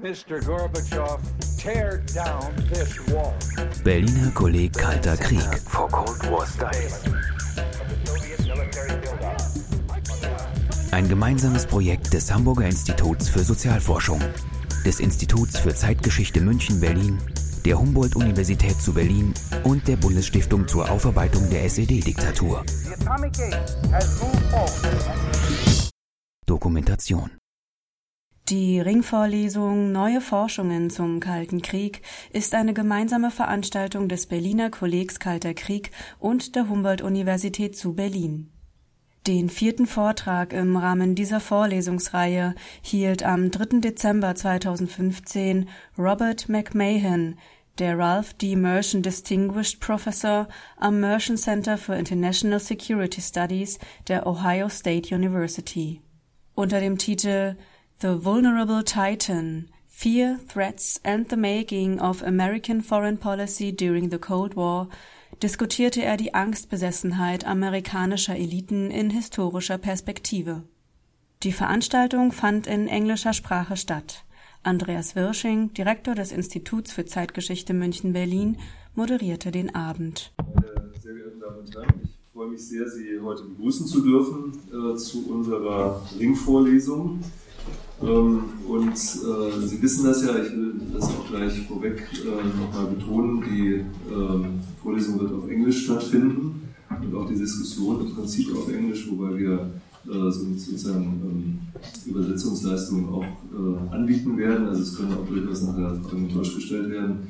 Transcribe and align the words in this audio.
Mr. 0.00 0.40
Gorbachev, 0.42 1.20
tear 1.58 2.02
down 2.14 2.56
this 2.70 2.98
wall. 3.08 3.34
Berliner 3.84 4.30
Kolleg 4.32 4.72
Kalter 4.72 5.16
Krieg. 5.18 5.42
For 5.68 5.86
Cold 5.88 6.30
War 6.30 6.46
Studies. 6.46 7.04
Ein 10.92 11.08
gemeinsames 11.08 11.66
Projekt 11.66 12.12
des 12.14 12.32
Hamburger 12.32 12.66
Instituts 12.66 13.28
für 13.28 13.40
Sozialforschung, 13.40 14.20
des 14.84 14.98
Instituts 14.98 15.58
für 15.58 15.74
Zeitgeschichte 15.74 16.40
München-Berlin, 16.40 17.18
der 17.66 17.78
Humboldt-Universität 17.78 18.80
zu 18.80 18.94
Berlin 18.94 19.34
und 19.64 19.86
der 19.86 19.96
Bundesstiftung 19.96 20.66
zur 20.66 20.90
Aufarbeitung 20.90 21.48
der 21.50 21.64
SED-Diktatur. 21.64 22.64
Dokumentation. 26.46 27.41
Die 28.48 28.80
Ringvorlesung 28.80 29.92
Neue 29.92 30.20
Forschungen 30.20 30.90
zum 30.90 31.20
Kalten 31.20 31.62
Krieg 31.62 32.02
ist 32.32 32.54
eine 32.54 32.74
gemeinsame 32.74 33.30
Veranstaltung 33.30 34.08
des 34.08 34.26
Berliner 34.26 34.68
Kollegs 34.68 35.20
Kalter 35.20 35.54
Krieg 35.54 35.92
und 36.18 36.56
der 36.56 36.68
Humboldt-Universität 36.68 37.76
zu 37.76 37.94
Berlin. 37.94 38.50
Den 39.28 39.48
vierten 39.48 39.86
Vortrag 39.86 40.52
im 40.52 40.76
Rahmen 40.76 41.14
dieser 41.14 41.38
Vorlesungsreihe 41.38 42.56
hielt 42.82 43.22
am 43.22 43.52
3. 43.52 43.78
Dezember 43.78 44.34
2015 44.34 45.68
Robert 45.96 46.48
McMahon, 46.48 47.36
der 47.78 47.96
Ralph 47.96 48.34
D. 48.34 48.56
Mershon 48.56 49.02
Distinguished 49.02 49.78
Professor 49.78 50.48
am 50.76 50.98
Mershon 50.98 51.36
Center 51.36 51.78
for 51.78 51.94
International 51.94 52.58
Security 52.58 53.20
Studies 53.20 53.78
der 54.08 54.26
Ohio 54.26 54.68
State 54.68 55.14
University. 55.14 56.02
Unter 56.54 56.80
dem 56.80 56.98
Titel 56.98 57.56
The 58.02 58.24
Vulnerable 58.24 58.82
Titan 58.82 59.68
Fear, 59.86 60.40
Threats 60.48 61.00
and 61.04 61.28
the 61.28 61.36
Making 61.36 62.00
of 62.00 62.20
American 62.20 62.80
Foreign 62.80 63.16
Policy 63.16 63.70
During 63.70 64.10
the 64.10 64.18
Cold 64.18 64.56
War 64.56 64.88
diskutierte 65.40 66.02
er 66.02 66.16
die 66.16 66.34
Angstbesessenheit 66.34 67.46
amerikanischer 67.46 68.34
Eliten 68.34 68.90
in 68.90 69.10
historischer 69.10 69.78
Perspektive. 69.78 70.64
Die 71.44 71.52
Veranstaltung 71.52 72.32
fand 72.32 72.66
in 72.66 72.88
englischer 72.88 73.34
Sprache 73.34 73.76
statt. 73.76 74.24
Andreas 74.64 75.14
Wirsching, 75.14 75.72
Direktor 75.72 76.16
des 76.16 76.32
Instituts 76.32 76.90
für 76.90 77.04
Zeitgeschichte 77.04 77.72
München-Berlin, 77.72 78.58
moderierte 78.96 79.52
den 79.52 79.76
Abend. 79.76 80.32
Sehr 81.00 81.14
geehrten 81.14 81.38
Damen 81.38 81.58
und 81.60 81.72
Herren, 81.72 82.00
ich 82.02 82.32
freue 82.32 82.48
mich 82.48 82.66
sehr, 82.66 82.88
Sie 82.88 83.20
heute 83.20 83.44
begrüßen 83.44 83.86
zu 83.86 84.02
dürfen 84.02 84.58
äh, 84.72 84.96
zu 84.96 85.30
unserer 85.30 86.02
Ringvorlesung. 86.18 87.20
Ähm, 88.02 88.44
und 88.66 88.92
äh, 88.92 89.66
Sie 89.66 89.80
wissen 89.80 90.04
das 90.04 90.24
ja, 90.24 90.30
ich 90.42 90.52
will 90.52 90.74
das 90.92 91.04
auch 91.04 91.26
gleich 91.28 91.66
vorweg 91.66 92.02
äh, 92.24 92.58
nochmal 92.58 92.92
betonen, 92.94 93.42
die 93.48 93.74
äh, 93.74 94.46
Vorlesung 94.82 95.20
wird 95.20 95.32
auf 95.32 95.48
Englisch 95.48 95.84
stattfinden 95.84 96.62
und 96.90 97.14
auch 97.14 97.28
die 97.28 97.36
Diskussion 97.36 98.00
im 98.00 98.14
Prinzip 98.14 98.54
auf 98.56 98.72
Englisch, 98.72 99.08
wobei 99.10 99.38
wir 99.38 99.70
äh, 100.06 100.30
sozusagen 100.30 101.20
ähm, 101.24 101.58
Übersetzungsleistungen 102.06 103.08
auch 103.08 103.22
äh, 103.24 103.94
anbieten 103.94 104.36
werden. 104.36 104.66
Also 104.66 104.82
es 104.82 104.96
können 104.96 105.12
auch 105.12 105.26
durchaus 105.26 105.62
nachher 105.62 105.94
Fragen 106.02 106.28
in 106.28 106.34
Deutsch 106.34 106.54
gestellt 106.56 106.90
werden. 106.90 107.28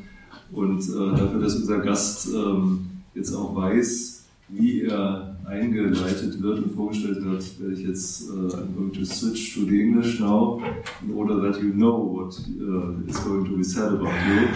Und 0.53 0.83
äh, 0.89 0.93
dafür, 0.93 1.41
dass 1.41 1.57
unser 1.57 1.81
Gast 1.81 2.29
ähm, 2.35 2.87
jetzt 3.15 3.35
auch 3.35 3.55
weiß, 3.55 4.25
wie 4.49 4.83
er 4.83 5.32
eingeleitet 5.47 6.43
wird 6.43 6.65
und 6.65 6.73
vorgestellt 6.73 7.25
wird, 7.25 7.61
werde 7.61 7.75
ich 7.75 7.87
jetzt 7.87 8.31
uh, 8.31 8.49
I'm 8.49 8.75
going 8.77 8.93
to 8.93 9.05
switch 9.05 9.55
to 9.55 9.65
the 9.65 9.83
English 9.83 10.21
now 10.21 10.61
in 11.03 11.15
order 11.15 11.41
that 11.41 11.61
you 11.63 11.73
know 11.73 11.97
what 11.99 12.35
uh, 12.61 13.09
is 13.09 13.19
going 13.25 13.45
to 13.45 13.57
be 13.57 13.65
said 13.65 13.93
about 13.93 14.13
you. 14.27 14.49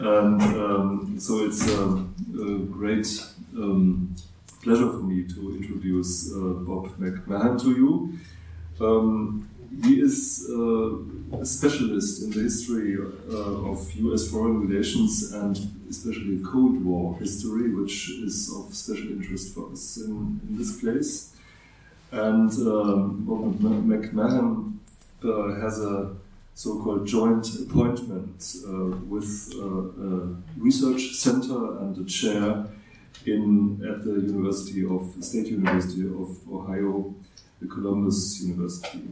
And 0.00 0.42
um, 0.42 1.16
so 1.18 1.44
it's 1.44 1.68
um, 1.76 2.14
a 2.34 2.58
great 2.72 3.06
um, 3.56 4.14
pleasure 4.62 4.90
for 4.90 5.02
me 5.02 5.24
to 5.24 5.56
introduce 5.56 6.32
uh, 6.32 6.38
Bob 6.64 6.88
McMahon 6.98 7.60
to 7.62 7.70
you. 7.70 8.18
Um, 8.80 9.49
he 9.84 10.00
is 10.00 10.46
uh, 10.50 11.38
a 11.40 11.46
specialist 11.46 12.22
in 12.22 12.30
the 12.30 12.40
history 12.40 12.96
uh, 12.98 13.70
of 13.70 13.92
US 13.94 14.28
foreign 14.28 14.66
relations 14.66 15.32
and 15.32 15.56
especially 15.88 16.40
Cold 16.44 16.84
War 16.84 17.16
history, 17.18 17.72
which 17.72 18.10
is 18.10 18.52
of 18.52 18.74
special 18.74 19.10
interest 19.10 19.54
for 19.54 19.70
us 19.72 19.96
in, 19.98 20.40
in 20.48 20.58
this 20.58 20.80
place. 20.80 21.34
And 22.10 22.50
um, 22.66 23.24
Bob 23.24 23.60
McMahon 23.60 24.74
uh, 25.24 25.60
has 25.60 25.80
a 25.80 26.16
so 26.54 26.82
called 26.82 27.06
joint 27.06 27.46
appointment 27.60 28.56
uh, 28.66 28.96
with 29.08 29.52
uh, 29.54 30.04
a 30.04 30.36
research 30.58 31.14
center 31.14 31.78
and 31.78 31.96
a 31.96 32.04
chair 32.04 32.66
in, 33.24 33.80
at 33.88 34.04
the 34.04 34.12
University 34.12 34.84
of 34.84 35.14
State 35.20 35.46
University 35.46 36.06
of 36.06 36.36
Ohio, 36.52 37.14
the 37.60 37.68
Columbus 37.68 38.42
University. 38.42 39.08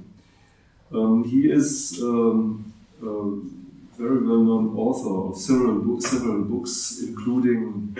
Um, 0.92 1.24
he 1.24 1.50
is 1.50 2.00
um, 2.02 2.72
a 3.02 4.00
very 4.00 4.26
well-known 4.26 4.76
author 4.76 5.28
of 5.28 5.36
several, 5.36 6.00
several 6.00 6.44
books, 6.44 7.02
including 7.06 7.96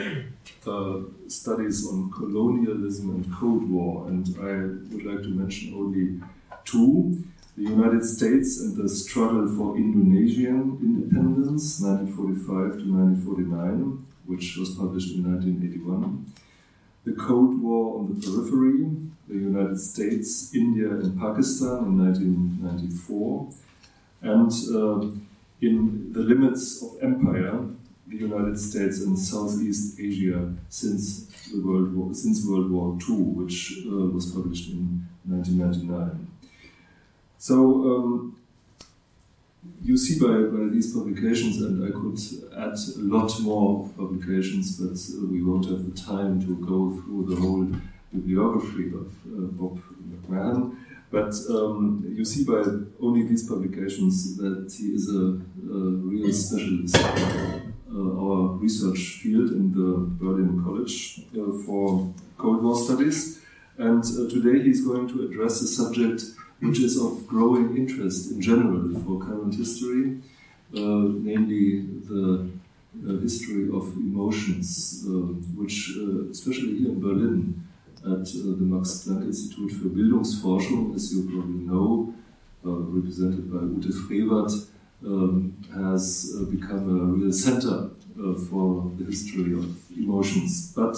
uh, 0.66 1.00
studies 1.28 1.86
on 1.86 2.10
colonialism 2.10 3.10
and 3.10 3.34
Cold 3.34 3.68
War, 3.70 4.08
and 4.08 4.26
I 4.40 4.94
would 4.94 5.04
like 5.04 5.22
to 5.22 5.28
mention 5.28 5.74
only 5.74 6.20
two. 6.64 7.24
The 7.56 7.64
United 7.64 8.04
States 8.04 8.60
and 8.60 8.76
the 8.76 8.88
Struggle 8.88 9.48
for 9.48 9.76
Indonesian 9.76 10.78
Independence, 10.80 11.80
1945 11.80 12.46
to 12.46 12.92
1949, 13.26 14.06
which 14.26 14.56
was 14.56 14.70
published 14.76 15.16
in 15.16 15.24
1981. 15.24 16.24
The 17.08 17.14
Cold 17.14 17.62
War 17.62 18.00
on 18.00 18.08
the 18.08 18.20
Periphery, 18.20 18.84
the 19.28 19.34
United 19.34 19.80
States, 19.80 20.54
India, 20.54 20.90
and 20.90 21.18
Pakistan 21.18 21.78
in 21.86 21.98
1994, 22.04 23.48
and 24.20 24.52
uh, 24.76 25.10
in 25.62 26.12
the 26.12 26.20
limits 26.20 26.82
of 26.82 27.02
empire, 27.02 27.64
the 28.06 28.16
United 28.16 28.58
States 28.60 29.00
and 29.00 29.18
Southeast 29.18 29.98
Asia 29.98 30.52
since 30.68 31.24
the 31.50 31.62
World 31.62 31.96
War, 31.96 32.12
since 32.12 32.46
World 32.46 32.70
War 32.70 32.98
II, 33.08 33.16
which 33.40 33.78
uh, 33.86 34.12
was 34.12 34.26
published 34.30 34.68
in 34.68 35.08
1999. 35.24 36.26
So 37.38 37.56
um, 37.56 38.36
you 39.82 39.96
see 39.96 40.18
by, 40.18 40.26
by 40.26 40.68
these 40.72 40.92
publications, 40.92 41.62
and 41.62 41.84
I 41.84 41.90
could 41.90 42.18
add 42.56 42.76
a 42.96 43.02
lot 43.16 43.40
more 43.40 43.88
publications, 43.96 44.76
but 44.78 44.98
uh, 45.16 45.26
we 45.26 45.42
won't 45.42 45.66
have 45.66 45.84
the 45.84 46.00
time 46.00 46.40
to 46.40 46.56
go 46.56 47.00
through 47.00 47.26
the 47.28 47.40
whole 47.40 47.66
bibliography 48.12 48.88
of 48.88 49.06
uh, 49.26 49.46
Bob 49.52 49.80
McMahon. 50.10 50.76
But 51.10 51.34
um, 51.48 52.04
you 52.06 52.24
see 52.24 52.44
by 52.44 52.62
only 53.00 53.26
these 53.26 53.48
publications 53.48 54.36
that 54.36 54.74
he 54.76 54.88
is 54.88 55.08
a, 55.08 55.40
a 55.72 55.78
real 56.12 56.32
specialist 56.32 56.96
in 56.96 57.74
uh, 57.90 58.20
our 58.20 58.48
research 58.58 59.20
field 59.22 59.50
in 59.52 59.72
the 59.72 60.06
Berlin 60.22 60.62
College 60.62 61.20
uh, 61.32 61.64
for 61.64 62.12
Cold 62.36 62.62
War 62.62 62.76
Studies. 62.76 63.40
And 63.78 64.04
uh, 64.04 64.28
today 64.28 64.62
he's 64.62 64.84
going 64.84 65.08
to 65.08 65.24
address 65.24 65.62
a 65.62 65.66
subject 65.66 66.24
which 66.60 66.80
is 66.80 67.00
of 67.00 67.26
growing 67.26 67.76
interest 67.76 68.32
in 68.32 68.40
general 68.40 68.92
for 69.00 69.18
current 69.18 69.54
history, 69.54 70.18
uh, 70.74 71.06
namely 71.28 71.86
the 72.08 72.50
uh, 73.06 73.20
history 73.20 73.68
of 73.68 73.84
emotions, 73.96 75.04
uh, 75.06 75.10
which, 75.56 75.96
especially 76.30 76.78
here 76.78 76.90
in 76.90 77.00
Berlin, 77.00 77.64
at 78.04 78.24
the 78.24 78.64
Max 78.72 79.04
Planck 79.04 79.24
Institute 79.24 79.72
for 79.72 79.88
Bildungsforschung, 79.88 80.94
as 80.94 81.12
you 81.12 81.28
probably 81.28 81.64
know, 81.66 82.14
represented 82.62 83.50
by 83.52 83.60
Ute 83.60 83.92
Frevert, 83.92 84.52
um, 85.04 85.56
has 85.74 86.36
become 86.50 86.88
a 86.88 87.04
real 87.04 87.32
center 87.32 87.90
for 88.48 88.90
the 88.98 89.04
history 89.04 89.52
of 89.52 89.76
emotions. 89.96 90.72
But 90.74 90.96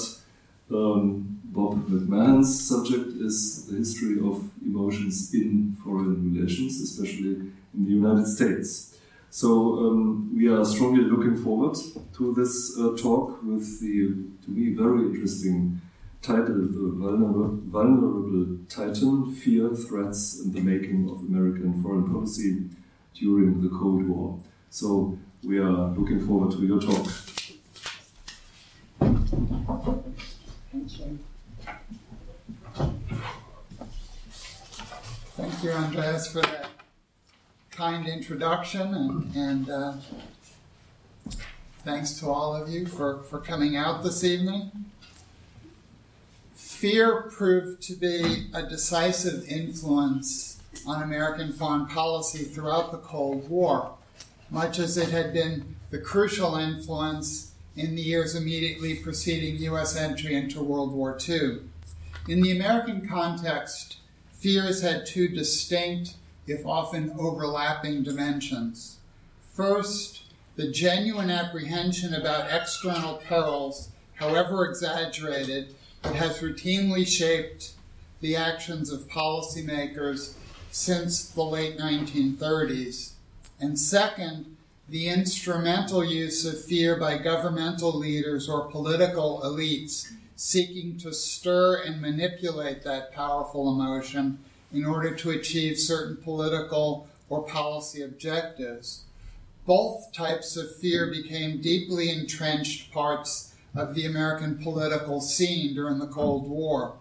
um, 0.71 1.40
Bob 1.53 1.89
McMahon's 1.89 2.69
subject 2.69 3.09
is 3.21 3.67
the 3.67 3.77
history 3.79 4.19
of 4.21 4.51
emotions 4.65 5.35
in 5.35 5.77
foreign 5.83 6.33
relations, 6.33 6.81
especially 6.81 7.33
in 7.75 7.85
the 7.85 7.91
United 7.91 8.27
States. 8.27 8.97
So 9.31 9.49
um, 9.79 10.31
we 10.37 10.47
are 10.49 10.65
strongly 10.65 11.03
looking 11.03 11.37
forward 11.43 11.77
to 12.17 12.35
this 12.35 12.79
uh, 12.79 12.97
talk 12.97 13.43
with 13.43 13.81
the, 13.81 14.15
to 14.45 14.51
me, 14.51 14.75
very 14.75 15.07
interesting 15.07 15.81
title, 16.23 16.69
The 16.77 16.93
Vulnerable, 16.95 17.59
Vulnerable 17.67 18.59
Titan, 18.69 19.35
Fear, 19.35 19.75
Threats, 19.75 20.41
and 20.41 20.55
the 20.55 20.61
Making 20.61 21.11
of 21.11 21.19
American 21.29 21.83
Foreign 21.83 22.13
Policy 22.13 22.69
during 23.15 23.61
the 23.61 23.71
Cold 23.71 24.09
War. 24.09 24.39
So 24.71 25.19
we 25.43 25.59
are 25.59 25.89
looking 25.97 26.25
forward 26.25 26.53
to 26.53 26.65
your 26.65 26.81
talk. 26.81 27.07
Thank 30.73 30.99
you. 31.01 31.19
Thank 35.41 35.65
you, 35.65 35.71
Andreas, 35.71 36.31
for 36.31 36.43
that 36.43 36.67
kind 37.71 38.07
introduction, 38.07 38.93
and, 38.93 39.35
and 39.35 39.71
uh, 39.71 39.95
thanks 41.83 42.21
to 42.21 42.27
all 42.27 42.55
of 42.55 42.69
you 42.69 42.85
for, 42.85 43.21
for 43.23 43.39
coming 43.39 43.75
out 43.75 44.03
this 44.03 44.23
evening. 44.23 44.71
Fear 46.55 47.23
proved 47.31 47.81
to 47.85 47.95
be 47.95 48.49
a 48.53 48.65
decisive 48.65 49.49
influence 49.49 50.61
on 50.87 51.03
American 51.03 51.55
foreign 51.55 51.87
policy 51.87 52.45
throughout 52.45 52.93
the 52.93 52.99
Cold 52.99 53.49
War, 53.49 53.95
much 54.51 54.79
as 54.79 54.99
it 54.99 55.09
had 55.09 55.33
been 55.33 55.75
the 55.89 55.99
crucial 55.99 56.57
influence 56.57 57.55
in 57.77 57.95
the 57.95 58.03
years 58.03 58.35
immediately 58.35 58.97
preceding 58.97 59.57
U.S. 59.63 59.97
entry 59.97 60.35
into 60.35 60.63
World 60.63 60.93
War 60.93 61.17
II. 61.27 61.61
In 62.29 62.43
the 62.43 62.53
American 62.53 63.09
context, 63.09 63.97
fears 64.41 64.81
had 64.83 65.05
two 65.05 65.29
distinct, 65.29 66.15
if 66.47 66.67
often 66.67 67.15
overlapping, 67.19 68.03
dimensions. 68.03 68.99
First, 69.53 70.23
the 70.57 70.71
genuine 70.71 71.31
apprehension 71.31 72.15
about 72.15 72.51
external 72.51 73.17
perils, 73.17 73.91
however 74.15 74.65
exaggerated, 74.65 75.75
that 76.03 76.15
has 76.15 76.41
routinely 76.41 77.07
shaped 77.07 77.73
the 78.21 78.35
actions 78.35 78.91
of 78.91 79.09
policymakers 79.09 80.35
since 80.71 81.29
the 81.29 81.43
late 81.43 81.79
1930s. 81.79 83.13
And 83.61 83.79
second, 83.79 84.57
the 84.89 85.09
instrumental 85.09 86.03
use 86.03 86.47
of 86.47 86.65
fear 86.65 86.97
by 86.97 87.19
governmental 87.19 87.97
leaders 87.97 88.49
or 88.49 88.69
political 88.71 89.43
elites 89.45 90.11
seeking 90.41 90.97
to 90.97 91.13
stir 91.13 91.83
and 91.83 92.01
manipulate 92.01 92.83
that 92.83 93.13
powerful 93.13 93.71
emotion 93.71 94.39
in 94.73 94.87
order 94.87 95.15
to 95.15 95.29
achieve 95.29 95.79
certain 95.79 96.17
political 96.17 97.07
or 97.29 97.43
policy 97.43 98.01
objectives. 98.01 99.03
Both 99.67 100.15
types 100.15 100.57
of 100.57 100.75
fear 100.77 101.11
became 101.11 101.61
deeply 101.61 102.09
entrenched 102.09 102.91
parts 102.91 103.55
of 103.75 103.95
the 103.95 104.07
American 104.07 104.57
political 104.57 105.21
scene 105.21 105.75
during 105.75 105.99
the 105.99 106.07
Cold 106.07 106.49
War. 106.49 106.95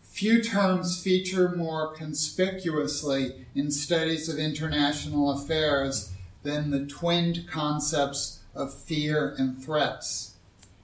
Few 0.00 0.42
terms 0.42 1.02
feature 1.02 1.50
more 1.50 1.92
conspicuously 1.92 3.44
in 3.54 3.70
studies 3.70 4.30
of 4.30 4.38
international 4.38 5.30
affairs 5.30 6.14
than 6.44 6.70
the 6.70 6.86
twinned 6.86 7.46
concepts 7.46 8.40
of 8.54 8.72
fear 8.72 9.34
and 9.36 9.62
threats. 9.62 10.33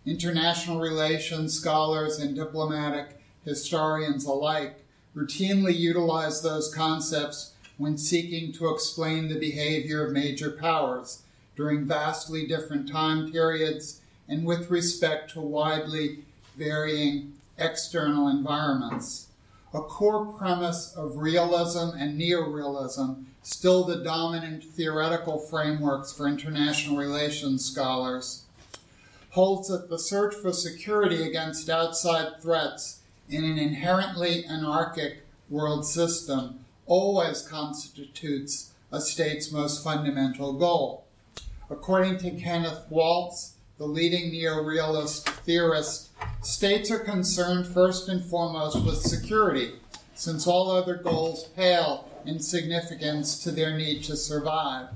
International 0.07 0.81
relations 0.81 1.53
scholars 1.53 2.19
and 2.19 2.35
diplomatic 2.35 3.21
historians 3.45 4.25
alike 4.25 4.83
routinely 5.15 5.77
utilize 5.77 6.41
those 6.41 6.73
concepts 6.75 7.53
when 7.77 7.99
seeking 7.99 8.53
to 8.53 8.73
explain 8.73 9.29
the 9.29 9.39
behavior 9.39 10.07
of 10.07 10.13
major 10.13 10.51
powers 10.51 11.23
during 11.55 11.85
vastly 11.85 12.47
different 12.47 12.89
time 12.91 13.31
periods 13.31 14.01
and 14.27 14.47
with 14.47 14.71
respect 14.71 15.31
to 15.31 15.41
widely 15.41 16.21
varying 16.57 17.35
external 17.59 18.29
environments. 18.29 19.27
A 19.75 19.81
core 19.81 20.25
premise 20.25 20.95
of 20.97 21.19
realism 21.19 21.91
and 21.99 22.19
neorealism, 22.19 23.25
still 23.43 23.85
the 23.85 24.03
dominant 24.03 24.65
theoretical 24.65 25.39
frameworks 25.39 26.13
for 26.13 26.27
international 26.27 26.97
relations 26.97 27.65
scholars, 27.65 28.45
holds 29.31 29.69
that 29.69 29.89
the 29.89 29.99
search 29.99 30.35
for 30.35 30.53
security 30.53 31.27
against 31.27 31.71
outside 31.71 32.41
threats 32.41 33.01
in 33.29 33.45
an 33.45 33.59
inherently 33.59 34.45
anarchic 34.47 35.25
world 35.49 35.87
system 35.87 36.65
always 36.87 37.43
constitutes 37.43 38.73
a 38.91 39.01
state's 39.01 39.53
most 39.53 39.85
fundamental 39.85 40.53
goal. 40.53 41.05
According 41.71 42.19
to 42.19 42.33
Kenneth 42.33 42.85
Waltz, 42.91 43.55
the 43.79 43.87
leading 43.87 44.33
neorealist 44.33 45.29
theorist, 45.45 46.11
states 46.43 46.91
are 46.91 46.99
concerned 46.99 47.67
first 47.67 48.09
and 48.09 48.25
foremost 48.25 48.85
with 48.85 49.01
security, 49.01 49.75
since 50.15 50.47
all 50.47 50.71
other 50.71 50.97
goals 50.97 51.45
pale 51.57 52.09
in 52.27 52.41
significance 52.41 53.43
to 53.43 53.53
their 53.53 53.77
need 53.77 54.03
to 54.05 54.17
survive. 54.17 54.89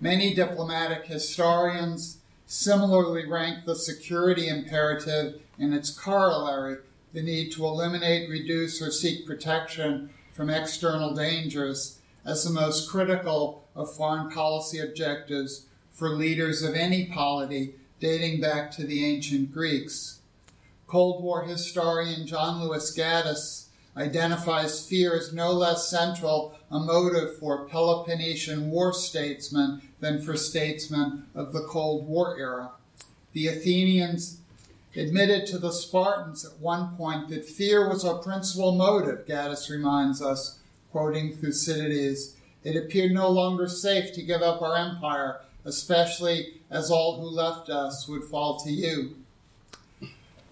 Many 0.00 0.34
diplomatic 0.34 1.06
historians 1.06 2.18
similarly 2.52 3.24
rank 3.24 3.64
the 3.64 3.74
security 3.74 4.46
imperative 4.46 5.40
and 5.58 5.72
its 5.72 5.90
corollary, 5.90 6.76
the 7.14 7.22
need 7.22 7.50
to 7.50 7.64
eliminate, 7.64 8.28
reduce, 8.28 8.82
or 8.82 8.90
seek 8.90 9.26
protection 9.26 10.10
from 10.34 10.50
external 10.50 11.14
dangers, 11.14 11.98
as 12.26 12.44
the 12.44 12.50
most 12.50 12.90
critical 12.90 13.66
of 13.74 13.94
foreign 13.94 14.30
policy 14.30 14.78
objectives 14.78 15.64
for 15.92 16.10
leaders 16.10 16.62
of 16.62 16.74
any 16.74 17.06
polity 17.06 17.74
dating 18.00 18.38
back 18.38 18.70
to 18.70 18.86
the 18.86 19.02
ancient 19.02 19.50
Greeks. 19.50 20.20
Cold 20.86 21.24
War 21.24 21.44
historian 21.44 22.26
John 22.26 22.62
Lewis 22.62 22.94
Gaddis 22.94 23.68
identifies 23.96 24.86
fear 24.86 25.16
as 25.16 25.32
no 25.32 25.52
less 25.52 25.88
central 25.88 26.54
a 26.70 26.78
motive 26.78 27.38
for 27.38 27.66
Peloponnesian 27.66 28.70
war 28.70 28.92
statesmen 28.92 29.80
than 30.02 30.20
for 30.20 30.36
statesmen 30.36 31.24
of 31.32 31.52
the 31.52 31.62
Cold 31.62 32.08
War 32.08 32.36
era. 32.36 32.72
The 33.32 33.46
Athenians 33.46 34.38
admitted 34.96 35.46
to 35.46 35.58
the 35.58 35.72
Spartans 35.72 36.44
at 36.44 36.58
one 36.58 36.96
point 36.96 37.30
that 37.30 37.46
fear 37.46 37.88
was 37.88 38.04
our 38.04 38.18
principal 38.18 38.72
motive, 38.72 39.24
Gaddis 39.24 39.70
reminds 39.70 40.20
us, 40.20 40.58
quoting 40.90 41.32
Thucydides. 41.32 42.34
It 42.64 42.76
appeared 42.76 43.12
no 43.12 43.30
longer 43.30 43.68
safe 43.68 44.12
to 44.14 44.22
give 44.22 44.42
up 44.42 44.60
our 44.60 44.76
empire, 44.76 45.40
especially 45.64 46.60
as 46.68 46.90
all 46.90 47.20
who 47.20 47.26
left 47.26 47.70
us 47.70 48.08
would 48.08 48.24
fall 48.24 48.58
to 48.58 48.70
you. 48.70 49.14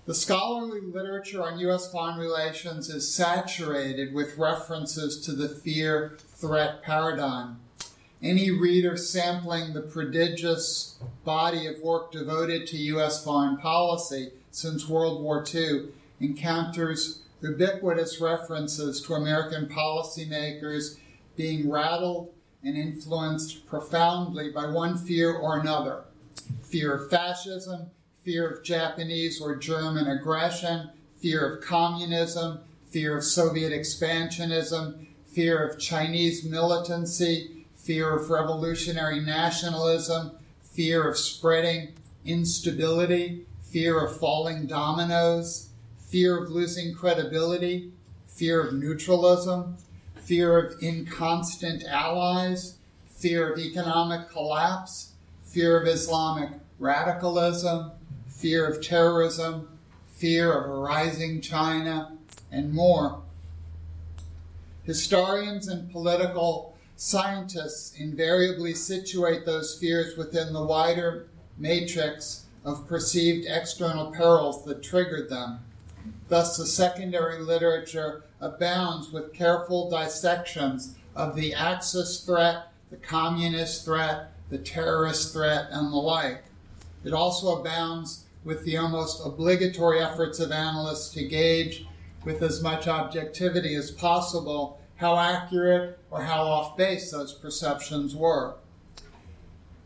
The 0.06 0.14
scholarly 0.14 0.80
literature 0.80 1.42
on 1.42 1.58
U.S. 1.58 1.90
foreign 1.90 2.18
relations 2.18 2.88
is 2.88 3.12
saturated 3.12 4.14
with 4.14 4.38
references 4.38 5.20
to 5.26 5.32
the 5.32 5.48
fear 5.48 6.16
threat 6.20 6.82
paradigm. 6.82 7.58
Any 8.22 8.50
reader 8.50 8.98
sampling 8.98 9.72
the 9.72 9.80
prodigious 9.80 10.98
body 11.24 11.66
of 11.66 11.80
work 11.80 12.12
devoted 12.12 12.66
to 12.66 12.76
U.S. 12.76 13.24
foreign 13.24 13.56
policy 13.56 14.32
since 14.50 14.88
World 14.88 15.22
War 15.22 15.42
II 15.54 15.88
encounters 16.20 17.22
ubiquitous 17.40 18.20
references 18.20 19.00
to 19.02 19.14
American 19.14 19.66
policymakers 19.66 20.98
being 21.34 21.70
rattled 21.70 22.34
and 22.62 22.76
influenced 22.76 23.66
profoundly 23.66 24.50
by 24.50 24.66
one 24.66 24.98
fear 24.98 25.32
or 25.32 25.58
another 25.58 26.04
fear 26.62 26.92
of 26.92 27.10
fascism, 27.10 27.86
fear 28.22 28.46
of 28.46 28.62
Japanese 28.62 29.40
or 29.40 29.56
German 29.56 30.06
aggression, 30.06 30.90
fear 31.18 31.46
of 31.46 31.64
communism, 31.64 32.60
fear 32.90 33.16
of 33.16 33.24
Soviet 33.24 33.72
expansionism, 33.72 35.06
fear 35.24 35.66
of 35.66 35.78
Chinese 35.78 36.44
militancy, 36.44 37.59
fear 37.90 38.14
of 38.14 38.30
revolutionary 38.30 39.18
nationalism, 39.18 40.30
fear 40.62 41.10
of 41.10 41.18
spreading 41.18 41.92
instability, 42.24 43.44
fear 43.62 44.04
of 44.04 44.16
falling 44.16 44.64
dominoes, 44.64 45.70
fear 45.98 46.40
of 46.40 46.48
losing 46.48 46.94
credibility, 46.94 47.90
fear 48.28 48.64
of 48.64 48.72
neutralism, 48.72 49.76
fear 50.14 50.56
of 50.56 50.80
inconstant 50.80 51.82
allies, 51.82 52.76
fear 53.08 53.52
of 53.52 53.58
economic 53.58 54.30
collapse, 54.30 55.14
fear 55.42 55.76
of 55.76 55.88
Islamic 55.88 56.50
radicalism, 56.78 57.90
fear 58.28 58.66
of 58.66 58.80
terrorism, 58.80 59.68
fear 60.06 60.52
of 60.52 60.70
a 60.70 60.74
rising 60.74 61.40
China, 61.40 62.16
and 62.52 62.72
more. 62.72 63.20
Historians 64.84 65.66
and 65.66 65.90
political 65.90 66.69
scientists 67.00 67.98
invariably 67.98 68.74
situate 68.74 69.46
those 69.46 69.78
fears 69.78 70.18
within 70.18 70.52
the 70.52 70.62
wider 70.62 71.26
matrix 71.56 72.44
of 72.62 72.86
perceived 72.86 73.46
external 73.48 74.12
perils 74.12 74.66
that 74.66 74.82
triggered 74.82 75.30
them. 75.30 75.60
Thus, 76.28 76.58
the 76.58 76.66
secondary 76.66 77.38
literature 77.38 78.24
abounds 78.38 79.12
with 79.12 79.32
careful 79.32 79.88
dissections 79.88 80.94
of 81.16 81.34
the 81.36 81.54
Axis 81.54 82.20
threat, 82.20 82.70
the 82.90 82.98
communist 82.98 83.82
threat, 83.86 84.32
the 84.50 84.58
terrorist 84.58 85.32
threat, 85.32 85.68
and 85.70 85.90
the 85.90 85.96
like. 85.96 86.44
It 87.02 87.14
also 87.14 87.58
abounds 87.58 88.26
with 88.44 88.62
the 88.66 88.76
almost 88.76 89.24
obligatory 89.24 90.00
efforts 90.00 90.38
of 90.38 90.52
analysts 90.52 91.14
to 91.14 91.26
gauge 91.26 91.86
with 92.26 92.42
as 92.42 92.62
much 92.62 92.86
objectivity 92.86 93.74
as 93.74 93.90
possible 93.90 94.79
how 95.00 95.18
accurate 95.18 95.98
or 96.10 96.22
how 96.22 96.42
off 96.42 96.76
base 96.76 97.10
those 97.10 97.32
perceptions 97.32 98.14
were. 98.14 98.54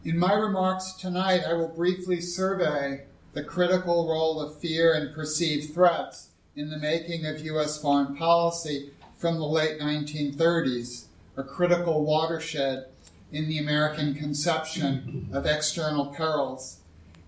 In 0.04 0.18
my 0.18 0.33
remarks 0.33 0.92
tonight, 0.92 1.42
I 1.49 1.52
will 1.52 1.68
briefly 1.68 2.21
survey 2.21 3.04
the 3.33 3.44
critical 3.44 4.09
role 4.09 4.40
of 4.40 4.61
fear 4.61 4.92
and 4.92 5.14
perceived 5.14 5.73
threats 5.73 6.30
in 6.56 6.68
the 6.68 6.78
making 6.78 7.26
of 7.26 7.44
U.S. 7.44 7.80
foreign 7.80 8.16
policy 8.16 8.90
from 9.16 9.37
the 9.37 9.47
late 9.47 9.78
1930s, 9.78 11.04
a 11.37 11.44
critical 11.44 12.04
watershed 12.04 12.87
in 13.30 13.49
the 13.49 13.59
American 13.59 14.14
conception 14.14 15.28
of 15.33 15.47
external 15.47 16.06
perils 16.06 16.80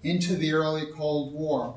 into 0.02 0.34
the 0.34 0.52
early 0.52 0.86
Cold 0.86 1.32
War. 1.32 1.76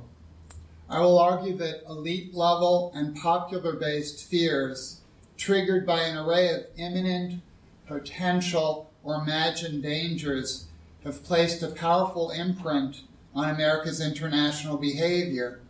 I 0.90 1.02
will 1.02 1.20
argue 1.20 1.56
that 1.58 1.84
elite 1.88 2.34
level 2.34 2.92
and 2.96 3.16
popular 3.16 3.74
based 3.74 4.28
fears, 4.28 4.99
triggered 5.40 5.88
by 5.88 6.02
an 6.02 6.18
array 6.18 6.50
of 6.50 6.66
imminent, 6.78 7.42
potential, 7.88 8.92
or 9.04 9.16
imagined 9.16 9.82
dangers, 9.82 10.68
have 11.04 11.24
placed 11.24 11.64
a 11.64 11.70
powerful 11.70 12.30
imprint 12.30 13.02
on 13.34 13.50
America's 13.50 14.02
international 14.02 14.78
behavior. 14.78 15.62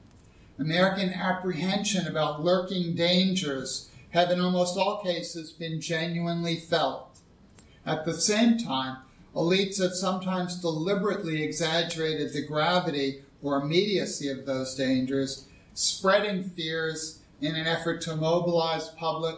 American 0.57 1.13
apprehension 1.13 2.07
about 2.07 2.43
lurking 2.43 2.95
dangers 2.95 3.89
have, 4.09 4.31
in 4.31 4.41
almost 4.41 4.75
all 4.75 5.01
cases, 5.03 5.51
been 5.51 5.79
genuinely 5.79 6.55
felt. 6.55 7.19
At 7.85 8.05
the 8.05 8.15
same 8.15 8.57
time, 8.57 8.97
elites 9.35 9.79
have 9.79 9.93
sometimes 9.93 10.59
deliberately 10.59 11.43
exaggerated 11.43 12.33
the 12.33 12.45
gravity 12.45 13.21
or 13.41 13.61
immediacy 13.61 14.29
of 14.29 14.45
those 14.45 14.75
dangers, 14.75 15.45
spreading 15.75 16.43
fears 16.43 17.19
in 17.39 17.55
an 17.55 17.67
effort 17.67 18.01
to 18.01 18.15
mobilize 18.15 18.89
public, 18.89 19.37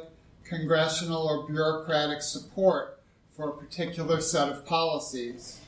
congressional, 0.51 1.25
or 1.25 1.47
bureaucratic 1.47 2.21
support 2.21 2.99
for 3.31 3.49
a 3.49 3.57
particular 3.57 4.19
set 4.19 4.49
of 4.49 4.65
policies. 4.65 5.61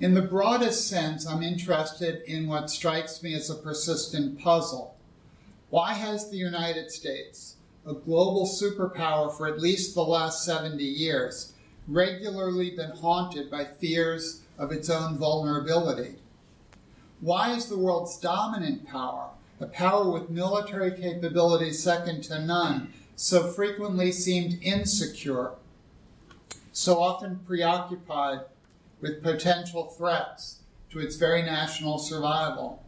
In 0.00 0.14
the 0.14 0.22
broadest 0.22 0.88
sense, 0.88 1.24
I'm 1.24 1.44
interested 1.44 2.22
in 2.26 2.48
what 2.48 2.70
strikes 2.70 3.22
me 3.22 3.34
as 3.34 3.48
a 3.48 3.54
persistent 3.54 4.40
puzzle. 4.40 4.96
Why 5.70 5.92
has 5.94 6.28
the 6.28 6.36
United 6.36 6.90
States, 6.90 7.54
a 7.86 7.94
global 7.94 8.46
superpower 8.46 9.32
for 9.32 9.46
at 9.46 9.60
least 9.60 9.94
the 9.94 10.04
last 10.04 10.44
70 10.44 10.82
years, 10.82 11.52
regularly 11.86 12.70
been 12.70 12.90
haunted 12.90 13.48
by 13.48 13.64
fears 13.64 14.42
of 14.58 14.72
its 14.72 14.90
own 14.90 15.18
vulnerability? 15.18 16.16
Why 17.20 17.52
is 17.52 17.66
the 17.66 17.78
world's 17.78 18.18
dominant 18.18 18.88
power, 18.88 19.30
a 19.60 19.66
power 19.66 20.10
with 20.10 20.30
military 20.30 20.90
capabilities 20.90 21.80
second 21.80 22.24
to 22.24 22.44
none, 22.44 22.92
so 23.22 23.46
frequently 23.46 24.10
seemed 24.10 24.58
insecure, 24.62 25.52
so 26.72 27.00
often 27.00 27.38
preoccupied 27.46 28.40
with 29.00 29.22
potential 29.22 29.84
threats 29.84 30.58
to 30.90 30.98
its 30.98 31.14
very 31.14 31.40
national 31.40 32.00
survival? 32.00 32.82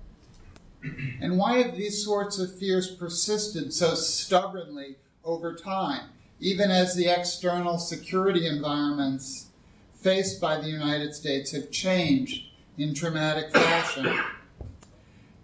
And 1.20 1.38
why 1.38 1.58
have 1.58 1.76
these 1.76 2.04
sorts 2.04 2.40
of 2.40 2.58
fears 2.58 2.90
persisted 2.90 3.72
so 3.72 3.94
stubbornly 3.94 4.96
over 5.22 5.54
time, 5.54 6.10
even 6.40 6.68
as 6.68 6.96
the 6.96 7.06
external 7.06 7.78
security 7.78 8.48
environments 8.48 9.50
faced 9.94 10.40
by 10.40 10.56
the 10.56 10.68
United 10.68 11.14
States 11.14 11.52
have 11.52 11.70
changed 11.70 12.48
in 12.76 12.92
dramatic 12.92 13.52
fashion? 13.52 14.18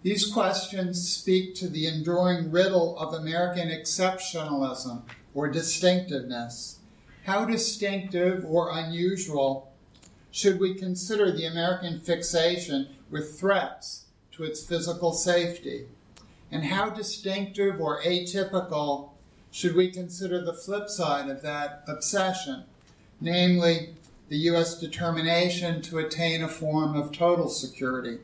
These 0.03 0.33
questions 0.33 1.07
speak 1.07 1.53
to 1.55 1.67
the 1.67 1.85
enduring 1.85 2.49
riddle 2.49 2.97
of 2.97 3.13
American 3.13 3.69
exceptionalism 3.69 5.03
or 5.35 5.47
distinctiveness. 5.47 6.79
How 7.25 7.45
distinctive 7.45 8.43
or 8.43 8.75
unusual 8.75 9.71
should 10.31 10.59
we 10.59 10.73
consider 10.73 11.31
the 11.31 11.45
American 11.45 11.99
fixation 11.99 12.95
with 13.11 13.39
threats 13.39 14.05
to 14.31 14.43
its 14.43 14.65
physical 14.65 15.13
safety? 15.13 15.85
And 16.51 16.65
how 16.65 16.89
distinctive 16.89 17.79
or 17.79 18.01
atypical 18.01 19.11
should 19.51 19.75
we 19.75 19.91
consider 19.91 20.43
the 20.43 20.53
flip 20.53 20.89
side 20.89 21.29
of 21.29 21.43
that 21.43 21.83
obsession, 21.87 22.63
namely 23.19 23.93
the 24.29 24.37
U.S. 24.37 24.79
determination 24.79 25.83
to 25.83 25.99
attain 25.99 26.41
a 26.41 26.47
form 26.47 26.95
of 26.95 27.11
total 27.11 27.49
security? 27.49 28.17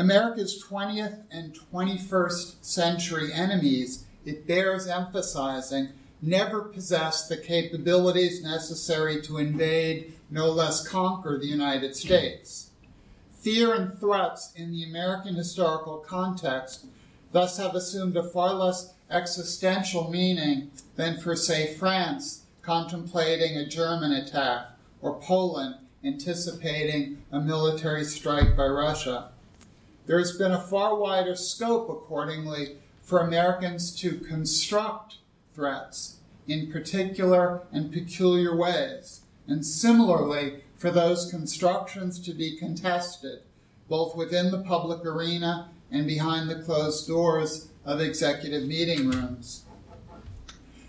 America's 0.00 0.64
20th 0.64 1.24
and 1.30 1.54
21st 1.70 2.54
century 2.64 3.30
enemies, 3.34 4.06
it 4.24 4.46
bears 4.46 4.86
emphasizing, 4.86 5.90
never 6.22 6.62
possessed 6.62 7.28
the 7.28 7.36
capabilities 7.36 8.42
necessary 8.42 9.20
to 9.20 9.36
invade, 9.36 10.14
no 10.30 10.46
less 10.46 10.88
conquer, 10.88 11.38
the 11.38 11.46
United 11.46 11.94
States. 11.94 12.70
Fear 13.40 13.74
and 13.74 14.00
threats 14.00 14.54
in 14.56 14.72
the 14.72 14.84
American 14.84 15.34
historical 15.34 15.98
context 15.98 16.86
thus 17.32 17.58
have 17.58 17.74
assumed 17.74 18.16
a 18.16 18.22
far 18.22 18.54
less 18.54 18.94
existential 19.10 20.10
meaning 20.10 20.70
than 20.96 21.20
for, 21.20 21.36
say, 21.36 21.74
France 21.74 22.44
contemplating 22.62 23.54
a 23.58 23.68
German 23.68 24.12
attack 24.12 24.66
or 25.02 25.20
Poland 25.20 25.74
anticipating 26.02 27.22
a 27.30 27.38
military 27.38 28.04
strike 28.04 28.56
by 28.56 28.64
Russia. 28.66 29.28
There 30.06 30.18
has 30.18 30.32
been 30.32 30.52
a 30.52 30.60
far 30.60 30.96
wider 30.96 31.36
scope, 31.36 31.88
accordingly, 31.88 32.76
for 33.02 33.20
Americans 33.20 33.94
to 34.00 34.18
construct 34.18 35.16
threats 35.54 36.16
in 36.46 36.70
particular 36.72 37.62
and 37.72 37.92
peculiar 37.92 38.56
ways, 38.56 39.20
and 39.46 39.64
similarly 39.64 40.64
for 40.76 40.90
those 40.90 41.30
constructions 41.30 42.18
to 42.20 42.32
be 42.32 42.56
contested, 42.56 43.40
both 43.88 44.16
within 44.16 44.50
the 44.50 44.62
public 44.62 45.04
arena 45.04 45.70
and 45.90 46.06
behind 46.06 46.48
the 46.48 46.62
closed 46.62 47.06
doors 47.06 47.68
of 47.84 48.00
executive 48.00 48.66
meeting 48.66 49.08
rooms. 49.10 49.64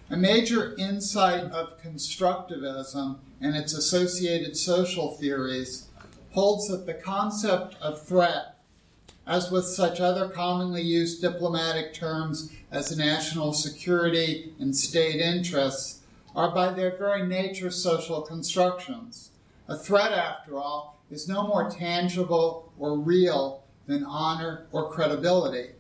A 0.10 0.18
major 0.18 0.76
insight 0.78 1.46
of 1.52 1.82
constructivism 1.82 3.18
and 3.40 3.56
its 3.56 3.74
associated 3.74 4.58
social 4.58 5.16
theories 5.16 5.88
holds 6.32 6.68
that 6.68 6.86
the 6.86 6.94
concept 6.94 7.76
of 7.82 8.06
threat, 8.06 8.51
as 9.32 9.50
with 9.50 9.64
such 9.64 10.02
other 10.02 10.28
commonly 10.28 10.82
used 10.82 11.22
diplomatic 11.22 11.94
terms 11.94 12.52
as 12.70 12.98
national 12.98 13.54
security 13.54 14.54
and 14.60 14.76
state 14.76 15.22
interests, 15.22 16.02
are 16.36 16.54
by 16.54 16.70
their 16.70 16.98
very 16.98 17.26
nature 17.26 17.72
social 17.72 18.22
constructions. 18.22 19.32
A 19.70 19.78
threat, 19.78 20.12
after 20.12 20.58
all, 20.58 21.00
is 21.10 21.30
no 21.30 21.48
more 21.48 21.72
tangible 21.72 22.74
or 22.78 23.00
real 23.00 23.64
than 23.88 24.04
honor 24.04 24.66
or 24.74 24.92
credibility. 24.92 25.76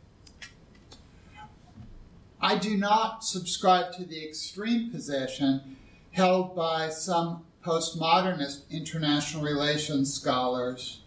I 2.42 2.58
do 2.58 2.78
not 2.78 3.26
subscribe 3.26 3.92
to 3.96 4.06
the 4.06 4.26
extreme 4.26 4.92
position 4.92 5.76
held 6.12 6.56
by 6.56 6.88
some 6.88 7.44
postmodernist 7.66 8.70
international 8.70 9.44
relations 9.44 10.14
scholars 10.14 11.02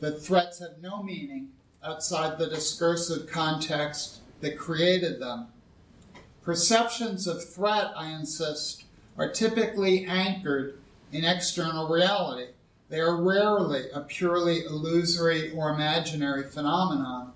that 0.00 0.22
threats 0.22 0.58
have 0.58 0.82
no 0.82 1.02
meaning 1.02 1.48
outside 1.84 2.38
the 2.38 2.46
discursive 2.46 3.26
context 3.26 4.20
that 4.40 4.58
created 4.58 5.20
them. 5.20 5.48
Perceptions 6.42 7.26
of 7.26 7.48
threat, 7.48 7.92
I 7.96 8.10
insist, 8.10 8.84
are 9.16 9.30
typically 9.30 10.04
anchored 10.04 10.78
in 11.12 11.24
external 11.24 11.88
reality. 11.88 12.48
They 12.88 13.00
are 13.00 13.16
rarely 13.16 13.84
a 13.94 14.00
purely 14.00 14.64
illusory 14.64 15.52
or 15.52 15.70
imaginary 15.70 16.42
phenomenon. 16.44 17.32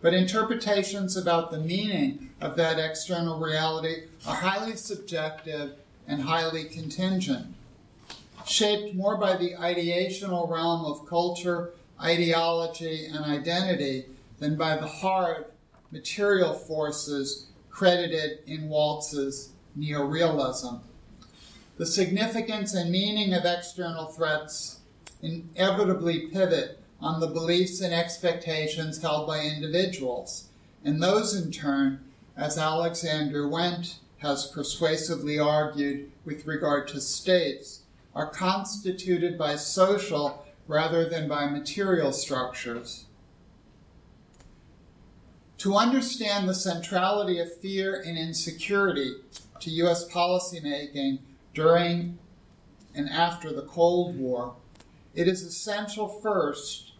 But 0.00 0.14
interpretations 0.14 1.16
about 1.16 1.50
the 1.50 1.58
meaning 1.58 2.30
of 2.40 2.56
that 2.56 2.78
external 2.78 3.38
reality 3.38 4.04
are 4.26 4.36
highly 4.36 4.76
subjective 4.76 5.72
and 6.06 6.22
highly 6.22 6.64
contingent, 6.64 7.54
shaped 8.46 8.94
more 8.94 9.16
by 9.16 9.36
the 9.36 9.54
ideational 9.54 10.48
realm 10.48 10.84
of 10.84 11.06
culture, 11.06 11.72
ideology, 12.00 13.06
and 13.06 13.24
identity 13.24 14.06
than 14.38 14.56
by 14.56 14.76
the 14.76 14.86
hard 14.86 15.46
material 15.90 16.52
forces 16.52 17.46
credited 17.70 18.40
in 18.46 18.68
Waltz's 18.68 19.50
neorealism. 19.78 20.80
The 21.76 21.86
significance 21.86 22.74
and 22.74 22.90
meaning 22.90 23.34
of 23.34 23.44
external 23.44 24.06
threats 24.06 24.80
inevitably 25.22 26.28
pivot 26.28 26.80
on 27.00 27.20
the 27.20 27.26
beliefs 27.26 27.80
and 27.80 27.92
expectations 27.92 29.02
held 29.02 29.26
by 29.26 29.40
individuals, 29.40 30.48
and 30.84 31.02
those 31.02 31.34
in 31.34 31.50
turn, 31.50 32.00
as 32.36 32.56
Alexander 32.56 33.46
Wendt 33.46 33.96
has 34.18 34.46
persuasively 34.46 35.38
argued 35.38 36.10
with 36.24 36.46
regard 36.46 36.88
to 36.88 37.00
states, 37.00 37.80
are 38.14 38.30
constituted 38.30 39.36
by 39.36 39.56
social 39.56 40.45
rather 40.66 41.08
than 41.08 41.28
by 41.28 41.46
material 41.46 42.12
structures. 42.12 43.06
To 45.58 45.76
understand 45.76 46.48
the 46.48 46.54
centrality 46.54 47.38
of 47.38 47.56
fear 47.58 48.00
and 48.00 48.18
insecurity 48.18 49.14
to 49.60 49.70
U.S. 49.70 50.08
policymaking 50.08 51.20
during 51.54 52.18
and 52.94 53.08
after 53.08 53.52
the 53.52 53.62
Cold 53.62 54.18
War, 54.18 54.54
it 55.14 55.28
is 55.28 55.42
essential 55.42 56.08
first 56.08 56.92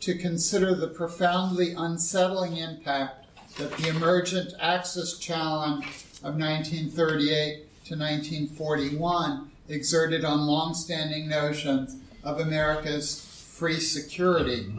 to 0.00 0.16
consider 0.16 0.74
the 0.74 0.88
profoundly 0.88 1.72
unsettling 1.76 2.56
impact 2.56 3.26
that 3.58 3.72
the 3.72 3.88
emergent 3.88 4.54
Axis 4.60 5.18
challenge 5.18 5.84
of 6.22 6.36
1938 6.36 7.66
to 7.86 7.90
to 7.90 7.96
1941 7.96 9.50
exerted 9.68 10.24
on 10.24 10.46
long-standing 10.46 11.28
notions 11.28 11.96
of 12.22 12.40
America's 12.40 13.20
free 13.20 13.80
security. 13.80 14.72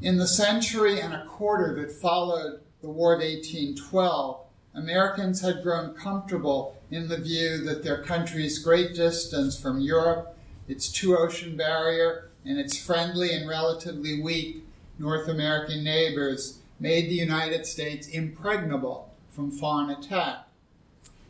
In 0.00 0.16
the 0.18 0.26
century 0.26 1.00
and 1.00 1.12
a 1.12 1.24
quarter 1.26 1.74
that 1.76 1.92
followed 1.92 2.60
the 2.80 2.88
War 2.88 3.14
of 3.14 3.20
1812, 3.20 4.40
Americans 4.74 5.40
had 5.40 5.62
grown 5.62 5.94
comfortable 5.94 6.76
in 6.90 7.08
the 7.08 7.18
view 7.18 7.58
that 7.64 7.82
their 7.82 8.02
country's 8.02 8.58
great 8.58 8.94
distance 8.94 9.60
from 9.60 9.80
Europe, 9.80 10.36
its 10.68 10.90
two 10.90 11.16
ocean 11.16 11.56
barrier, 11.56 12.30
and 12.44 12.58
its 12.58 12.78
friendly 12.78 13.34
and 13.34 13.48
relatively 13.48 14.20
weak 14.20 14.64
North 14.98 15.28
American 15.28 15.84
neighbors 15.84 16.58
made 16.78 17.10
the 17.10 17.14
United 17.14 17.66
States 17.66 18.08
impregnable 18.08 19.12
from 19.28 19.50
foreign 19.50 19.90
attack. 19.90 20.46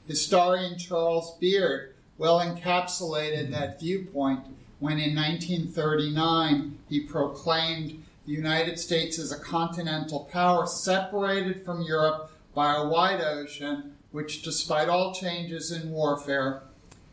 Historian 0.07 0.79
Charles 0.79 1.37
Beard 1.39 1.90
well 2.21 2.39
encapsulated 2.39 3.45
mm-hmm. 3.45 3.53
that 3.53 3.81
viewpoint 3.81 4.41
when 4.79 4.99
in 4.99 5.17
1939 5.17 6.79
he 6.89 7.01
proclaimed 7.01 8.05
the 8.27 8.33
United 8.33 8.79
States 8.79 9.19
as 9.19 9.33
a 9.33 9.39
continental 9.39 10.29
power 10.31 10.67
separated 10.67 11.65
from 11.65 11.81
Europe 11.81 12.31
by 12.55 12.75
a 12.75 12.87
wide 12.87 13.23
ocean, 13.23 13.97
which, 14.13 14.43
despite 14.43 14.89
all 14.89 15.15
changes 15.15 15.73
in 15.73 15.91
warfare, 15.91 16.63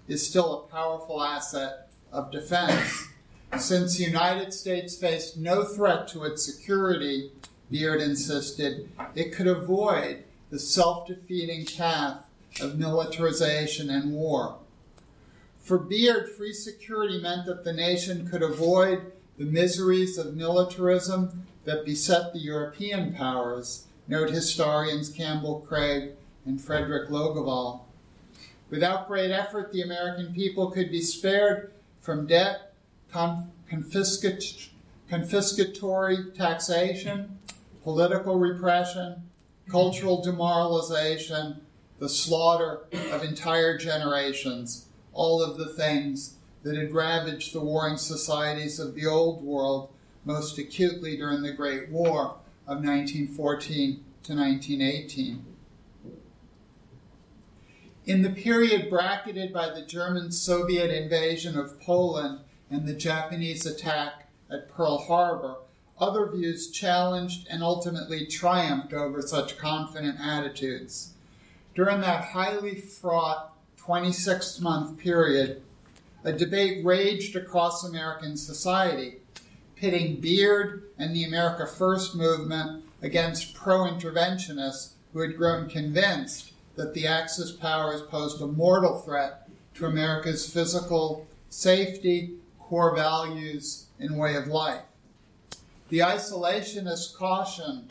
is 0.10 0.28
still 0.28 0.54
a 0.54 0.72
powerful 0.72 1.24
asset 1.24 1.88
of 2.12 2.32
defense. 2.32 3.08
Since 3.58 3.98
the 3.98 4.04
United 4.04 4.54
States 4.54 4.98
faced 4.98 5.38
no 5.38 5.64
threat 5.64 6.10
to 6.10 6.26
its 6.26 6.44
security, 6.44 7.32
Beard 7.72 8.02
insisted, 8.02 8.90
it 9.16 9.34
could 9.34 9.48
avoid 9.48 10.24
the 10.50 10.60
self 10.60 11.08
defeating 11.08 11.66
path 11.66 12.24
of 12.60 12.78
militarization 12.78 13.90
and 13.90 14.12
war. 14.14 14.58
For 15.68 15.78
Beard, 15.78 16.30
free 16.30 16.54
security 16.54 17.20
meant 17.20 17.46
that 17.46 17.66
the 17.66 17.74
nation 17.74 18.26
could 18.30 18.42
avoid 18.42 19.12
the 19.38 19.44
miseries 19.44 20.18
of 20.18 20.34
militarism 20.34 21.46
that 21.66 21.84
beset 21.84 22.32
the 22.32 22.40
European 22.40 23.14
powers, 23.14 23.86
note 24.08 24.30
historians 24.30 25.10
Campbell 25.10 25.66
Craig 25.68 26.14
and 26.46 26.62
Fredrik 26.62 27.10
Logevall. 27.10 27.82
Without 28.70 29.10
great 29.10 29.30
effort, 29.30 29.74
the 29.74 29.82
American 29.82 30.34
people 30.34 30.72
could 30.72 30.90
be 30.90 31.02
spared 31.02 31.74
from 32.00 32.28
debt, 32.28 32.74
confiscat- 33.14 34.70
confiscatory 35.12 36.34
taxation, 36.34 37.40
political 37.84 38.40
repression, 38.40 39.22
cultural 39.70 40.24
demoralization, 40.24 41.60
the 42.00 42.08
slaughter 42.08 42.86
of 43.12 43.22
entire 43.22 43.78
generations, 43.78 44.87
all 45.18 45.42
of 45.42 45.58
the 45.58 45.68
things 45.68 46.36
that 46.64 46.78
had 46.78 46.94
ravaged 46.94 47.54
the 47.54 47.60
warring 47.60 47.98
societies 47.98 48.80
of 48.80 48.96
the 48.96 49.06
Old 49.06 49.44
World 49.44 49.90
most 50.24 50.58
acutely 50.58 51.18
during 51.18 51.42
the 51.42 51.52
Great 51.52 51.90
War 51.90 52.38
of 52.68 52.84
1914 52.84 54.04
to 54.24 54.36
1918. 54.36 55.46
In 58.06 58.22
the 58.22 58.30
period 58.30 58.90
bracketed 58.90 59.52
by 59.52 59.70
the 59.70 59.86
German 59.86 60.32
Soviet 60.32 60.92
invasion 60.92 61.58
of 61.58 61.80
Poland 61.82 62.40
and 62.70 62.88
the 62.88 62.94
Japanese 62.94 63.66
attack 63.66 64.30
at 64.50 64.70
Pearl 64.70 65.00
Harbor, 65.00 65.56
other 66.00 66.30
views 66.30 66.70
challenged 66.70 67.48
and 67.50 67.64
ultimately 67.64 68.26
triumphed 68.26 68.94
over 68.94 69.22
such 69.22 69.58
confident 69.58 70.20
attitudes. 70.20 71.14
During 71.74 72.02
that 72.02 72.26
highly 72.26 72.76
fraught 72.76 73.57
26 73.88 74.60
month 74.60 74.98
period, 74.98 75.62
a 76.26 76.34
debate 76.34 76.84
raged 76.84 77.38
across 77.38 77.86
American 77.86 78.36
society, 78.36 79.16
pitting 79.78 80.20
Beard 80.20 80.84
and 80.98 81.16
the 81.16 81.24
America 81.24 81.66
First 81.66 82.14
movement 82.14 82.84
against 83.02 83.56
pro 83.56 83.86
interventionists 83.86 84.90
who 85.14 85.22
had 85.22 85.38
grown 85.38 85.70
convinced 85.70 86.52
that 86.76 86.94
the 86.94 87.08
Axis 87.08 87.54
powers 87.54 88.02
posed 88.02 88.42
a 88.42 88.48
mortal 88.48 89.00
threat 89.00 89.48
to 89.76 89.86
America's 89.86 90.52
physical 90.52 91.26
safety, 91.48 92.34
core 92.60 92.94
values, 92.94 93.86
and 94.02 94.18
way 94.18 94.36
of 94.36 94.48
life. 94.48 94.84
The 95.88 96.00
isolationist 96.00 97.16
caution 97.16 97.90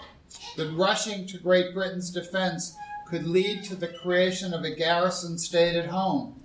that 0.59 0.71
rushing 0.73 1.27
to 1.29 1.39
Great 1.39 1.73
Britain's 1.73 2.11
defense 2.11 2.77
could 3.09 3.27
lead 3.27 3.63
to 3.65 3.77
the 3.77 3.89
creation 3.89 4.53
of 4.53 4.65
a 4.65 4.75
garrison 4.75 5.39
state 5.39 5.77
at 5.77 5.87
home 5.87 6.41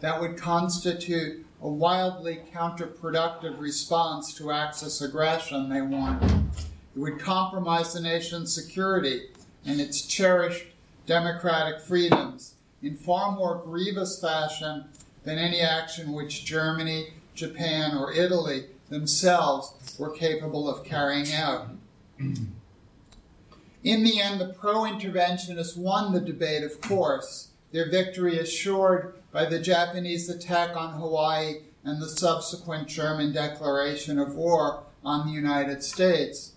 that 0.00 0.20
would 0.20 0.36
constitute 0.36 1.44
a 1.60 1.68
wildly 1.68 2.40
counterproductive 2.54 3.58
response 3.58 4.34
to 4.34 4.50
Axis 4.50 5.00
aggression, 5.00 5.68
they 5.68 5.80
wanted. 5.80 6.30
It 6.94 6.98
would 6.98 7.18
compromise 7.18 7.92
the 7.92 8.00
nation's 8.00 8.54
security 8.54 9.28
and 9.64 9.80
its 9.80 10.02
cherished 10.02 10.66
democratic 11.06 11.80
freedoms 11.80 12.54
in 12.82 12.96
far 12.96 13.32
more 13.32 13.62
grievous 13.64 14.20
fashion 14.20 14.84
than 15.24 15.38
any 15.38 15.60
action 15.60 16.12
which 16.12 16.44
Germany, 16.44 17.14
Japan, 17.34 17.96
or 17.96 18.12
Italy 18.12 18.66
themselves 18.90 19.96
were 19.98 20.10
capable 20.10 20.68
of 20.68 20.84
carrying 20.84 21.32
out. 21.32 21.68
In 23.84 24.02
the 24.02 24.18
end, 24.18 24.40
the 24.40 24.46
pro 24.46 24.84
interventionists 24.84 25.76
won 25.76 26.14
the 26.14 26.20
debate, 26.20 26.64
of 26.64 26.80
course, 26.80 27.48
their 27.70 27.90
victory 27.90 28.38
assured 28.38 29.14
by 29.30 29.44
the 29.44 29.58
Japanese 29.58 30.30
attack 30.30 30.74
on 30.74 30.94
Hawaii 30.94 31.56
and 31.84 32.00
the 32.00 32.08
subsequent 32.08 32.88
German 32.88 33.34
declaration 33.34 34.18
of 34.18 34.36
war 34.36 34.84
on 35.04 35.26
the 35.26 35.32
United 35.34 35.82
States. 35.82 36.52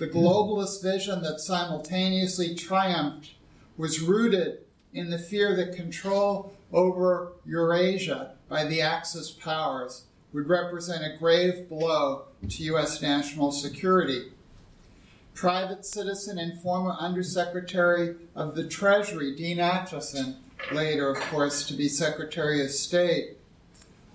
The 0.00 0.08
globalist 0.08 0.82
vision 0.82 1.22
that 1.22 1.38
simultaneously 1.38 2.56
triumphed 2.56 3.34
was 3.76 4.00
rooted 4.00 4.58
in 4.92 5.10
the 5.10 5.20
fear 5.20 5.54
that 5.54 5.76
control 5.76 6.52
over 6.72 7.32
Eurasia 7.46 8.32
by 8.48 8.64
the 8.64 8.82
Axis 8.82 9.30
powers 9.30 10.06
would 10.32 10.48
represent 10.48 11.04
a 11.04 11.16
grave 11.16 11.68
blow 11.68 12.24
to 12.48 12.62
U.S. 12.64 13.00
national 13.00 13.52
security. 13.52 14.32
Private 15.36 15.84
citizen 15.84 16.38
and 16.38 16.58
former 16.62 16.96
Undersecretary 16.98 18.16
of 18.34 18.54
the 18.54 18.66
Treasury, 18.66 19.36
Dean 19.36 19.58
Acheson, 19.58 20.36
later, 20.72 21.10
of 21.10 21.20
course, 21.24 21.66
to 21.68 21.74
be 21.74 21.90
Secretary 21.90 22.64
of 22.64 22.70
State, 22.70 23.36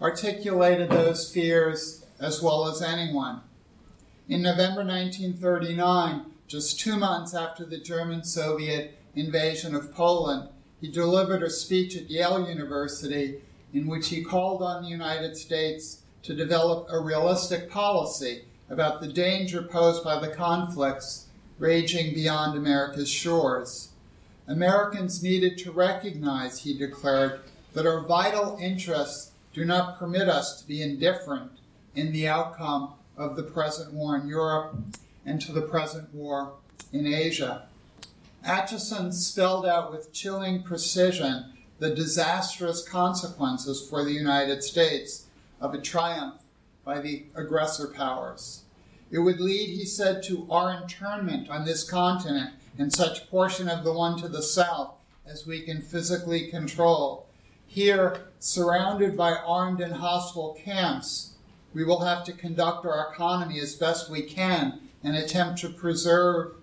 articulated 0.02 0.90
those 0.90 1.32
fears 1.32 2.08
as 2.20 2.42
well 2.42 2.68
as 2.68 2.82
anyone. 2.82 3.42
In 4.28 4.42
November 4.42 4.84
1939, 4.84 6.26
just 6.48 6.80
two 6.80 6.98
months 6.98 7.36
after 7.36 7.66
the 7.66 7.78
German 7.78 8.24
Soviet 8.24 8.98
invasion 9.16 9.76
of 9.76 9.94
Poland, 9.94 10.50
he 10.82 10.88
delivered 10.88 11.44
a 11.44 11.52
speech 11.52 11.96
at 11.96 12.10
Yale 12.10 12.50
University 12.50 13.42
in 13.72 13.86
which 13.86 14.10
he 14.10 14.24
called 14.24 14.64
on 14.64 14.82
the 14.82 14.90
United 14.90 15.38
States 15.38 16.02
to 16.24 16.34
develop 16.34 16.88
a 16.90 17.00
realistic 17.00 17.70
policy 17.70 18.46
about 18.72 19.02
the 19.02 19.08
danger 19.08 19.62
posed 19.62 20.04
by 20.04 20.18
the 20.18 20.34
conflicts 20.34 21.28
raging 21.60 22.14
beyond 22.14 22.58
America's 22.58 23.10
shores. 23.10 23.90
Americans 24.48 25.22
needed 25.22 25.58
to 25.58 25.72
recognize, 25.72 26.60
he 26.60 26.76
declared, 26.76 27.42
that 27.74 27.86
our 27.86 28.02
vital 28.08 28.58
interests 28.62 29.32
do 29.54 29.66
not 29.66 30.00
permit 30.00 30.30
us 30.30 30.60
to 30.60 30.68
be 30.68 30.82
indifferent 30.82 31.52
in 31.96 32.14
the 32.14 32.28
outcome 32.28 32.94
of 33.18 33.36
the 33.36 33.44
present 33.44 33.94
war 33.94 34.16
in 34.18 34.28
Europe 34.28 34.76
and 35.26 35.42
to 35.42 35.52
the 35.52 35.62
present 35.62 36.14
war 36.14 36.54
in 36.94 37.06
Asia. 37.06 37.68
Acheson 38.46 39.14
spelled 39.14 39.66
out 39.66 39.92
with 39.92 40.14
chilling 40.14 40.64
precision 40.64 41.54
the 41.80 41.94
disastrous 41.94 42.88
consequences 42.88 43.86
for 43.88 44.04
the 44.04 44.14
United 44.14 44.64
States 44.64 45.26
of 45.60 45.74
a 45.74 45.82
triumph 45.82 46.41
by 46.84 47.00
the 47.00 47.26
aggressor 47.36 47.88
powers. 47.88 48.64
It 49.12 49.20
would 49.20 49.40
lead, 49.40 49.70
he 49.70 49.86
said, 49.86 50.24
to 50.24 50.48
our 50.50 50.74
internment 50.74 51.50
on 51.50 51.66
this 51.66 51.90
continent 51.90 52.52
and 52.78 52.94
such 52.94 53.30
portion 53.30 53.68
of 53.68 53.84
the 53.84 53.94
one 53.94 54.18
to 54.20 54.28
the 54.28 54.42
south 54.42 54.94
as 55.26 55.46
we 55.46 55.62
can 55.62 55.82
physically 55.82 56.48
control. 56.48 57.28
Here, 57.68 58.22
surrounded 58.40 59.16
by 59.16 59.34
armed 59.34 59.82
and 59.82 59.94
hostile 59.94 60.58
camps, 60.64 61.36
we 61.74 61.84
will 61.84 62.02
have 62.02 62.24
to 62.26 62.34
conduct 62.34 62.86
our 62.86 63.12
economy 63.12 63.60
as 63.60 63.76
best 63.76 64.10
we 64.10 64.24
can 64.24 64.80
and 65.04 65.16
attempt 65.16 65.60
to 65.62 65.70
preserve 65.70 66.56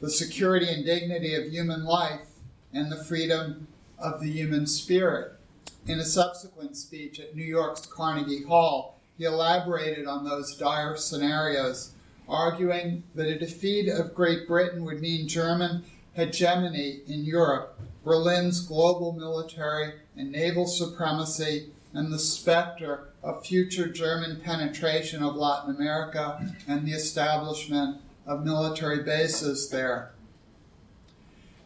the 0.00 0.10
security 0.10 0.68
and 0.68 0.84
dignity 0.84 1.34
of 1.34 1.50
human 1.50 1.84
life 1.84 2.26
and 2.72 2.90
the 2.90 3.02
freedom 3.04 3.68
of 3.98 4.20
the 4.20 4.30
human 4.30 4.66
spirit. 4.66 5.39
In 5.86 5.98
a 5.98 6.04
subsequent 6.04 6.76
speech 6.76 7.18
at 7.18 7.34
New 7.34 7.44
York's 7.44 7.86
Carnegie 7.86 8.44
Hall, 8.44 9.00
he 9.16 9.24
elaborated 9.24 10.06
on 10.06 10.24
those 10.24 10.56
dire 10.56 10.96
scenarios, 10.96 11.92
arguing 12.28 13.02
that 13.14 13.26
a 13.26 13.38
defeat 13.38 13.88
of 13.88 14.14
Great 14.14 14.46
Britain 14.46 14.84
would 14.84 15.00
mean 15.00 15.26
German 15.26 15.84
hegemony 16.14 17.00
in 17.06 17.24
Europe 17.24 17.80
Berlin's 18.04 18.60
global 18.66 19.12
military 19.12 19.92
and 20.16 20.32
naval 20.32 20.66
supremacy, 20.66 21.70
and 21.92 22.12
the 22.12 22.18
specter 22.18 23.08
of 23.22 23.44
future 23.44 23.88
German 23.88 24.40
penetration 24.40 25.22
of 25.22 25.34
Latin 25.34 25.74
America 25.74 26.54
and 26.66 26.86
the 26.86 26.92
establishment 26.92 28.00
of 28.26 28.44
military 28.44 29.02
bases 29.02 29.70
there. 29.70 30.12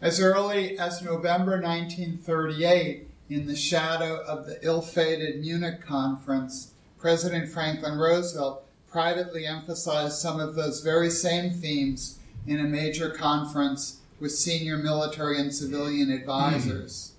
As 0.01 0.21
early 0.21 0.79
as 0.79 1.03
November 1.03 1.61
1938, 1.61 3.09
in 3.29 3.47
the 3.47 3.57
shadow 3.57 4.21
of 4.27 4.47
the 4.47 4.59
ill 4.63 4.83
fated 4.83 5.41
Munich 5.41 5.81
conference, 5.81 6.73
President 6.99 7.49
Franklin 7.51 7.99
Roosevelt 7.99 8.67
privately 8.91 9.47
emphasized 9.47 10.17
some 10.17 10.39
of 10.39 10.55
those 10.55 10.81
very 10.81 11.11
same 11.11 11.51
themes 11.51 12.19
in 12.47 12.61
a 12.61 12.65
major 12.65 13.11
conference 13.11 14.01
with 14.21 14.33
senior 14.33 14.77
military 14.77 15.41
and 15.41 15.55
civilian 15.55 16.09
hmm. 16.09 16.15
advisors. 16.15 17.13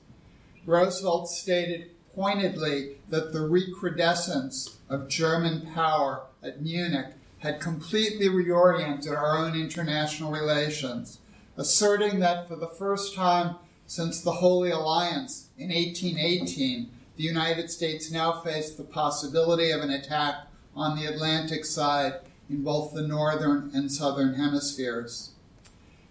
Roosevelt 0.65 1.29
stated 1.29 1.91
pointedly 2.15 2.95
that 3.09 3.33
the 3.33 3.41
recrudescence 3.41 4.77
of 4.89 5.07
German 5.07 5.69
power 5.73 6.23
at 6.41 6.61
Munich 6.61 7.13
had 7.39 7.59
completely 7.59 8.27
reoriented 8.27 9.15
our 9.15 9.37
own 9.37 9.53
international 9.53 10.31
relations, 10.31 11.19
asserting 11.57 12.19
that 12.19 12.47
for 12.47 12.55
the 12.55 12.67
first 12.67 13.13
time 13.13 13.55
since 13.87 14.21
the 14.21 14.31
Holy 14.31 14.71
Alliance 14.71 15.49
in 15.57 15.69
1818, 15.69 16.89
the 17.15 17.23
United 17.23 17.69
States 17.69 18.11
now 18.11 18.41
faced 18.41 18.77
the 18.77 18.83
possibility 18.83 19.71
of 19.71 19.81
an 19.81 19.89
attack 19.89 20.47
on 20.75 20.97
the 20.97 21.05
Atlantic 21.05 21.65
side 21.65 22.15
in 22.49 22.63
both 22.63 22.93
the 22.93 23.07
northern 23.07 23.71
and 23.73 23.91
southern 23.91 24.35
hemispheres. 24.35 25.31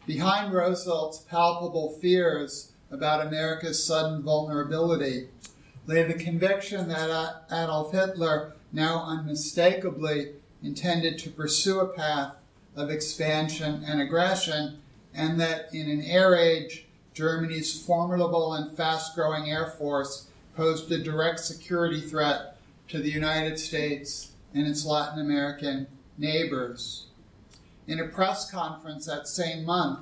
Behind 0.07 0.53
Roosevelt's 0.53 1.19
palpable 1.19 1.91
fears 2.01 2.73
about 2.91 3.27
America's 3.27 3.85
sudden 3.85 4.23
vulnerability 4.23 5.29
lay 5.87 6.03
the 6.03 6.15
conviction 6.15 6.89
that 6.89 7.45
Adolf 7.51 7.93
Hitler 7.93 8.55
now 8.73 9.05
unmistakably 9.05 10.33
intended 10.63 11.19
to 11.19 11.31
pursue 11.31 11.81
a 11.81 11.89
path 11.89 12.37
of 12.75 12.91
expansion 12.91 13.85
and 13.87 14.01
aggression, 14.01 14.79
and 15.15 15.39
that 15.41 15.69
in 15.73 15.89
an 15.89 16.03
air 16.03 16.35
age, 16.35 16.84
Germany's 17.15 17.81
formidable 17.81 18.53
and 18.53 18.77
fast 18.77 19.15
growing 19.15 19.49
air 19.49 19.69
force 19.79 20.27
posed 20.57 20.91
a 20.91 20.99
direct 20.99 21.41
security 21.41 22.01
threat 22.01 22.57
to 22.89 22.99
the 22.99 23.11
United 23.11 23.59
States 23.59 24.33
and 24.53 24.67
its 24.67 24.85
Latin 24.85 25.21
American 25.21 25.87
neighbors. 26.19 27.07
In 27.87 28.01
a 28.01 28.09
press 28.09 28.51
conference 28.51 29.07
that 29.07 29.29
same 29.29 29.65
month, 29.65 30.01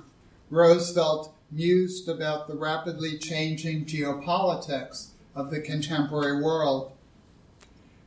Roosevelt 0.51 1.35
mused 1.51 2.09
about 2.09 2.48
the 2.48 2.55
rapidly 2.55 3.18
changing 3.18 3.85
geopolitics 3.85 5.09
of 5.35 5.51
the 5.51 5.61
contemporary 5.61 6.42
world. 6.42 6.92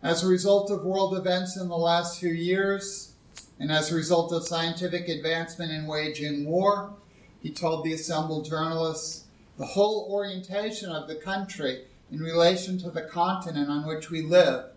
As 0.01 0.23
a 0.23 0.27
result 0.27 0.71
of 0.71 0.83
world 0.83 1.15
events 1.15 1.57
in 1.57 1.67
the 1.67 1.77
last 1.77 2.19
few 2.19 2.29
years, 2.29 3.13
and 3.59 3.71
as 3.71 3.91
a 3.91 3.95
result 3.95 4.31
of 4.31 4.47
scientific 4.47 5.07
advancement 5.07 5.71
in 5.71 5.87
waging 5.87 6.45
war, 6.45 6.93
he 7.45 7.51
told 7.51 7.85
the 7.85 7.93
assembled 7.93 8.43
journalists, 8.43 9.25
the 9.59 9.67
whole 9.67 10.07
orientation 10.09 10.89
of 10.89 11.07
the 11.07 11.13
country 11.13 11.83
in 12.11 12.19
relation 12.19 12.79
to 12.79 12.89
the 12.89 13.03
continent 13.03 13.69
on 13.69 13.85
which 13.85 14.09
we 14.09 14.23
live, 14.23 14.71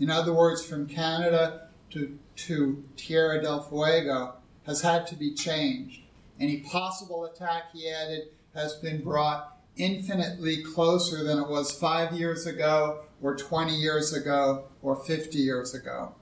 in 0.00 0.08
other 0.08 0.32
words, 0.32 0.64
from 0.64 0.86
Canada 0.86 1.68
to, 1.90 2.18
to 2.36 2.82
Tierra 2.96 3.42
del 3.42 3.60
Fuego, 3.60 4.36
has 4.64 4.80
had 4.80 5.06
to 5.08 5.14
be 5.14 5.34
changed. 5.34 6.00
Any 6.40 6.60
possible 6.60 7.26
attack, 7.26 7.64
he 7.74 7.90
added, 7.90 8.28
has 8.54 8.76
been 8.76 9.04
brought 9.04 9.58
infinitely 9.76 10.62
closer 10.62 11.22
than 11.24 11.38
it 11.38 11.48
was 11.50 11.78
five 11.78 12.14
years 12.14 12.46
ago, 12.46 13.02
or 13.20 13.36
20 13.36 13.74
years 13.74 14.14
ago, 14.14 14.64
or 14.80 14.96
50 14.96 15.36
years 15.36 15.74
ago. 15.74 16.14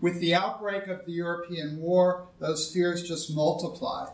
With 0.00 0.20
the 0.20 0.36
outbreak 0.36 0.86
of 0.86 1.06
the 1.06 1.12
European 1.12 1.80
War, 1.80 2.28
those 2.38 2.72
fears 2.72 3.02
just 3.02 3.34
multiplied. 3.34 4.12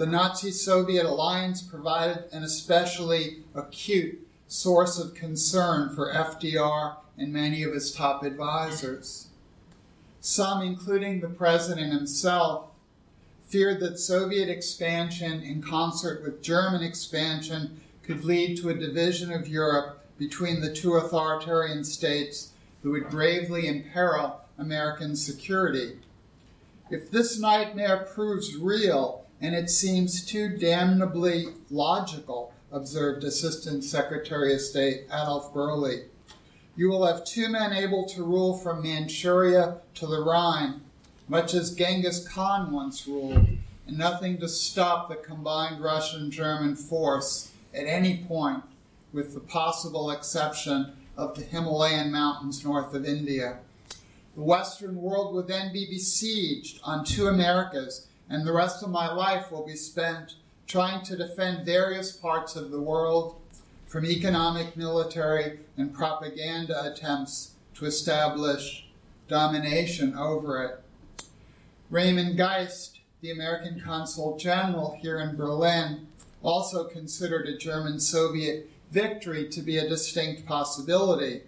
The 0.00 0.06
Nazi 0.06 0.50
Soviet 0.50 1.04
alliance 1.04 1.60
provided 1.60 2.24
an 2.32 2.42
especially 2.42 3.40
acute 3.54 4.26
source 4.48 4.98
of 4.98 5.12
concern 5.12 5.94
for 5.94 6.10
FDR 6.10 6.96
and 7.18 7.30
many 7.30 7.62
of 7.64 7.74
his 7.74 7.92
top 7.92 8.22
advisors. 8.22 9.26
Some, 10.18 10.62
including 10.62 11.20
the 11.20 11.28
president 11.28 11.92
himself, 11.92 12.70
feared 13.46 13.80
that 13.80 13.98
Soviet 13.98 14.48
expansion 14.48 15.42
in 15.42 15.60
concert 15.60 16.22
with 16.22 16.42
German 16.42 16.82
expansion 16.82 17.82
could 18.02 18.24
lead 18.24 18.56
to 18.56 18.70
a 18.70 18.74
division 18.74 19.30
of 19.30 19.48
Europe 19.48 20.02
between 20.16 20.62
the 20.62 20.72
two 20.72 20.94
authoritarian 20.94 21.84
states 21.84 22.52
that 22.82 22.88
would 22.88 23.10
gravely 23.10 23.66
imperil 23.66 24.40
American 24.56 25.14
security. 25.14 25.98
If 26.88 27.10
this 27.10 27.38
nightmare 27.38 28.08
proves 28.14 28.56
real, 28.56 29.26
and 29.40 29.54
it 29.54 29.70
seems 29.70 30.24
too 30.24 30.56
damnably 30.56 31.46
logical, 31.70 32.52
observed 32.70 33.24
Assistant 33.24 33.84
Secretary 33.84 34.54
of 34.54 34.60
State 34.60 35.06
Adolf 35.08 35.52
Berle, 35.52 36.04
you 36.76 36.88
will 36.88 37.06
have 37.06 37.24
two 37.24 37.48
men 37.48 37.72
able 37.72 38.06
to 38.06 38.22
rule 38.22 38.56
from 38.56 38.82
Manchuria 38.82 39.78
to 39.94 40.06
the 40.06 40.22
Rhine 40.22 40.80
much 41.30 41.54
as 41.54 41.72
Genghis 41.72 42.26
Khan 42.26 42.72
once 42.72 43.06
ruled, 43.06 43.46
and 43.86 43.96
nothing 43.96 44.38
to 44.38 44.48
stop 44.48 45.08
the 45.08 45.14
combined 45.14 45.80
Russian 45.80 46.28
German 46.28 46.74
force 46.74 47.52
at 47.72 47.86
any 47.86 48.24
point, 48.24 48.64
with 49.12 49.32
the 49.32 49.40
possible 49.40 50.10
exception 50.10 50.92
of 51.16 51.36
the 51.36 51.44
Himalayan 51.44 52.10
mountains 52.10 52.64
north 52.64 52.94
of 52.94 53.06
India. 53.06 53.58
The 54.34 54.42
Western 54.42 54.96
world 55.00 55.32
would 55.32 55.46
then 55.46 55.72
be 55.72 55.86
besieged 55.86 56.80
on 56.82 57.04
two 57.04 57.28
Americas, 57.28 58.08
and 58.30 58.46
the 58.46 58.52
rest 58.52 58.82
of 58.82 58.88
my 58.88 59.12
life 59.12 59.50
will 59.50 59.66
be 59.66 59.74
spent 59.74 60.36
trying 60.68 61.04
to 61.04 61.16
defend 61.16 61.66
various 61.66 62.12
parts 62.12 62.54
of 62.54 62.70
the 62.70 62.80
world 62.80 63.34
from 63.86 64.06
economic, 64.06 64.76
military, 64.76 65.58
and 65.76 65.92
propaganda 65.92 66.92
attempts 66.92 67.54
to 67.74 67.84
establish 67.84 68.86
domination 69.26 70.14
over 70.16 70.62
it. 70.62 70.80
Raymond 71.90 72.36
Geist, 72.36 73.00
the 73.20 73.32
American 73.32 73.80
consul 73.80 74.38
general 74.38 74.96
here 75.02 75.18
in 75.18 75.36
Berlin, 75.36 76.06
also 76.40 76.84
considered 76.84 77.48
a 77.48 77.58
German 77.58 77.98
Soviet 77.98 78.70
victory 78.92 79.48
to 79.48 79.60
be 79.60 79.76
a 79.76 79.88
distinct 79.88 80.46
possibility. 80.46 81.42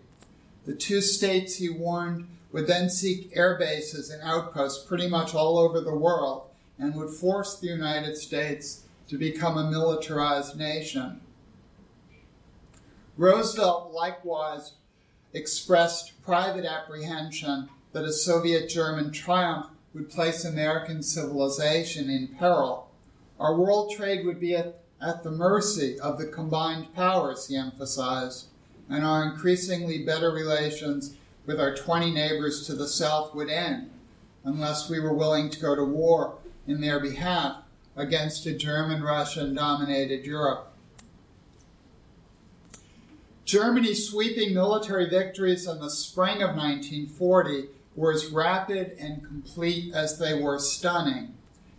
The 0.66 0.75
two 0.75 1.01
states, 1.01 1.57
he 1.57 1.68
warned, 1.68 2.27
would 2.51 2.66
then 2.66 2.90
seek 2.90 3.31
air 3.35 3.57
bases 3.57 4.11
and 4.11 4.21
outposts 4.23 4.85
pretty 4.85 5.09
much 5.09 5.33
all 5.33 5.59
over 5.59 5.81
the 5.81 5.95
world 5.95 6.49
and 6.83 6.97
would 6.97 7.11
force 7.11 7.61
the 7.61 7.68
United 7.68 8.16
States 8.16 8.87
to 9.07 9.16
become 9.16 9.57
a 9.57 9.71
militarized 9.71 10.59
nation. 10.59 11.21
Roosevelt 13.16 13.92
likewise 13.92 14.73
expressed 15.33 16.21
private 16.25 16.64
apprehension 16.64 17.68
that 17.92 18.05
a 18.05 18.12
Soviet 18.12 18.68
German 18.68 19.12
triumph 19.12 19.66
would 19.95 20.11
place 20.11 20.45
American 20.45 21.05
civilization 21.05 22.11
in 22.11 22.27
peril. 22.27 22.90
Our 23.38 23.55
world 23.55 23.92
trade 23.95 24.27
would 24.27 24.40
be 24.40 24.57
at, 24.57 24.83
at 25.01 25.23
the 25.23 25.31
mercy 25.31 26.01
of 26.01 26.18
the 26.18 26.27
combined 26.27 26.92
powers, 26.97 27.47
he 27.47 27.57
emphasized, 27.57 28.47
and 28.90 29.05
our 29.05 29.23
increasingly 29.23 30.05
better 30.05 30.33
relations 30.33 31.14
with 31.47 31.61
our 31.61 31.77
20 31.77 32.11
neighbors 32.11 32.66
to 32.66 32.75
the 32.75 32.88
south 32.88 33.37
would 33.37 33.51
end 33.51 33.90
unless 34.45 34.90
we 34.90 34.99
were 34.99 35.14
willing 35.14 35.49
to 35.49 35.61
go 35.61 35.77
to 35.77 35.85
war 35.85 36.38
in 36.66 36.81
their 36.81 37.01
behalf 37.01 37.62
against 37.96 38.46
a 38.46 38.57
German 38.57 39.03
Russian 39.03 39.55
dominated 39.55 40.25
Europe. 40.25 40.68
Germany's 43.44 44.09
sweeping 44.09 44.55
military 44.55 45.09
victories 45.09 45.66
in 45.66 45.81
the 45.81 45.90
spring 45.90 46.37
of 46.37 46.57
1940 46.57 47.66
were 47.94 48.12
as 48.12 48.27
rapid 48.27 48.96
and 48.98 49.25
complete 49.25 49.92
as 49.92 50.18
they 50.18 50.40
were 50.40 50.59
stunning, 50.59 51.35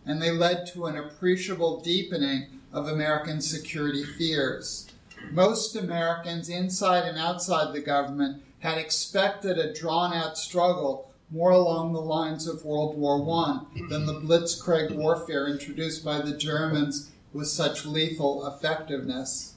and 0.06 0.22
they 0.22 0.30
led 0.30 0.68
to 0.68 0.86
an 0.86 0.98
appreciable 0.98 1.80
deepening 1.80 2.60
of 2.72 2.88
American 2.88 3.42
security 3.42 4.04
fears. 4.04 4.88
Most 5.32 5.76
Americans 5.76 6.50
inside 6.50 7.08
and 7.08 7.18
outside 7.18 7.74
the 7.74 7.82
government 7.82 8.44
had 8.60 8.78
expected 8.78 9.58
a 9.58 9.74
drawn 9.74 10.14
out 10.14 10.38
struggle 10.38 11.13
more 11.32 11.52
along 11.52 11.94
the 11.94 12.02
lines 12.02 12.48
of 12.48 12.66
World 12.66 12.98
War 12.98 13.18
I 13.46 13.62
than 13.90 14.06
the 14.06 14.20
blitzkrieg 14.20 14.96
warfare 14.96 15.48
introduced 15.48 16.04
by 16.04 16.22
the 16.22 16.38
Germans 16.38 17.12
with 17.34 17.48
such 17.48 17.86
lethal 17.86 18.46
effectiveness. 18.48 19.56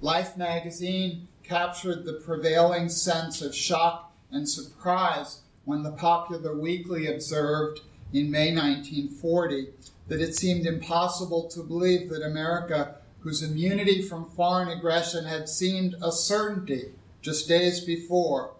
Life 0.00 0.36
magazine 0.36 1.28
captured 1.42 2.04
the 2.04 2.14
prevailing 2.24 2.88
sense 2.88 3.42
of 3.42 3.54
shock 3.54 4.12
and 4.30 4.48
surprise 4.48 5.40
when 5.64 5.82
the 5.82 5.92
Popular 5.92 6.56
Weekly 6.56 7.06
observed 7.06 7.80
in 8.12 8.30
May 8.30 8.54
1940 8.54 9.68
that 10.08 10.20
it 10.20 10.34
seemed 10.36 10.66
impossible 10.66 11.48
to 11.48 11.62
believe 11.62 12.08
that 12.10 12.22
America 12.22 12.96
whose 13.20 13.42
immunity 13.42 14.02
from 14.02 14.24
foreign 14.24 14.68
aggression 14.68 15.24
had 15.24 15.48
seemed 15.48 15.94
a 16.02 16.10
certainty 16.10 16.90
just 17.20 17.48
days 17.48 17.80
before, 17.80 18.52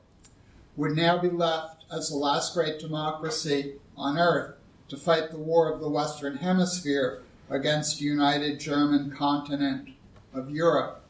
would 0.77 0.95
now 0.95 1.19
be 1.19 1.31
left 1.31 1.80
as 1.91 2.09
the 2.09 2.17
last 2.17 2.55
great 2.55 2.79
democracy 2.79 3.75
on 3.97 4.19
earth 4.19 4.55
to 4.89 4.97
fight 4.97 5.31
the 5.31 5.39
war 5.39 5.73
of 5.73 5.81
the 5.81 5.89
Western 5.89 6.37
Hemisphere 6.39 7.23
against 7.49 7.99
the 7.99 8.05
united 8.05 8.61
German 8.61 9.11
continent 9.11 9.91
of 10.33 10.51
Europe. 10.51 11.03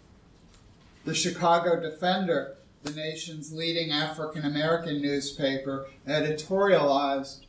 The 1.05 1.14
Chicago 1.14 1.81
Defender, 1.81 2.57
the 2.83 2.93
nation's 2.93 3.53
leading 3.53 3.90
African 3.90 4.45
American 4.45 5.03
newspaper, 5.03 5.87
editorialized 6.07 7.45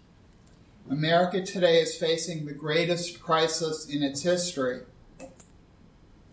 America 0.90 1.42
today 1.42 1.80
is 1.80 1.96
facing 1.96 2.46
the 2.46 2.54
greatest 2.54 3.22
crisis 3.22 3.88
in 3.88 4.04
its 4.04 4.24
history. 4.24 4.82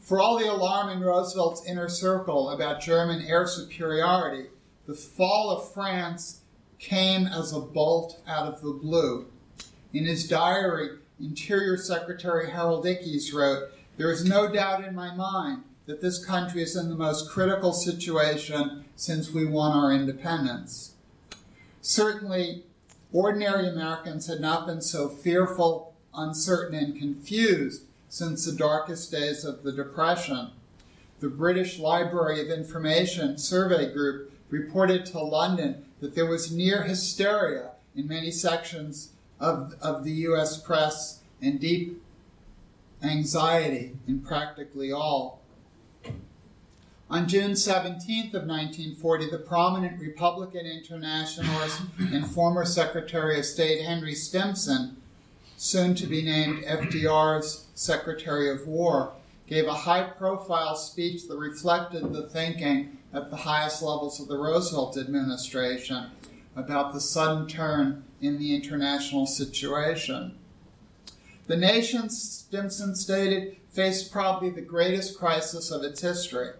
For 0.00 0.18
all 0.18 0.38
the 0.38 0.50
alarm 0.50 0.88
in 0.88 1.00
Roosevelt's 1.00 1.64
inner 1.66 1.88
circle 1.88 2.50
about 2.50 2.80
German 2.80 3.22
air 3.22 3.46
superiority, 3.46 4.48
the 4.86 4.94
fall 4.94 5.50
of 5.50 5.72
France 5.72 6.40
came 6.78 7.26
as 7.26 7.52
a 7.52 7.60
bolt 7.60 8.20
out 8.26 8.46
of 8.46 8.62
the 8.62 8.70
blue. 8.70 9.26
In 9.92 10.04
his 10.04 10.28
diary, 10.28 10.98
Interior 11.20 11.76
Secretary 11.76 12.50
Harold 12.50 12.84
Ickes 12.84 13.34
wrote, 13.34 13.70
There 13.96 14.12
is 14.12 14.24
no 14.24 14.52
doubt 14.52 14.84
in 14.84 14.94
my 14.94 15.14
mind 15.14 15.64
that 15.86 16.00
this 16.00 16.24
country 16.24 16.62
is 16.62 16.76
in 16.76 16.90
the 16.90 16.94
most 16.94 17.30
critical 17.30 17.72
situation 17.72 18.84
since 18.94 19.32
we 19.32 19.46
won 19.46 19.72
our 19.72 19.92
independence. 19.92 20.92
Certainly, 21.80 22.64
ordinary 23.12 23.68
Americans 23.68 24.26
had 24.26 24.40
not 24.40 24.66
been 24.66 24.82
so 24.82 25.08
fearful, 25.08 25.94
uncertain, 26.14 26.78
and 26.78 26.96
confused 26.96 27.84
since 28.08 28.44
the 28.44 28.52
darkest 28.52 29.10
days 29.10 29.44
of 29.44 29.62
the 29.62 29.72
Depression. 29.72 30.50
The 31.20 31.28
British 31.28 31.78
Library 31.78 32.40
of 32.42 32.50
Information 32.50 33.38
Survey 33.38 33.92
Group 33.92 34.32
reported 34.50 35.06
to 35.06 35.20
London 35.20 35.84
that 36.00 36.14
there 36.14 36.26
was 36.26 36.52
near 36.52 36.82
hysteria 36.82 37.72
in 37.94 38.06
many 38.06 38.30
sections 38.30 39.12
of, 39.40 39.74
of 39.80 40.04
the 40.04 40.12
US 40.12 40.60
press 40.60 41.20
and 41.40 41.60
deep 41.60 42.02
anxiety 43.02 43.96
in 44.06 44.20
practically 44.20 44.92
all. 44.92 45.40
On 47.10 47.26
June 47.26 47.52
17th 47.52 48.34
of 48.34 48.44
1940, 48.44 49.30
the 49.30 49.38
prominent 49.38 49.98
Republican 49.98 50.66
internationalist 50.66 51.80
and 51.98 52.26
former 52.26 52.66
Secretary 52.66 53.38
of 53.38 53.46
State 53.46 53.82
Henry 53.82 54.14
Stimson, 54.14 54.98
soon 55.56 55.94
to 55.94 56.06
be 56.06 56.20
named 56.20 56.64
FDR's 56.64 57.66
Secretary 57.74 58.50
of 58.50 58.66
War, 58.66 59.12
gave 59.46 59.66
a 59.66 59.72
high 59.72 60.02
profile 60.02 60.76
speech 60.76 61.26
that 61.28 61.38
reflected 61.38 62.12
the 62.12 62.28
thinking 62.28 62.97
at 63.12 63.30
the 63.30 63.36
highest 63.36 63.82
levels 63.82 64.20
of 64.20 64.28
the 64.28 64.36
Roosevelt 64.36 64.96
administration 64.96 66.10
about 66.54 66.92
the 66.92 67.00
sudden 67.00 67.46
turn 67.46 68.04
in 68.20 68.38
the 68.38 68.54
international 68.54 69.26
situation. 69.26 70.36
The 71.46 71.56
nation, 71.56 72.10
Stimson 72.10 72.94
stated, 72.94 73.56
faced 73.70 74.12
probably 74.12 74.50
the 74.50 74.60
greatest 74.60 75.18
crisis 75.18 75.70
of 75.70 75.82
its 75.82 76.00
history 76.00 76.50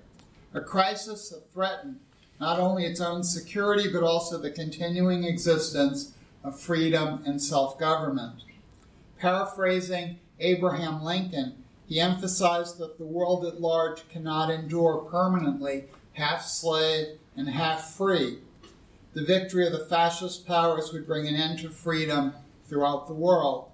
a 0.55 0.61
crisis 0.61 1.29
that 1.29 1.53
threatened 1.53 2.01
not 2.41 2.59
only 2.59 2.85
its 2.85 3.01
own 3.01 3.23
security 3.23 3.91
but 3.93 4.03
also 4.03 4.39
the 4.39 4.51
continuing 4.51 5.25
existence 5.25 6.15
of 6.43 6.59
freedom 6.59 7.23
and 7.27 7.43
self 7.43 7.79
government. 7.79 8.45
Paraphrasing 9.19 10.19
Abraham 10.41 11.03
Lincoln, 11.03 11.65
he 11.87 12.01
emphasized 12.01 12.79
that 12.79 12.99
the 12.99 13.05
world 13.05 13.45
at 13.45 13.61
large 13.61 14.09
cannot 14.09 14.51
endure 14.51 14.99
permanently 15.11 15.85
half 16.19 16.45
slave 16.45 17.19
and 17.37 17.49
half 17.49 17.95
free. 17.95 18.39
The 19.15 19.25
victory 19.25 19.67
of 19.67 19.73
the 19.73 19.87
fascist 19.87 20.47
powers 20.47 20.93
would 20.93 21.07
bring 21.07 21.27
an 21.27 21.35
end 21.35 21.61
to 21.61 21.71
freedom 21.71 22.35
throughout 22.67 23.07
the 23.07 23.15
world. 23.15 23.71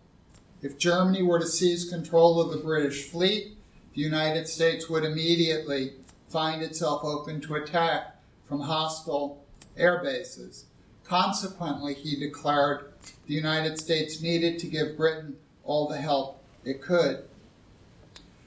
If 0.63 0.79
Germany 0.79 1.23
were 1.23 1.41
to 1.41 1.47
seize 1.47 1.89
control 1.89 2.41
of 2.41 2.51
the 2.51 2.63
British 2.65 3.05
fleet, 3.05 3.57
the 3.95 4.01
United 4.01 4.47
States 4.49 4.89
would 4.89 5.05
immediately 5.05 5.95
find 6.29 6.63
itself 6.63 7.03
open 7.05 7.41
to 7.43 7.55
attack 7.55 8.17
from 8.45 8.61
hostile 8.61 9.43
air 9.77 10.03
bases. 10.03 10.65
Consequently, 11.03 11.95
he 11.95 12.17
declared 12.17 12.93
the 13.27 13.35
United 13.35 13.79
States 13.79 14.21
needed 14.21 14.59
to 14.59 14.67
give 14.67 14.97
Britain 14.97 15.37
all 15.65 15.89
the 15.89 15.97
help 15.97 16.43
it 16.65 16.81
could. 16.83 17.25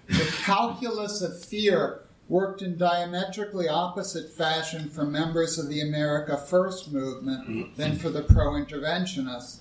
The 0.08 0.34
calculus 0.44 1.22
of 1.22 1.44
fear 1.44 2.07
worked 2.30 2.62
in 2.62 2.78
diametrically 2.78 3.70
opposite 3.70 4.30
fashion 4.30 4.90
for 4.90 5.06
members 5.06 5.58
of 5.58 5.70
the 5.70 5.82
America 5.82 6.38
First 6.38 6.92
movement 6.92 7.76
than 7.78 7.98
for 7.98 8.10
the 8.10 8.22
pro 8.22 8.52
interventionists. 8.52 9.60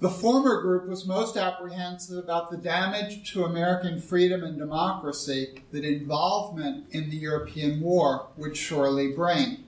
The 0.00 0.10
former 0.10 0.60
group 0.60 0.88
was 0.88 1.06
most 1.06 1.36
apprehensive 1.36 2.18
about 2.18 2.50
the 2.50 2.56
damage 2.56 3.32
to 3.32 3.44
American 3.44 4.00
freedom 4.00 4.42
and 4.42 4.58
democracy 4.58 5.62
that 5.70 5.84
involvement 5.84 6.86
in 6.90 7.08
the 7.08 7.16
European 7.16 7.80
war 7.80 8.26
would 8.36 8.56
surely 8.56 9.12
bring. 9.12 9.62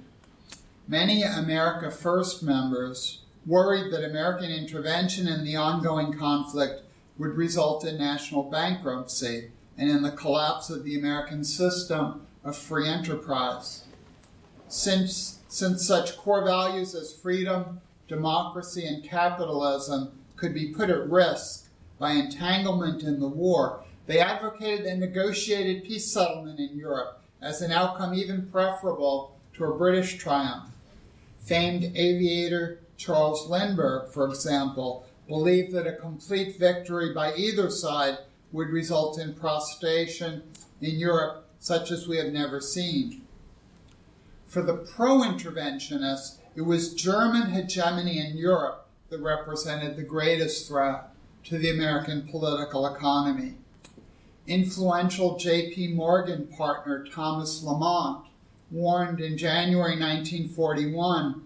Many 0.89 1.23
America 1.23 1.91
First 1.91 2.43
members 2.43 3.21
worried 3.47 3.93
that 3.93 4.05
American 4.05 4.51
intervention 4.51 5.29
in 5.29 5.45
the 5.45 5.57
ongoing 5.57 6.13
conflict 6.13 6.83
would 7.17 7.37
result 7.37 7.85
in 7.85 7.97
national 7.97 8.43
bankruptcy 8.43 9.53
and 9.77 9.91
in 9.91 10.03
the 10.03 10.11
collapse 10.11 10.71
of 10.71 10.85
the 10.85 10.99
American 10.99 11.45
system 11.45 12.27
of 12.45 12.57
free 12.57 12.89
enterprise. 12.89 13.85
Since, 14.69 15.41
since 15.49 15.87
such 15.87 16.17
core 16.17 16.45
values 16.45 16.95
as 16.95 17.13
freedom, 17.13 17.81
democracy, 18.09 18.87
and 18.87 19.03
capitalism 19.03 20.13
could 20.37 20.55
be 20.55 20.73
put 20.73 20.91
at 20.91 21.09
risk 21.09 21.69
by 21.99 22.13
entanglement 22.13 23.03
in 23.03 23.21
the 23.21 23.29
war, 23.29 23.83
they 24.07 24.21
advocated 24.21 24.85
a 24.85 24.97
negotiated 24.97 25.85
peace 25.85 26.13
settlement 26.13 26.61
in 26.61 26.77
Europe 26.77 27.23
as 27.41 27.63
an 27.63 27.73
outcome 27.73 28.15
even 28.15 28.49
preferable 28.51 29.37
to 29.55 29.65
a 29.65 29.77
British 29.77 30.19
triumph. 30.19 30.69
Famed 31.41 31.85
aviator 31.97 32.81
Charles 32.97 33.49
Lindbergh, 33.49 34.11
for 34.13 34.27
example, 34.29 35.07
believed 35.29 35.73
that 35.73 35.87
a 35.87 35.93
complete 35.93 36.59
victory 36.59 37.13
by 37.13 37.35
either 37.35 37.71
side 37.71 38.19
would 38.55 38.69
result 38.69 39.19
in 39.19 39.35
prostration 39.35 40.41
in 40.81 40.97
Europe 40.97 41.51
such 41.59 41.91
as 41.91 42.07
we 42.07 42.17
have 42.17 42.33
never 42.33 42.61
seen. 42.61 43.23
For 44.47 44.63
the 44.63 44.77
pro 44.77 45.23
interventionists, 45.23 46.37
it 46.55 46.61
was 46.61 46.95
German 46.95 47.51
hegemony 47.51 48.21
in 48.21 48.37
Europe 48.37 48.87
that 49.11 49.21
represented 49.21 49.97
the 49.97 50.05
greatest 50.05 50.69
threat 50.69 51.09
to 51.45 51.59
the 51.59 51.71
American 51.71 52.29
political 52.29 52.87
economy. 52.87 53.55
Influential 54.47 55.37
J.P. 55.37 55.89
Morgan 55.89 56.47
partner 56.47 57.05
Thomas 57.05 57.61
Lamont 57.61 58.27
warned 58.71 59.21
in 59.21 59.37
January 59.37 59.99
1941 59.99 61.43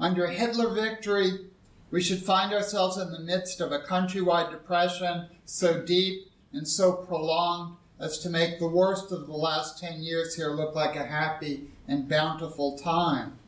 under 0.00 0.26
Hitler 0.26 0.70
victory, 0.70 1.46
we 1.92 2.02
should 2.02 2.22
find 2.22 2.52
ourselves 2.52 2.96
in 2.96 3.12
the 3.12 3.20
midst 3.20 3.60
of 3.60 3.70
a 3.70 3.78
countrywide 3.78 4.50
depression 4.50 5.28
so 5.44 5.82
deep 5.82 6.28
and 6.52 6.66
so 6.66 6.92
prolonged 6.92 7.76
as 8.00 8.18
to 8.18 8.30
make 8.30 8.58
the 8.58 8.68
worst 8.68 9.10
of 9.12 9.26
the 9.26 9.32
last 9.32 9.78
10 9.80 10.02
years 10.02 10.36
here 10.36 10.50
look 10.50 10.74
like 10.74 10.96
a 10.96 11.06
happy 11.06 11.68
and 11.86 12.08
bountiful 12.08 12.78
time. 12.78 13.38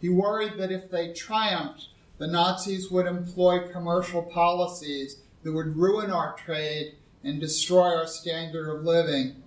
He 0.00 0.08
worried 0.08 0.58
that 0.58 0.72
if 0.72 0.90
they 0.90 1.12
triumphed, 1.12 1.88
the 2.18 2.26
Nazis 2.26 2.90
would 2.90 3.06
employ 3.06 3.68
commercial 3.68 4.22
policies 4.22 5.18
that 5.42 5.52
would 5.52 5.76
ruin 5.76 6.10
our 6.10 6.34
trade 6.34 6.94
and 7.24 7.40
destroy 7.40 7.96
our 7.96 8.06
standard 8.06 8.68
of 8.68 8.84
living, 8.84 9.42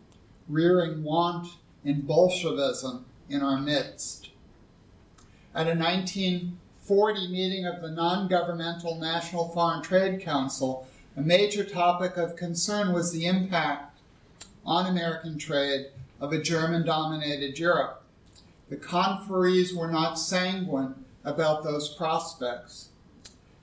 rearing 0.47 1.03
want 1.03 1.47
and 1.83 2.07
Bolshevism 2.07 3.05
in 3.29 3.41
our 3.43 3.59
midst. 3.59 4.29
At 5.53 5.67
a 5.67 5.75
1940 5.75 7.27
meeting 7.29 7.65
of 7.65 7.81
the 7.81 7.91
non 7.91 8.27
governmental 8.27 8.95
National 8.95 9.49
Foreign 9.49 9.81
Trade 9.81 10.21
Council, 10.21 10.88
a 11.15 11.21
major 11.21 11.63
topic 11.63 12.17
of 12.17 12.36
concern 12.36 12.91
was 12.93 13.12
the 13.12 13.25
impact 13.25 13.99
on 14.65 14.86
American 14.86 15.38
trade 15.38 15.88
of 16.19 16.34
a 16.34 16.41
German 16.41 16.86
dominated 16.86 17.58
Europe. 17.58 18.04
The 18.69 18.75
conferees 18.75 19.75
were 19.75 19.91
not 19.91 20.19
sanguine 20.19 20.95
about 21.23 21.63
those 21.63 21.93
prospects. 21.93 22.89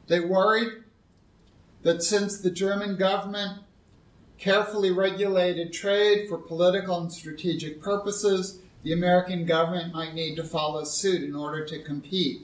They 0.07 0.21
worried 0.21 0.85
that 1.83 2.03
since 2.03 2.39
the 2.39 2.51
German 2.51 2.97
government 2.97 3.61
carefully 4.39 4.91
regulated 4.91 5.73
trade 5.73 6.29
for 6.29 6.39
political 6.39 7.01
and 7.01 7.13
strategic 7.13 7.81
purposes, 7.81 8.61
the 8.83 8.93
American 8.93 9.45
government 9.45 9.93
might 9.93 10.15
need 10.15 10.37
to 10.37 10.45
follow 10.45 10.85
suit 10.85 11.23
in 11.23 11.37
order 11.37 11.65
to 11.65 11.83
compete. 11.83 12.43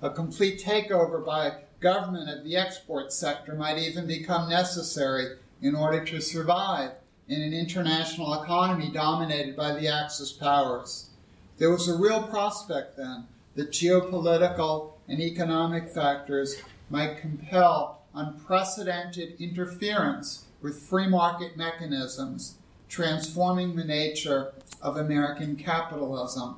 A 0.00 0.10
complete 0.10 0.60
takeover 0.60 1.24
by 1.24 1.54
government 1.82 2.30
of 2.30 2.44
the 2.44 2.56
export 2.56 3.12
sector 3.12 3.54
might 3.54 3.76
even 3.76 4.06
become 4.06 4.48
necessary 4.48 5.36
in 5.60 5.74
order 5.74 6.04
to 6.04 6.20
survive 6.20 6.92
in 7.28 7.42
an 7.42 7.52
international 7.52 8.42
economy 8.42 8.90
dominated 8.90 9.56
by 9.56 9.72
the 9.72 9.88
Axis 9.88 10.32
powers. 10.32 11.10
There 11.58 11.70
was 11.70 11.88
a 11.88 11.98
real 11.98 12.22
prospect 12.22 12.96
then 12.96 13.26
that 13.54 13.70
geopolitical 13.70 14.92
and 15.08 15.20
economic 15.20 15.88
factors 15.90 16.56
might 16.88 17.18
compel 17.18 18.02
unprecedented 18.14 19.34
interference 19.40 20.44
with 20.60 20.80
free 20.80 21.06
market 21.06 21.56
mechanisms, 21.56 22.56
transforming 22.88 23.76
the 23.76 23.84
nature 23.84 24.52
of 24.80 24.96
American 24.96 25.56
capitalism. 25.56 26.56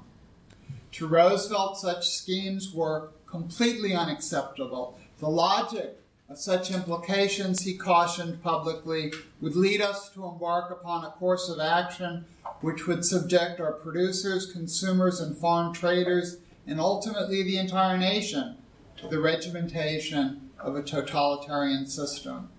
To 0.92 1.06
Roosevelt, 1.06 1.78
such 1.78 2.08
schemes 2.08 2.72
were 2.72 3.10
completely 3.26 3.94
unacceptable. 3.94 4.98
The 5.24 5.30
logic 5.30 6.02
of 6.28 6.36
such 6.36 6.70
implications, 6.70 7.62
he 7.62 7.78
cautioned 7.78 8.42
publicly, 8.42 9.10
would 9.40 9.56
lead 9.56 9.80
us 9.80 10.10
to 10.10 10.26
embark 10.26 10.70
upon 10.70 11.02
a 11.02 11.12
course 11.12 11.48
of 11.48 11.58
action 11.58 12.26
which 12.60 12.86
would 12.86 13.06
subject 13.06 13.58
our 13.58 13.72
producers, 13.72 14.52
consumers, 14.52 15.20
and 15.20 15.34
foreign 15.34 15.72
traders, 15.72 16.40
and 16.66 16.78
ultimately 16.78 17.42
the 17.42 17.56
entire 17.56 17.96
nation, 17.96 18.58
to 18.98 19.08
the 19.08 19.18
regimentation 19.18 20.50
of 20.58 20.76
a 20.76 20.82
totalitarian 20.82 21.86
system. 21.86 22.50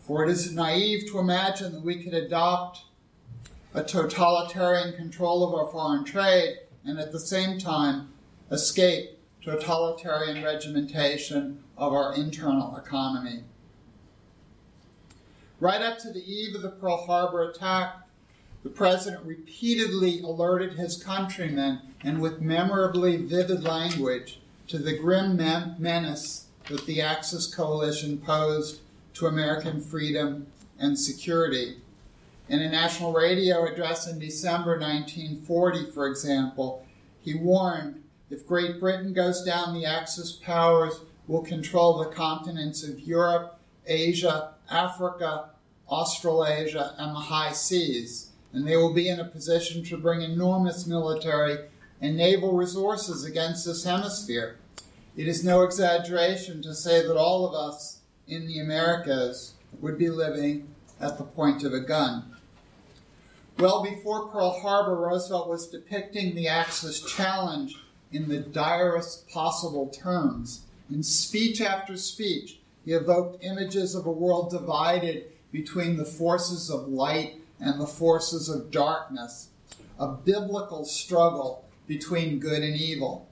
For 0.00 0.24
it 0.24 0.30
is 0.30 0.52
naive 0.52 1.08
to 1.12 1.20
imagine 1.20 1.74
that 1.74 1.84
we 1.84 2.02
could 2.02 2.14
adopt 2.14 2.86
a 3.72 3.84
totalitarian 3.84 4.94
control 4.94 5.44
of 5.44 5.54
our 5.54 5.70
foreign 5.70 6.02
trade 6.02 6.58
and 6.84 6.98
at 6.98 7.12
the 7.12 7.20
same 7.20 7.60
time 7.60 8.08
escape 8.50 9.16
totalitarian 9.42 10.44
regimentation 10.44 11.62
of 11.80 11.94
our 11.94 12.14
internal 12.14 12.76
economy. 12.76 13.42
Right 15.58 15.80
up 15.80 15.98
to 16.00 16.12
the 16.12 16.22
eve 16.22 16.54
of 16.54 16.62
the 16.62 16.68
Pearl 16.68 17.06
Harbor 17.06 17.42
attack, 17.42 17.96
the 18.62 18.68
president 18.68 19.24
repeatedly 19.24 20.20
alerted 20.20 20.74
his 20.74 21.02
countrymen 21.02 21.80
and 22.04 22.20
with 22.20 22.42
memorably 22.42 23.16
vivid 23.16 23.64
language 23.64 24.40
to 24.68 24.78
the 24.78 24.96
grim 24.96 25.36
menace 25.78 26.46
that 26.68 26.84
the 26.84 27.00
Axis 27.00 27.52
coalition 27.52 28.18
posed 28.18 28.80
to 29.14 29.26
American 29.26 29.80
freedom 29.80 30.46
and 30.78 30.98
security. 30.98 31.78
In 32.48 32.60
a 32.60 32.68
national 32.68 33.12
radio 33.12 33.66
address 33.66 34.06
in 34.06 34.18
December 34.18 34.78
1940, 34.78 35.90
for 35.92 36.06
example, 36.06 36.86
he 37.22 37.34
warned 37.34 38.02
if 38.28 38.46
Great 38.46 38.78
Britain 38.78 39.12
goes 39.12 39.42
down, 39.42 39.74
the 39.74 39.86
Axis 39.86 40.32
powers 40.32 41.00
will 41.30 41.42
control 41.42 41.96
the 41.96 42.10
continents 42.10 42.82
of 42.82 42.98
Europe, 42.98 43.56
Asia, 43.86 44.52
Africa, 44.68 45.50
Australasia, 45.88 46.96
and 46.98 47.14
the 47.14 47.20
high 47.20 47.52
seas. 47.52 48.32
And 48.52 48.66
they 48.66 48.76
will 48.76 48.92
be 48.92 49.08
in 49.08 49.20
a 49.20 49.24
position 49.24 49.84
to 49.84 49.96
bring 49.96 50.22
enormous 50.22 50.88
military 50.88 51.56
and 52.00 52.16
naval 52.16 52.56
resources 52.56 53.24
against 53.24 53.64
this 53.64 53.84
hemisphere. 53.84 54.56
It 55.16 55.28
is 55.28 55.44
no 55.44 55.62
exaggeration 55.62 56.62
to 56.62 56.74
say 56.74 57.06
that 57.06 57.16
all 57.16 57.46
of 57.46 57.54
us 57.54 58.00
in 58.26 58.48
the 58.48 58.58
Americas 58.58 59.54
would 59.80 59.98
be 59.98 60.10
living 60.10 60.66
at 61.00 61.16
the 61.16 61.24
point 61.24 61.62
of 61.62 61.72
a 61.72 61.80
gun. 61.80 62.24
Well 63.56 63.84
before 63.84 64.26
Pearl 64.28 64.58
Harbor, 64.58 64.96
Roosevelt 64.96 65.48
was 65.48 65.68
depicting 65.68 66.34
the 66.34 66.48
Axis 66.48 67.00
challenge 67.00 67.76
in 68.10 68.28
the 68.28 68.40
direst 68.40 69.28
possible 69.28 69.86
terms. 69.90 70.62
In 70.90 71.04
speech 71.04 71.60
after 71.60 71.96
speech, 71.96 72.58
he 72.84 72.92
evoked 72.92 73.44
images 73.44 73.94
of 73.94 74.06
a 74.06 74.12
world 74.12 74.50
divided 74.50 75.26
between 75.52 75.96
the 75.96 76.04
forces 76.04 76.68
of 76.68 76.88
light 76.88 77.40
and 77.60 77.80
the 77.80 77.86
forces 77.86 78.48
of 78.48 78.72
darkness, 78.72 79.50
a 80.00 80.08
biblical 80.08 80.84
struggle 80.84 81.64
between 81.86 82.40
good 82.40 82.62
and 82.62 82.76
evil. 82.76 83.28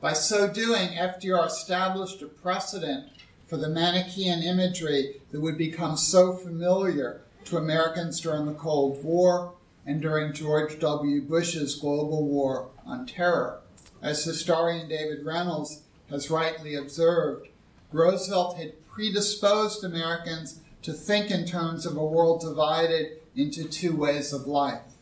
By 0.00 0.14
so 0.14 0.48
doing, 0.48 0.90
FDR 0.90 1.46
established 1.46 2.22
a 2.22 2.26
precedent 2.26 3.10
for 3.46 3.58
the 3.58 3.68
Manichaean 3.68 4.42
imagery 4.42 5.20
that 5.30 5.40
would 5.40 5.58
become 5.58 5.96
so 5.96 6.32
familiar 6.32 7.22
to 7.44 7.58
Americans 7.58 8.20
during 8.20 8.46
the 8.46 8.54
Cold 8.54 9.04
War 9.04 9.52
and 9.84 10.00
during 10.00 10.32
George 10.32 10.78
W. 10.78 11.22
Bush's 11.22 11.74
global 11.76 12.26
war 12.26 12.70
on 12.86 13.06
terror. 13.06 13.60
As 14.02 14.24
historian 14.24 14.88
David 14.88 15.24
Reynolds 15.24 15.82
has 16.10 16.30
rightly 16.30 16.74
observed, 16.74 17.48
Roosevelt 17.92 18.56
had 18.56 18.84
predisposed 18.86 19.84
Americans 19.84 20.60
to 20.82 20.92
think 20.92 21.30
in 21.30 21.44
terms 21.44 21.84
of 21.84 21.96
a 21.96 22.04
world 22.04 22.40
divided 22.40 23.18
into 23.34 23.64
two 23.64 23.94
ways 23.94 24.32
of 24.32 24.46
life. 24.46 24.94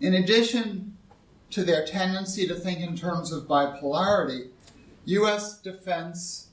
In 0.00 0.14
addition 0.14 0.96
to 1.50 1.64
their 1.64 1.86
tendency 1.86 2.46
to 2.46 2.54
think 2.54 2.80
in 2.80 2.96
terms 2.96 3.32
of 3.32 3.44
bipolarity, 3.44 4.48
U.S. 5.04 5.58
defense 5.58 6.48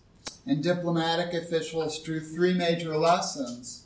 and 0.45 0.63
diplomatic 0.63 1.33
officials 1.33 1.99
drew 1.99 2.19
three 2.19 2.53
major 2.53 2.97
lessons 2.97 3.85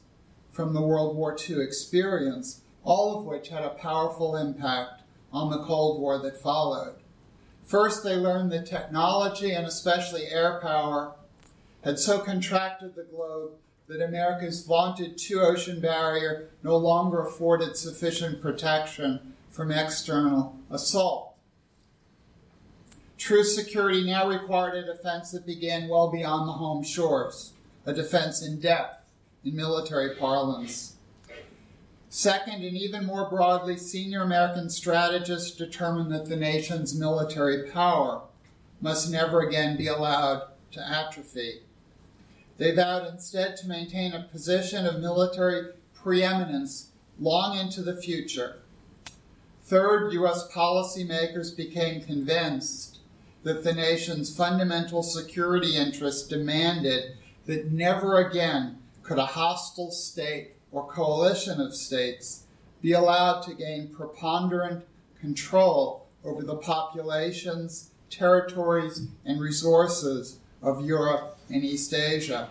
from 0.51 0.73
the 0.73 0.81
World 0.81 1.15
War 1.15 1.37
II 1.37 1.61
experience, 1.61 2.61
all 2.83 3.17
of 3.17 3.25
which 3.25 3.49
had 3.49 3.63
a 3.63 3.69
powerful 3.69 4.35
impact 4.35 5.01
on 5.31 5.51
the 5.51 5.63
Cold 5.63 5.99
War 5.99 6.17
that 6.19 6.41
followed. 6.41 6.95
First, 7.65 8.03
they 8.03 8.15
learned 8.15 8.51
that 8.51 8.67
technology, 8.67 9.51
and 9.51 9.65
especially 9.65 10.27
air 10.27 10.59
power, 10.61 11.13
had 11.83 11.99
so 11.99 12.19
contracted 12.19 12.95
the 12.95 13.03
globe 13.03 13.53
that 13.87 14.01
America's 14.01 14.63
vaunted 14.65 15.17
two 15.17 15.39
ocean 15.39 15.79
barrier 15.79 16.49
no 16.63 16.77
longer 16.77 17.21
afforded 17.21 17.75
sufficient 17.75 18.41
protection 18.41 19.33
from 19.49 19.71
external 19.71 20.57
assault. 20.69 21.35
True 23.17 23.43
security 23.43 24.03
now 24.03 24.27
required 24.27 24.75
a 24.75 24.85
defense 24.85 25.31
that 25.31 25.45
began 25.45 25.87
well 25.87 26.11
beyond 26.11 26.47
the 26.47 26.53
home 26.53 26.83
shores, 26.83 27.53
a 27.85 27.93
defense 27.93 28.45
in 28.45 28.59
depth 28.59 29.09
in 29.43 29.55
military 29.55 30.15
parlance. 30.15 30.94
Second, 32.15 32.63
and 32.63 32.77
even 32.77 33.05
more 33.05 33.29
broadly, 33.29 33.75
senior 33.75 34.21
American 34.21 34.69
strategists 34.69 35.51
determined 35.51 36.09
that 36.13 36.27
the 36.27 36.37
nation's 36.37 36.97
military 36.97 37.69
power 37.69 38.21
must 38.79 39.11
never 39.11 39.41
again 39.41 39.75
be 39.75 39.87
allowed 39.87 40.43
to 40.71 40.79
atrophy. 40.79 41.59
They 42.57 42.73
vowed 42.73 43.05
instead 43.05 43.57
to 43.57 43.67
maintain 43.67 44.13
a 44.13 44.29
position 44.31 44.85
of 44.85 45.01
military 45.01 45.73
preeminence 45.93 46.91
long 47.19 47.57
into 47.57 47.81
the 47.81 48.01
future. 48.01 48.59
Third, 49.65 50.13
U.S. 50.13 50.47
policymakers 50.53 51.53
became 51.53 51.99
convinced 51.99 52.99
that 53.43 53.65
the 53.65 53.73
nation's 53.73 54.33
fundamental 54.33 55.03
security 55.03 55.75
interests 55.75 56.25
demanded 56.25 57.17
that 57.45 57.73
never 57.73 58.15
again 58.19 58.77
could 59.03 59.19
a 59.19 59.25
hostile 59.25 59.91
state 59.91 60.54
or 60.75 60.85
coalition 60.87 61.61
of 61.61 61.73
states 61.73 62.43
be 62.81 62.91
allowed 62.91 63.41
to 63.41 63.53
gain 63.53 63.87
preponderant 63.87 64.83
control 65.21 66.05
over 66.25 66.43
the 66.43 66.57
populations, 66.57 67.91
territories, 68.09 69.07
and 69.23 69.39
resources 69.39 70.37
of 70.61 70.85
Europe 70.85 71.37
and 71.49 71.63
East 71.63 71.93
Asia? 71.93 72.49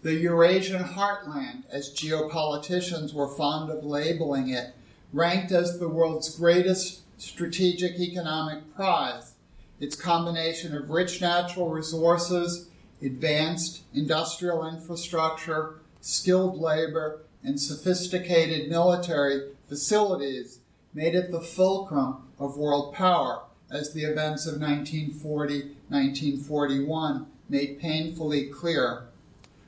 The 0.00 0.14
Eurasian 0.14 0.82
heartland, 0.82 1.64
as 1.70 1.94
geopoliticians 1.94 3.12
were 3.12 3.28
fond 3.28 3.70
of 3.70 3.84
labeling 3.84 4.48
it, 4.48 4.74
ranked 5.12 5.52
as 5.52 5.78
the 5.78 5.88
world's 5.88 6.34
greatest 6.34 7.02
strategic 7.20 8.00
economic 8.00 8.74
prize. 8.74 9.34
Its 9.80 9.96
combination 9.96 10.74
of 10.74 10.88
rich 10.88 11.20
natural 11.20 11.68
resources 11.68 12.70
advanced 13.02 13.82
industrial 13.92 14.66
infrastructure, 14.66 15.80
skilled 16.00 16.58
labor, 16.58 17.20
and 17.42 17.60
sophisticated 17.60 18.68
military 18.68 19.50
facilities 19.68 20.60
made 20.94 21.14
it 21.14 21.30
the 21.30 21.40
fulcrum 21.40 22.16
of 22.38 22.56
world 22.56 22.94
power, 22.94 23.42
as 23.70 23.92
the 23.92 24.04
events 24.04 24.46
of 24.46 24.60
1940 24.60 25.76
1941 25.88 27.26
made 27.48 27.80
painfully 27.80 28.46
clear. 28.46 29.04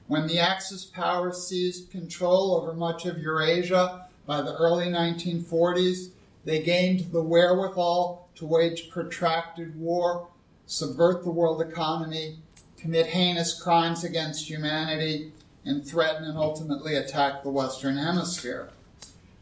When 0.07 0.27
the 0.27 0.39
Axis 0.39 0.85
powers 0.85 1.47
seized 1.47 1.91
control 1.91 2.55
over 2.55 2.75
much 2.75 3.07
of 3.07 3.19
Eurasia 3.19 4.07
by 4.27 4.43
the 4.43 4.55
early 4.57 4.87
1940s, 4.87 6.11
they 6.45 6.63
gained 6.63 7.13
the 7.13 7.23
wherewithal 7.23 8.29
to 8.35 8.47
wage 8.47 8.91
protracted 8.91 9.79
war, 9.79 10.29
subvert 10.67 11.23
the 11.25 11.31
world 11.31 11.63
economy, 11.63 12.39
commit 12.77 13.07
heinous 13.07 13.61
crimes 13.61 14.05
against 14.05 14.49
humanity, 14.49 15.33
and 15.65 15.87
threaten 15.87 16.25
and 16.25 16.39
ultimately 16.39 16.95
attack 16.95 17.43
the 17.43 17.51
Western 17.51 17.97
Hemisphere. 17.97 18.71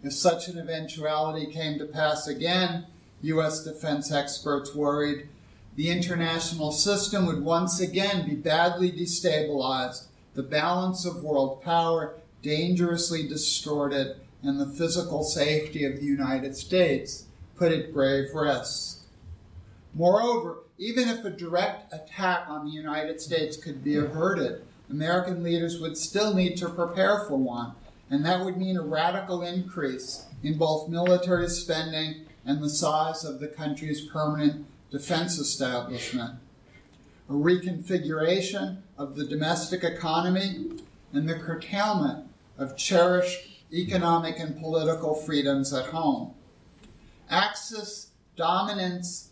If 0.03 0.13
such 0.13 0.49
an 0.49 0.59
eventuality 0.59 1.47
came 1.47 1.79
to 1.79 1.87
pass 1.87 2.27
again, 2.27 2.87
U.S. 3.23 3.65
defense 3.65 4.13
experts 4.13 4.75
worried 4.75 5.29
the 5.79 5.91
international 5.91 6.73
system 6.73 7.25
would 7.27 7.45
once 7.45 7.79
again 7.79 8.27
be 8.27 8.35
badly 8.35 8.91
destabilized, 8.91 10.07
the 10.35 10.43
balance 10.43 11.05
of 11.05 11.23
world 11.23 11.63
power 11.63 12.15
dangerously 12.43 13.29
distorted 13.29 14.17
and 14.43 14.59
the 14.59 14.67
physical 14.67 15.23
safety 15.23 15.85
of 15.85 16.01
the 16.01 16.05
United 16.05 16.57
States 16.57 17.27
put 17.55 17.71
at 17.71 17.93
grave 17.93 18.35
risk. 18.35 19.03
Moreover, 19.95 20.59
even 20.79 21.09
if 21.09 21.25
a 21.25 21.31
direct 21.31 21.93
attack 21.95 22.49
on 22.49 22.67
the 22.67 22.73
United 22.73 23.21
States 23.21 23.57
could 23.57 23.85
be 23.85 23.97
averted, 23.97 24.63
American 24.91 25.43
leaders 25.43 25.81
would 25.81 25.97
still 25.97 26.35
need 26.35 26.57
to 26.57 26.69
prepare 26.69 27.25
for 27.27 27.37
one, 27.37 27.73
and 28.11 28.25
that 28.25 28.45
would 28.45 28.57
mean 28.57 28.77
a 28.77 28.83
radical 28.83 29.43
increase 29.43 30.27
in 30.43 30.57
both 30.57 30.89
military 30.89 31.49
spending 31.49 32.27
and 32.45 32.63
the 32.63 32.71
size 32.71 33.25
of 33.25 33.41
the 33.41 33.49
country's 33.49 34.01
permanent 34.01 34.67
defense 34.91 35.39
establishment, 35.39 36.39
a 37.29 37.33
reconfiguration 37.33 38.79
of 38.97 39.17
the 39.17 39.27
domestic 39.27 39.85
economy, 39.85 40.71
and 41.13 41.29
the 41.29 41.35
curtailment 41.35 42.27
of 42.57 42.77
cherished 42.77 43.63
economic 43.73 44.39
and 44.39 44.59
political 44.59 45.15
freedoms 45.15 45.73
at 45.73 45.87
home. 45.87 46.35
Axis 47.31 48.11
dominance 48.37 49.31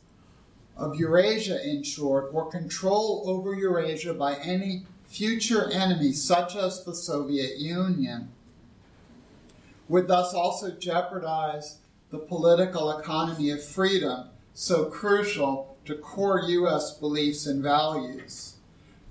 of 0.76 0.96
Eurasia, 0.96 1.66
in 1.66 1.82
short, 1.82 2.28
or 2.32 2.50
control 2.50 3.22
over 3.26 3.54
Eurasia 3.54 4.12
by 4.12 4.34
any 4.36 4.84
future 5.06 5.70
enemies, 5.70 6.22
such 6.22 6.56
as 6.56 6.84
the 6.84 6.94
Soviet 6.94 7.58
Union, 7.58 8.28
would 9.88 10.08
thus 10.08 10.34
also 10.34 10.72
jeopardize 10.72 11.78
the 12.10 12.18
political 12.18 12.98
economy 12.98 13.50
of 13.50 13.64
freedom, 13.64 14.28
so 14.54 14.86
crucial 14.86 15.76
to 15.84 15.94
core 15.94 16.40
U.S. 16.40 16.92
beliefs 16.92 17.46
and 17.46 17.62
values. 17.62 18.54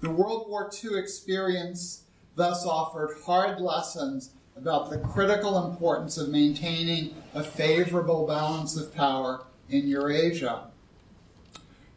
The 0.01 0.09
World 0.09 0.49
War 0.49 0.69
II 0.83 0.97
experience 0.97 2.03
thus 2.35 2.65
offered 2.65 3.17
hard 3.25 3.61
lessons 3.61 4.31
about 4.57 4.89
the 4.89 4.97
critical 4.97 5.65
importance 5.65 6.17
of 6.17 6.29
maintaining 6.29 7.15
a 7.33 7.43
favorable 7.43 8.25
balance 8.25 8.77
of 8.77 8.93
power 8.95 9.41
in 9.69 9.87
Eurasia. 9.87 10.67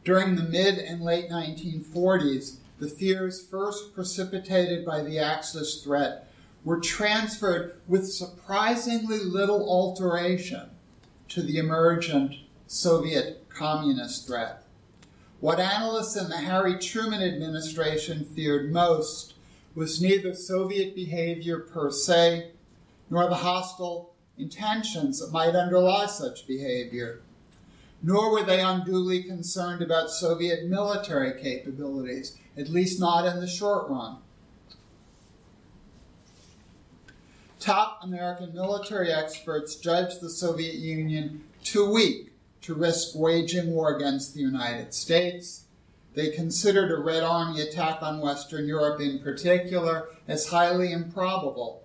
During 0.04 0.36
the 0.36 0.42
mid 0.42 0.78
and 0.78 1.02
late 1.02 1.28
1940s, 1.28 2.56
the 2.78 2.88
fears 2.88 3.42
first 3.42 3.94
precipitated 3.94 4.84
by 4.84 5.02
the 5.02 5.18
Axis 5.18 5.82
threat 5.82 6.30
were 6.64 6.80
transferred 6.80 7.80
with 7.86 8.12
surprisingly 8.12 9.18
little 9.18 9.68
alteration 9.68 10.70
to 11.28 11.42
the 11.42 11.58
emergent 11.58 12.34
Soviet 12.66 13.46
communist 13.48 14.26
threat. 14.26 14.64
What 15.40 15.60
analysts 15.60 16.16
in 16.16 16.28
the 16.28 16.38
Harry 16.38 16.78
Truman 16.78 17.22
administration 17.22 18.24
feared 18.24 18.72
most 18.72 19.34
was 19.74 20.02
neither 20.02 20.34
Soviet 20.34 20.94
behavior 20.94 21.58
per 21.58 21.90
se 21.90 22.50
nor 23.08 23.28
the 23.28 23.36
hostile 23.36 24.14
intentions 24.36 25.20
that 25.20 25.32
might 25.32 25.54
underlie 25.54 26.06
such 26.06 26.46
behavior. 26.46 27.22
Nor 28.02 28.32
were 28.32 28.44
they 28.44 28.60
unduly 28.60 29.22
concerned 29.22 29.82
about 29.82 30.10
Soviet 30.10 30.66
military 30.66 31.40
capabilities, 31.40 32.36
at 32.58 32.68
least 32.68 32.98
not 32.98 33.24
in 33.26 33.40
the 33.40 33.46
short 33.46 33.88
run. 33.88 34.16
Top 37.60 38.00
American 38.02 38.54
military 38.54 39.12
experts 39.12 39.76
judged 39.76 40.20
the 40.20 40.30
Soviet 40.30 40.74
Union 40.74 41.44
too 41.62 41.90
weak 41.90 42.32
to 42.62 42.74
risk 42.74 43.14
waging 43.14 43.70
war 43.70 43.94
against 43.96 44.34
the 44.34 44.40
United 44.40 44.94
States. 44.94 45.64
They 46.14 46.30
considered 46.30 46.90
a 46.90 47.00
Red 47.00 47.22
Army 47.22 47.60
attack 47.60 48.02
on 48.02 48.20
Western 48.20 48.66
Europe 48.66 49.00
in 49.00 49.20
particular 49.20 50.08
as 50.26 50.48
highly 50.48 50.92
improbable. 50.92 51.84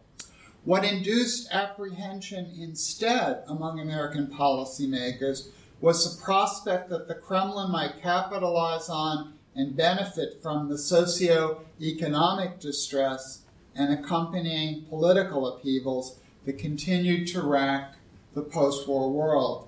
What 0.63 0.85
induced 0.85 1.51
apprehension 1.51 2.51
instead 2.57 3.43
among 3.47 3.79
American 3.79 4.27
policymakers 4.27 5.49
was 5.81 6.15
the 6.17 6.23
prospect 6.23 6.89
that 6.89 7.07
the 7.07 7.15
Kremlin 7.15 7.71
might 7.71 8.01
capitalize 8.01 8.87
on 8.87 9.33
and 9.55 9.75
benefit 9.75 10.41
from 10.41 10.69
the 10.69 10.77
socio-economic 10.77 12.59
distress 12.59 13.41
and 13.75 13.93
accompanying 13.93 14.83
political 14.85 15.47
upheavals 15.47 16.19
that 16.45 16.57
continued 16.57 17.27
to 17.27 17.41
rack 17.41 17.95
the 18.33 18.41
post-war 18.41 19.11
world. 19.11 19.67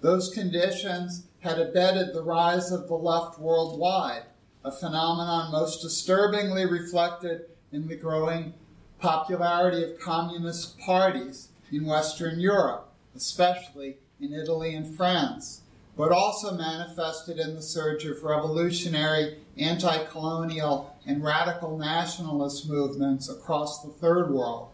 Those 0.00 0.30
conditions 0.30 1.26
had 1.40 1.58
abetted 1.58 2.12
the 2.12 2.22
rise 2.22 2.70
of 2.70 2.88
the 2.88 2.94
left 2.94 3.38
worldwide, 3.38 4.24
a 4.64 4.72
phenomenon 4.72 5.52
most 5.52 5.82
disturbingly 5.82 6.66
reflected 6.66 7.46
in 7.72 7.88
the 7.88 7.96
growing 7.96 8.54
popularity 8.98 9.82
of 9.82 9.98
communist 9.98 10.78
parties 10.78 11.48
in 11.72 11.84
Western 11.86 12.38
Europe, 12.38 12.92
especially 13.16 13.96
in 14.20 14.32
Italy 14.32 14.74
and 14.74 14.96
France, 14.96 15.61
but 15.96 16.10
also 16.12 16.56
manifested 16.56 17.38
in 17.38 17.54
the 17.54 17.62
surge 17.62 18.04
of 18.04 18.22
revolutionary, 18.22 19.38
anti 19.58 20.04
colonial, 20.06 20.96
and 21.06 21.22
radical 21.22 21.76
nationalist 21.78 22.68
movements 22.68 23.28
across 23.28 23.82
the 23.82 23.90
Third 23.90 24.30
World. 24.30 24.70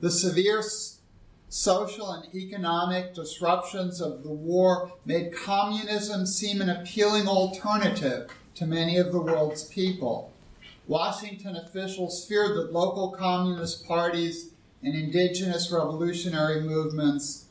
The 0.00 0.10
severe 0.10 0.62
social 1.48 2.10
and 2.10 2.34
economic 2.34 3.14
disruptions 3.14 4.00
of 4.00 4.22
the 4.22 4.32
war 4.32 4.92
made 5.04 5.34
communism 5.34 6.26
seem 6.26 6.60
an 6.60 6.70
appealing 6.70 7.28
alternative 7.28 8.30
to 8.54 8.66
many 8.66 8.96
of 8.96 9.12
the 9.12 9.20
world's 9.20 9.64
people. 9.64 10.32
Washington 10.88 11.56
officials 11.56 12.26
feared 12.26 12.56
that 12.56 12.72
local 12.72 13.12
communist 13.12 13.86
parties 13.86 14.50
and 14.82 14.94
indigenous 14.94 15.70
revolutionary 15.70 16.60
movements 16.60 17.46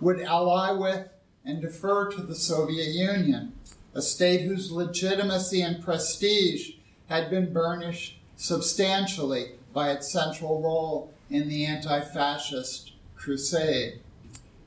would 0.00 0.20
ally 0.20 0.70
with 0.70 1.08
and 1.44 1.60
defer 1.60 2.10
to 2.10 2.22
the 2.22 2.34
Soviet 2.34 2.88
Union, 2.88 3.52
a 3.94 4.02
state 4.02 4.42
whose 4.42 4.70
legitimacy 4.70 5.62
and 5.62 5.82
prestige 5.82 6.72
had 7.08 7.30
been 7.30 7.52
burnished 7.52 8.18
substantially 8.36 9.52
by 9.72 9.90
its 9.90 10.10
central 10.10 10.62
role 10.62 11.12
in 11.30 11.48
the 11.48 11.64
anti 11.64 12.00
fascist 12.00 12.92
crusade. 13.16 14.00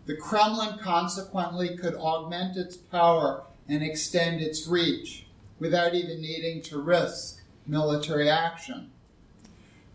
The 0.06 0.16
Kremlin 0.16 0.78
consequently 0.80 1.78
could 1.78 1.96
augment 1.96 2.58
its 2.58 2.76
power 2.76 3.44
and 3.68 3.84
extend 3.84 4.42
its 4.42 4.68
reach 4.68 5.26
without 5.60 5.94
even 5.94 6.22
needing 6.22 6.62
to 6.64 6.82
risk 6.82 7.42
military 7.68 8.30
action. 8.30 8.90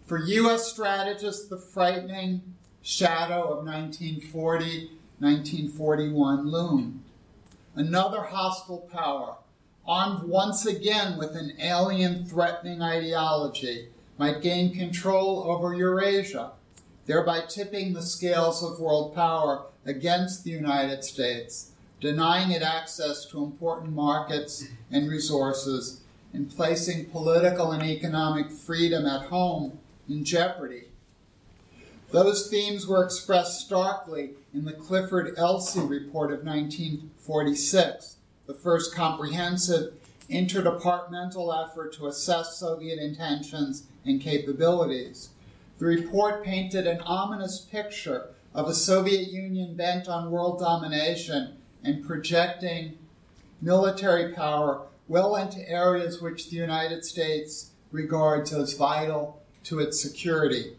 For 0.06 0.18
U.S. 0.18 0.70
strategists, 0.70 1.48
the 1.48 1.58
frightening 1.58 2.54
shadow 2.80 3.42
of 3.42 3.66
1940 3.66 4.92
1941 5.18 6.46
loomed. 6.48 7.02
Another 7.74 8.22
hostile 8.22 8.88
power, 8.92 9.36
armed 9.86 10.28
once 10.28 10.66
again 10.66 11.16
with 11.16 11.34
an 11.36 11.52
alien 11.60 12.24
threatening 12.26 12.82
ideology, 12.82 13.88
might 14.18 14.42
gain 14.42 14.74
control 14.74 15.44
over 15.46 15.74
Eurasia, 15.74 16.52
thereby 17.06 17.40
tipping 17.48 17.92
the 17.92 18.02
scales 18.02 18.62
of 18.62 18.80
world 18.80 19.14
power 19.14 19.66
against 19.84 20.44
the 20.44 20.50
United 20.50 21.04
States, 21.04 21.70
denying 22.00 22.50
it 22.50 22.62
access 22.62 23.24
to 23.26 23.44
important 23.44 23.92
markets 23.92 24.66
and 24.90 25.08
resources, 25.08 26.00
and 26.32 26.54
placing 26.54 27.06
political 27.06 27.72
and 27.72 27.82
economic 27.82 28.50
freedom 28.50 29.06
at 29.06 29.28
home 29.28 29.78
in 30.08 30.24
jeopardy. 30.24 30.88
Those 32.11 32.48
themes 32.48 32.86
were 32.86 33.04
expressed 33.04 33.66
starkly 33.66 34.30
in 34.54 34.64
the 34.64 34.72
Clifford 34.72 35.34
Elsey 35.36 35.80
Report 35.80 36.30
of 36.30 36.44
1946, 36.44 38.16
the 38.46 38.54
first 38.54 38.94
comprehensive 38.94 39.94
interdepartmental 40.30 41.64
effort 41.64 41.92
to 41.94 42.07
assess 42.07 42.59
Soviet 42.59 43.00
intentions 43.00 43.84
and 44.04 44.20
capabilities. 44.20 45.30
The 45.78 45.86
report 45.86 46.44
painted 46.44 46.86
an 46.86 47.00
ominous 47.00 47.61
picture 47.61 48.28
of 48.54 48.68
a 48.68 48.74
Soviet 48.74 49.28
Union 49.32 49.74
bent 49.74 50.09
on 50.09 50.30
world 50.30 50.61
domination 50.61 51.57
and 51.82 52.07
projecting 52.07 52.98
military 53.61 54.32
power 54.32 54.82
well 55.09 55.34
into 55.34 55.68
areas 55.68 56.22
which 56.22 56.50
the 56.50 56.57
United 56.57 57.04
States 57.04 57.72
regards 57.90 58.52
as 58.52 58.74
vital 58.74 59.42
to 59.64 59.80
its 59.80 60.00
security. 60.00 60.75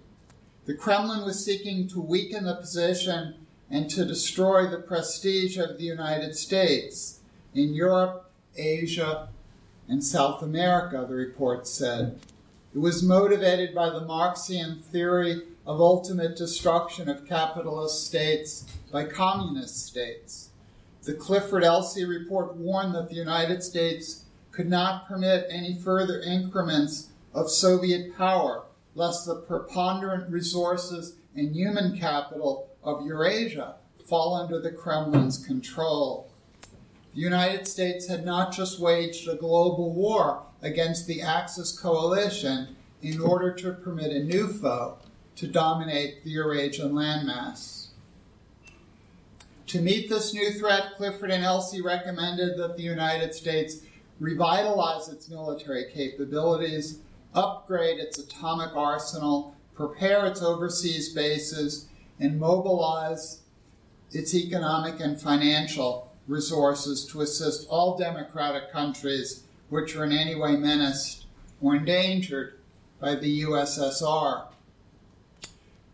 The 0.68 0.74
Kremlin 0.74 1.24
was 1.24 1.46
seeking 1.46 1.88
to 1.88 2.02
weaken 2.02 2.44
the 2.44 2.56
position 2.56 3.36
and 3.70 3.90
to 3.90 4.04
destroy 4.04 4.68
the 4.68 4.80
prestige 4.80 5.58
of 5.58 5.78
the 5.78 5.86
United 5.86 6.36
States 6.36 7.22
in 7.56 7.74
Europe, 7.74 8.30
Asia, 8.58 9.30
and 9.88 10.04
South 10.04 10.44
America, 10.44 11.06
the 11.08 11.16
report 11.16 11.70
said. 11.70 12.20
It 12.76 12.80
was 12.80 13.02
motivated 13.02 13.74
by 13.74 13.90
the 13.90 14.02
Marxian 14.02 14.82
theory 14.82 15.42
of 15.66 15.80
ultimate 15.80 16.36
destruction 16.36 17.08
of 17.08 17.26
capitalist 17.26 18.06
states 18.06 18.66
by 18.92 19.06
communist 19.06 19.88
states. 19.88 20.50
The 21.04 21.14
Clifford 21.14 21.64
Elsey 21.64 22.04
report 22.04 22.58
warned 22.58 22.94
that 22.94 23.08
the 23.08 23.16
United 23.16 23.64
States 23.64 24.26
could 24.52 24.68
not 24.68 25.08
permit 25.08 25.48
any 25.50 25.76
further 25.76 26.20
increments 26.20 27.08
of 27.34 27.50
Soviet 27.50 28.18
power 28.18 28.66
lest 28.98 29.28
the 29.28 29.36
preponderant 29.36 30.28
resources 30.32 31.18
and 31.36 31.56
human 31.56 31.96
capital 32.00 32.68
of 32.84 33.06
Eurasia 33.06 33.76
fall 34.08 34.34
under 34.34 34.60
the 34.60 34.72
Kremlin's 34.72 35.38
control. 35.38 36.32
The 37.14 37.22
United 37.22 37.68
States 37.68 38.08
had 38.08 38.26
not 38.26 38.52
just 38.52 38.80
waged 38.80 39.28
a 39.28 39.36
global 39.36 39.94
war 39.94 40.42
against 40.64 41.06
the 41.06 41.22
Axis 41.22 41.78
coalition 41.80 42.76
in 43.04 43.22
order 43.22 43.54
to 43.54 43.74
permit 43.74 44.12
a 44.12 44.24
new 44.24 44.48
foe 44.48 44.98
to 45.36 45.48
dominate 45.48 46.24
the 46.24 46.32
Eurasian 46.32 46.94
landmass. 46.94 47.90
To 49.68 49.80
meet 49.80 50.10
this 50.10 50.34
new 50.34 50.52
threat, 50.54 50.96
Clifford 50.96 51.30
and 51.30 51.44
Elsey 51.44 51.82
recommended 51.82 52.58
that 52.58 52.78
the 52.78 52.84
United 52.84 53.36
States 53.36 53.82
revitalize 54.20 55.08
its 55.08 55.30
military 55.30 55.86
capabilities, 55.94 57.00
upgrade 57.38 58.00
its 58.00 58.18
atomic 58.18 58.76
arsenal, 58.76 59.56
prepare 59.76 60.26
its 60.26 60.42
overseas 60.42 61.14
bases, 61.14 61.88
and 62.20 62.40
mobilize 62.40 63.42
its 64.12 64.34
economic 64.34 65.00
and 65.00 65.22
financial 65.22 66.12
resources 66.28 67.06
to 67.06 67.22
assist 67.22 67.68
all 67.70 67.96
democratic 67.98 68.72
countries 68.72 69.44
which 69.70 69.96
are 69.96 70.04
in 70.04 70.12
any 70.12 70.34
way 70.34 70.56
menaced 70.56 71.26
or 71.62 71.76
endangered 71.76 72.58
by 73.00 73.14
the 73.14 73.44
USSR. 73.44 74.48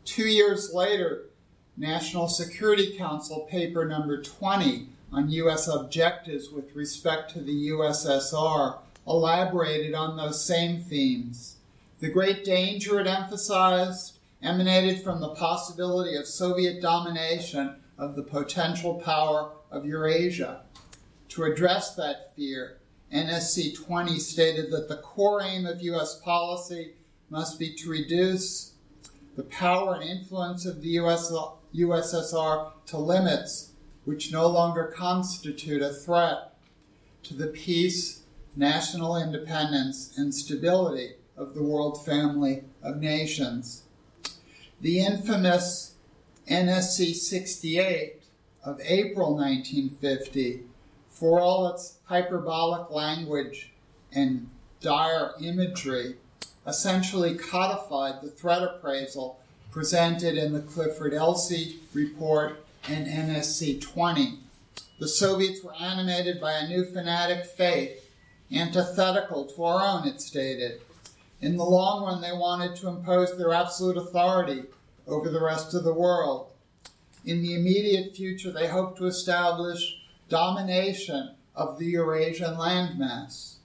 Two 0.06 0.28
years 0.28 0.74
later, 0.74 1.26
National 1.76 2.30
Security 2.30 2.96
Council 2.98 3.48
paper 3.52 3.84
number 3.84 4.22
20 4.22 4.88
on 5.12 5.30
U.S. 5.30 5.68
objectives 5.68 6.50
with 6.50 6.76
respect 6.76 7.34
to 7.34 7.42
the 7.42 7.70
USSR 7.70 8.80
elaborated 9.08 9.94
on 9.94 10.18
those 10.18 10.46
same 10.46 10.82
themes. 10.82 11.58
The 12.00 12.10
great 12.10 12.44
danger 12.44 13.00
it 13.00 13.08
emphasized 13.08 14.18
emanated 14.42 15.02
from 15.02 15.22
the 15.22 15.36
possibility 15.36 16.16
of 16.16 16.28
Soviet 16.28 16.82
domination 16.82 17.78
of 17.98 18.16
the 18.16 18.24
potential 18.24 18.96
power 18.96 19.52
of 19.72 19.86
Eurasia. 19.86 20.64
To 21.30 21.44
address 21.44 21.96
that 21.96 22.36
fear, 22.36 22.78
NSC 23.14 23.76
20 23.76 24.20
stated 24.20 24.72
that 24.72 24.90
the 24.90 24.98
core 24.98 25.42
aim 25.42 25.66
of 25.66 25.82
U.S. 25.82 26.20
policy 26.20 26.94
must 27.30 27.58
be 27.58 27.74
to 27.76 27.90
reduce 27.90 28.74
the 29.36 29.44
power 29.44 29.96
and 29.96 30.04
influence 30.04 30.66
of 30.66 30.82
the 30.82 30.90
US, 30.90 31.32
USSR 31.74 32.72
to 32.88 32.98
limits 32.98 33.72
which 34.06 34.32
no 34.32 34.48
longer 34.48 34.94
constitute 34.96 35.82
a 35.82 35.94
threat 35.94 36.54
to 37.24 37.34
the 37.34 37.48
peace, 37.48 38.23
national 38.56 39.18
independence, 39.18 40.14
and 40.18 40.34
stability 40.34 41.14
of 41.36 41.54
the 41.54 41.64
world 41.64 42.06
family 42.06 42.64
of 42.82 42.98
nations. 42.98 43.84
The 44.82 45.00
infamous 45.00 45.96
NSC 46.50 47.16
68 47.16 48.24
of 48.64 48.80
April 48.84 49.36
1950, 49.36 50.64
for 51.10 51.40
all 51.40 51.68
its 51.68 51.98
hyperbolic 52.06 52.92
language 52.92 53.72
and 54.12 54.50
dire 54.82 55.34
imagery, 55.42 56.16
essentially 56.68 57.36
codified 57.36 58.22
the 58.22 58.30
threat 58.30 58.62
appraisal 58.62 59.40
presented 59.72 60.38
in 60.38 60.54
the 60.54 60.62
Clifford 60.62 61.14
Elsey 61.14 61.80
report 61.94 62.64
and 62.88 63.08
NSC 63.08 63.82
20. 63.82 64.40
The 65.00 65.08
Soviets 65.08 65.64
were 65.64 65.74
animated 65.80 66.40
by 66.40 66.54
a 66.54 66.68
new 66.68 66.86
fanatic 66.86 67.46
faith, 67.46 68.03
antithetical 68.54 69.46
to 69.46 69.64
our 69.64 69.82
own, 69.82 70.08
it 70.08 70.22
stated. 70.22 70.82
In 71.42 71.58
the 71.58 71.64
long 71.64 72.06
run, 72.06 72.22
they 72.22 72.32
wanted 72.32 72.76
to 72.78 72.88
impose 72.88 73.38
their 73.38 73.54
absolute 73.54 73.98
authority 73.98 74.64
over 75.08 75.30
the 75.30 75.42
rest 75.42 75.74
of 75.74 75.84
the 75.84 75.94
world. 75.94 76.48
In 77.26 77.42
the 77.42 77.56
immediate 77.56 78.16
future, 78.16 78.52
they 78.52 78.68
hoped 78.68 78.98
to 78.98 79.06
establish 79.06 80.02
domination 80.30 81.36
of 81.56 81.80
the 81.80 81.86
Eurasian 81.86 82.56
landmass. 82.56 83.56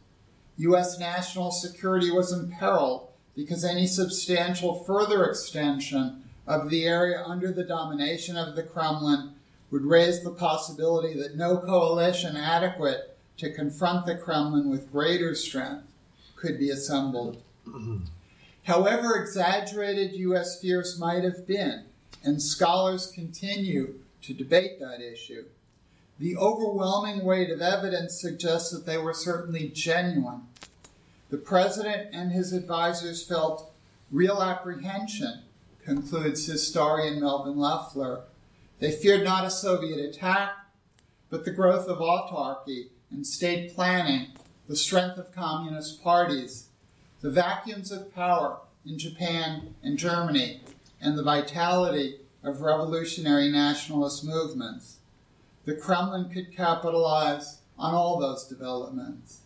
U.S. 0.58 0.98
national 0.98 1.52
security 1.52 2.10
was 2.10 2.32
imperiled 2.32 3.08
because 3.36 3.64
any 3.64 3.86
substantial 3.86 4.82
further 4.82 5.24
extension 5.24 6.24
of 6.46 6.70
the 6.70 6.84
area 6.84 7.22
under 7.24 7.52
the 7.52 7.62
domination 7.62 8.36
of 8.36 8.56
the 8.56 8.64
Kremlin 8.64 9.34
would 9.70 9.84
raise 9.84 10.24
the 10.24 10.30
possibility 10.30 11.14
that 11.14 11.36
no 11.36 11.58
coalition 11.58 12.36
adequate 12.36 13.07
to 13.38 13.52
confront 13.52 14.04
the 14.04 14.16
Kremlin 14.16 14.68
with 14.68 14.92
greater 14.92 15.34
strength 15.34 15.86
could 16.36 16.58
be 16.58 16.70
assembled. 16.70 17.42
However 18.64 19.16
exaggerated 19.16 20.12
U.S. 20.12 20.60
fears 20.60 20.98
might 20.98 21.24
have 21.24 21.46
been, 21.46 21.84
and 22.22 22.42
scholars 22.42 23.10
continue 23.10 23.94
to 24.22 24.34
debate 24.34 24.78
that 24.80 25.00
issue, 25.00 25.44
the 26.18 26.36
overwhelming 26.36 27.24
weight 27.24 27.50
of 27.50 27.62
evidence 27.62 28.20
suggests 28.20 28.72
that 28.72 28.84
they 28.84 28.98
were 28.98 29.14
certainly 29.14 29.68
genuine. 29.68 30.42
The 31.30 31.38
president 31.38 32.08
and 32.12 32.32
his 32.32 32.52
advisors 32.52 33.24
felt 33.24 33.72
real 34.10 34.42
apprehension, 34.42 35.42
concludes 35.84 36.46
historian 36.46 37.20
Melvin 37.20 37.56
Leffler. 37.56 38.24
They 38.80 38.90
feared 38.90 39.24
not 39.24 39.44
a 39.44 39.50
Soviet 39.50 39.98
attack, 39.98 40.50
but 41.30 41.44
the 41.44 41.52
growth 41.52 41.86
of 41.86 41.98
autarky 41.98 42.88
and 43.10 43.26
state 43.26 43.74
planning, 43.74 44.28
the 44.68 44.76
strength 44.76 45.18
of 45.18 45.34
communist 45.34 46.02
parties, 46.02 46.68
the 47.20 47.30
vacuums 47.30 47.90
of 47.90 48.14
power 48.14 48.58
in 48.86 48.98
Japan 48.98 49.74
and 49.82 49.98
Germany, 49.98 50.62
and 51.00 51.16
the 51.16 51.22
vitality 51.22 52.20
of 52.42 52.60
revolutionary 52.60 53.50
nationalist 53.50 54.24
movements 54.24 54.98
the 55.68 55.74
Kremlin 55.74 56.30
could 56.30 56.56
capitalize 56.56 57.58
on 57.78 57.94
all 57.94 58.18
those 58.18 58.46
developments. 58.46 59.42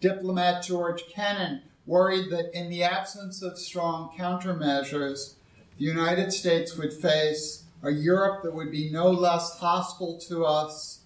Diplomat 0.00 0.62
George 0.62 1.04
Kennan 1.12 1.60
worried 1.84 2.30
that 2.30 2.58
in 2.58 2.70
the 2.70 2.82
absence 2.82 3.42
of 3.42 3.58
strong 3.58 4.10
countermeasures, 4.18 5.34
the 5.76 5.84
United 5.84 6.32
States 6.32 6.78
would 6.78 6.94
face 6.94 7.64
a 7.82 7.90
Europe 7.90 8.42
that 8.42 8.54
would 8.54 8.70
be 8.70 8.90
no 8.90 9.10
less 9.10 9.58
hostile 9.58 10.16
to 10.20 10.46
us 10.46 11.00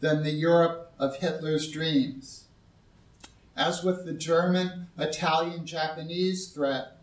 than 0.00 0.22
the 0.22 0.32
Europe 0.32 0.87
of 0.98 1.16
Hitler's 1.16 1.70
dreams. 1.70 2.44
As 3.56 3.82
with 3.82 4.04
the 4.04 4.12
German, 4.12 4.88
Italian, 4.98 5.66
Japanese 5.66 6.48
threat, 6.48 6.98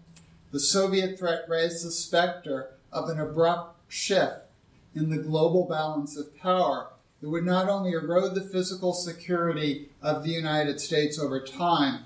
the 0.52 0.60
Soviet 0.60 1.20
threat 1.20 1.46
raised 1.50 1.86
the 1.86 1.92
specter 1.92 2.72
of 2.92 3.10
an 3.10 3.20
abrupt 3.20 3.78
shift 3.90 4.52
in 4.96 5.10
the 5.10 5.18
global 5.18 5.66
balance 5.66 6.18
of 6.18 6.38
power 6.38 6.88
that 7.22 7.30
would 7.30 7.46
not 7.46 7.68
only 7.68 7.92
erode 7.92 8.36
the 8.36 8.42
physical 8.42 8.94
security 8.94 9.90
of 10.02 10.24
the 10.24 10.32
United 10.32 10.80
States 10.80 11.20
over 11.20 11.40
time, 11.40 12.06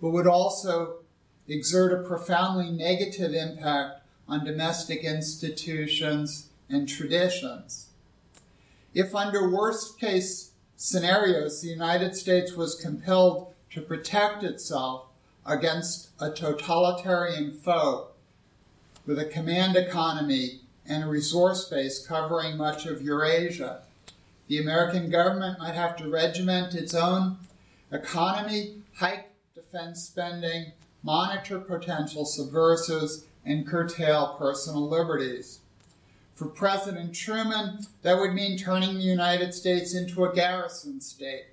but 0.00 0.10
would 0.10 0.26
also 0.26 0.98
exert 1.48 1.92
a 1.92 2.06
profoundly 2.06 2.70
negative 2.70 3.34
impact 3.34 4.02
on 4.28 4.44
domestic 4.44 5.02
institutions 5.02 6.50
and 6.68 6.88
traditions. 6.88 7.86
If, 8.94 9.14
under 9.14 9.50
worst 9.50 9.98
case 9.98 10.52
scenarios, 10.78 11.60
the 11.60 11.68
United 11.68 12.14
States 12.14 12.52
was 12.52 12.76
compelled 12.76 13.52
to 13.70 13.82
protect 13.82 14.44
itself 14.44 15.06
against 15.44 16.10
a 16.20 16.30
totalitarian 16.30 17.50
foe 17.52 18.06
with 19.04 19.18
a 19.18 19.24
command 19.24 19.76
economy 19.76 20.60
and 20.86 21.02
a 21.02 21.08
resource 21.08 21.68
base 21.68 22.06
covering 22.06 22.56
much 22.56 22.86
of 22.86 23.02
Eurasia. 23.02 23.82
The 24.46 24.58
American 24.58 25.10
government 25.10 25.58
might 25.58 25.74
have 25.74 25.96
to 25.96 26.08
regiment 26.08 26.74
its 26.74 26.94
own 26.94 27.38
economy, 27.90 28.76
hike 28.94 29.32
defense 29.54 30.02
spending, 30.04 30.72
monitor 31.02 31.58
potential 31.58 32.24
subversives, 32.24 33.24
and 33.44 33.66
curtail 33.66 34.36
personal 34.38 34.88
liberties. 34.88 35.58
For 36.38 36.46
President 36.46 37.16
Truman, 37.16 37.80
that 38.02 38.16
would 38.16 38.32
mean 38.32 38.56
turning 38.56 38.94
the 38.94 39.00
United 39.00 39.52
States 39.52 39.92
into 39.92 40.24
a 40.24 40.32
garrison 40.32 41.00
state 41.00 41.46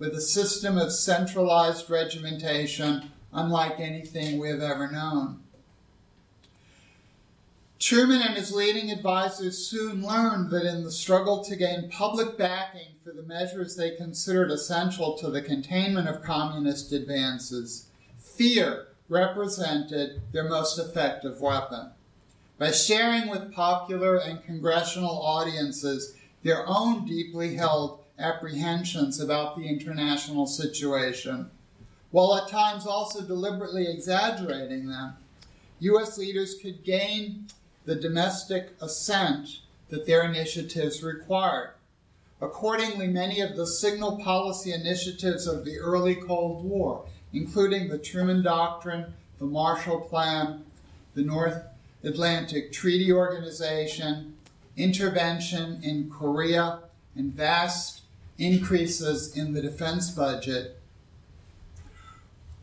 with 0.00 0.12
a 0.12 0.20
system 0.20 0.76
of 0.76 0.90
centralized 0.90 1.88
regimentation 1.88 3.12
unlike 3.32 3.78
anything 3.78 4.40
we 4.40 4.48
have 4.48 4.60
ever 4.60 4.90
known. 4.90 5.44
Truman 7.78 8.22
and 8.22 8.34
his 8.34 8.50
leading 8.52 8.90
advisors 8.90 9.56
soon 9.68 10.02
learned 10.02 10.50
that 10.50 10.66
in 10.66 10.82
the 10.82 10.90
struggle 10.90 11.44
to 11.44 11.54
gain 11.54 11.88
public 11.88 12.36
backing 12.36 12.96
for 13.04 13.12
the 13.12 13.22
measures 13.22 13.76
they 13.76 13.92
considered 13.92 14.50
essential 14.50 15.16
to 15.16 15.30
the 15.30 15.42
containment 15.42 16.08
of 16.08 16.24
communist 16.24 16.90
advances, 16.90 17.86
fear 18.18 18.88
represented 19.08 20.22
their 20.32 20.48
most 20.48 20.76
effective 20.76 21.40
weapon. 21.40 21.92
By 22.56 22.70
sharing 22.70 23.28
with 23.28 23.52
popular 23.52 24.16
and 24.16 24.44
congressional 24.44 25.10
audiences 25.22 26.14
their 26.44 26.64
own 26.68 27.04
deeply 27.04 27.56
held 27.56 28.04
apprehensions 28.18 29.18
about 29.18 29.56
the 29.56 29.66
international 29.66 30.46
situation, 30.46 31.50
while 32.12 32.36
at 32.36 32.48
times 32.48 32.86
also 32.86 33.22
deliberately 33.22 33.88
exaggerating 33.88 34.88
them, 34.88 35.14
U.S. 35.80 36.16
leaders 36.16 36.54
could 36.62 36.84
gain 36.84 37.48
the 37.86 37.96
domestic 37.96 38.70
assent 38.80 39.60
that 39.88 40.06
their 40.06 40.22
initiatives 40.22 41.02
required. 41.02 41.70
Accordingly, 42.40 43.08
many 43.08 43.40
of 43.40 43.56
the 43.56 43.66
signal 43.66 44.18
policy 44.18 44.72
initiatives 44.72 45.48
of 45.48 45.64
the 45.64 45.78
early 45.78 46.14
Cold 46.14 46.64
War, 46.64 47.04
including 47.32 47.88
the 47.88 47.98
Truman 47.98 48.42
Doctrine, 48.42 49.12
the 49.40 49.46
Marshall 49.46 50.00
Plan, 50.02 50.64
the 51.14 51.22
North 51.22 51.64
Atlantic 52.04 52.72
Treaty 52.72 53.12
Organization, 53.12 54.36
intervention 54.76 55.80
in 55.82 56.10
Korea, 56.10 56.80
and 57.16 57.32
vast 57.32 58.02
increases 58.38 59.36
in 59.36 59.52
the 59.52 59.62
defense 59.62 60.10
budget, 60.10 60.80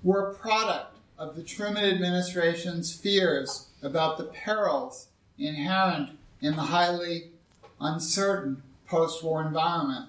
were 0.04 0.30
a 0.30 0.34
product 0.34 0.98
of 1.18 1.36
the 1.36 1.44
Truman 1.44 1.86
administration's 1.86 2.94
fears 2.94 3.68
about 3.82 4.18
the 4.18 4.26
perils 4.26 5.08
inherent 5.38 6.18
in 6.42 6.56
the 6.56 6.64
highly 6.64 7.32
uncertain 7.80 8.64
post 8.88 9.24
war 9.24 9.46
environment. 9.46 10.08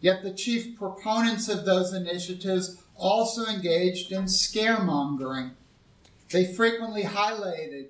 Yet 0.00 0.22
the 0.22 0.32
chief 0.32 0.78
proponents 0.78 1.48
of 1.48 1.64
those 1.64 1.92
initiatives 1.92 2.82
also 2.96 3.46
engaged 3.46 4.12
in 4.12 4.24
scaremongering. 4.24 5.52
They 6.30 6.44
frequently 6.44 7.04
highlighted 7.04 7.86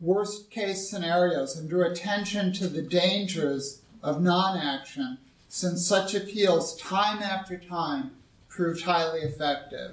worst 0.00 0.50
case 0.50 0.90
scenarios 0.90 1.56
and 1.56 1.68
drew 1.68 1.84
attention 1.84 2.52
to 2.54 2.68
the 2.68 2.82
dangers 2.82 3.82
of 4.02 4.20
non 4.20 4.58
action, 4.58 5.18
since 5.48 5.86
such 5.86 6.14
appeals, 6.14 6.76
time 6.76 7.22
after 7.22 7.56
time, 7.56 8.12
proved 8.48 8.82
highly 8.82 9.20
effective. 9.20 9.92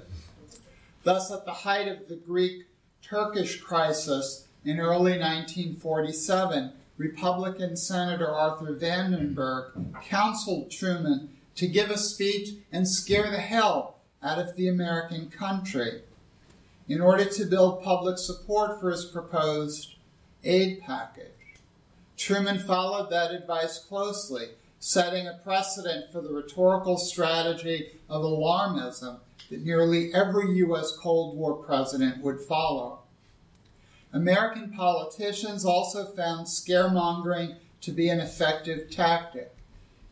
Thus, 1.04 1.30
at 1.30 1.44
the 1.44 1.52
height 1.52 1.86
of 1.86 2.08
the 2.08 2.16
Greek 2.16 2.66
Turkish 3.02 3.60
crisis 3.60 4.46
in 4.64 4.80
early 4.80 5.18
1947, 5.18 6.72
Republican 6.96 7.76
Senator 7.76 8.28
Arthur 8.28 8.74
Vandenberg 8.74 9.72
counseled 10.02 10.70
Truman 10.70 11.28
to 11.56 11.66
give 11.66 11.90
a 11.90 11.98
speech 11.98 12.50
and 12.72 12.88
scare 12.88 13.30
the 13.30 13.38
hell 13.38 13.98
out 14.22 14.38
of 14.38 14.56
the 14.56 14.68
American 14.68 15.28
country 15.28 16.02
in 16.88 17.00
order 17.00 17.24
to 17.24 17.46
build 17.46 17.82
public 17.82 18.18
support 18.18 18.80
for 18.80 18.90
his 18.90 19.04
proposed 19.06 19.94
aid 20.42 20.80
package. 20.80 21.30
Truman 22.16 22.58
followed 22.58 23.10
that 23.10 23.32
advice 23.32 23.78
closely, 23.78 24.50
setting 24.78 25.26
a 25.26 25.40
precedent 25.42 26.12
for 26.12 26.20
the 26.20 26.32
rhetorical 26.32 26.98
strategy 26.98 27.98
of 28.08 28.22
alarmism 28.22 29.18
that 29.50 29.64
nearly 29.64 30.12
every 30.14 30.56
U.S. 30.58 30.92
Cold 30.96 31.36
War 31.36 31.54
president 31.54 32.22
would 32.22 32.40
follow. 32.40 33.00
American 34.12 34.70
politicians 34.70 35.64
also 35.64 36.04
found 36.04 36.46
scaremongering 36.46 37.56
to 37.80 37.90
be 37.90 38.08
an 38.08 38.20
effective 38.20 38.90
tactic, 38.90 39.54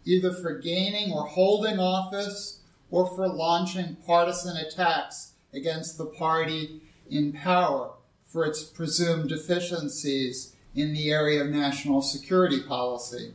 either 0.04 0.32
for 0.32 0.58
gaining 0.58 1.12
or 1.12 1.26
holding 1.26 1.78
office 1.78 2.60
or 2.90 3.06
for 3.06 3.28
launching 3.28 3.96
partisan 4.04 4.56
attacks 4.56 5.31
against 5.52 5.98
the 5.98 6.06
party 6.06 6.80
in 7.10 7.32
power 7.32 7.92
for 8.26 8.44
its 8.46 8.62
presumed 8.62 9.28
deficiencies 9.28 10.54
in 10.74 10.94
the 10.94 11.10
area 11.10 11.42
of 11.42 11.50
national 11.50 12.00
security 12.00 12.60
policy. 12.60 13.34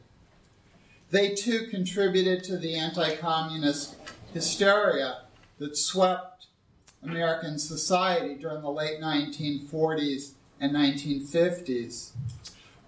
They 1.12 1.36
too 1.36 1.68
contributed 1.68 2.44
to 2.46 2.58
the 2.58 2.76
anti 2.76 3.16
communist 3.16 3.96
hysteria 4.34 5.22
that 5.60 5.78
swept 5.78 6.48
American 7.04 7.60
society 7.60 8.36
during 8.36 8.62
the 8.62 8.72
late 8.72 9.00
1940s 9.00 10.32
and 10.60 10.74
1950s. 10.74 12.12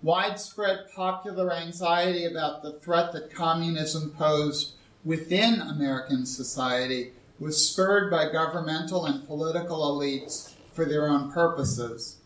Widespread 0.02 0.92
popular 0.94 1.54
anxiety 1.54 2.26
about 2.26 2.64
the 2.64 2.74
threat 2.74 3.12
that 3.14 3.34
communism 3.34 4.12
posed 4.12 4.74
within 5.06 5.62
American 5.62 6.26
society 6.26 7.12
was 7.40 7.70
spurred 7.70 8.12
by 8.12 8.32
governmental 8.32 9.06
and 9.06 9.26
political 9.26 9.80
elites 9.80 10.52
for 10.74 10.86
their 10.86 11.08
own 11.08 11.32
purposes. 11.32 12.18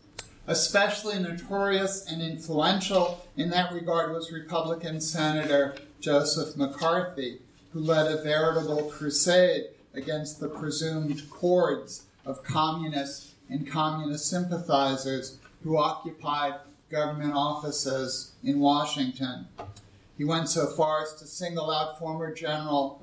Especially 0.46 1.18
notorious 1.18 2.04
and 2.06 2.20
influential 2.20 3.26
in 3.36 3.50
that 3.50 3.72
regard 3.72 4.12
was 4.12 4.32
Republican 4.32 5.00
Senator 5.00 5.74
Joseph 6.00 6.56
McCarthy, 6.56 7.38
who 7.72 7.80
led 7.80 8.10
a 8.10 8.22
veritable 8.22 8.90
crusade 8.90 9.64
against 9.94 10.40
the 10.40 10.48
presumed 10.48 11.22
hordes 11.38 12.04
of 12.26 12.42
communists 12.42 13.34
and 13.48 13.70
communist 13.70 14.28
sympathizers 14.28 15.38
who 15.62 15.78
occupied 15.78 16.54
government 16.90 17.32
offices 17.34 18.32
in 18.42 18.60
Washington. 18.60 19.46
He 20.18 20.24
went 20.24 20.48
so 20.48 20.66
far 20.66 21.02
as 21.02 21.14
to 21.14 21.26
single 21.26 21.70
out 21.70 21.98
former 21.98 22.32
General 22.32 23.00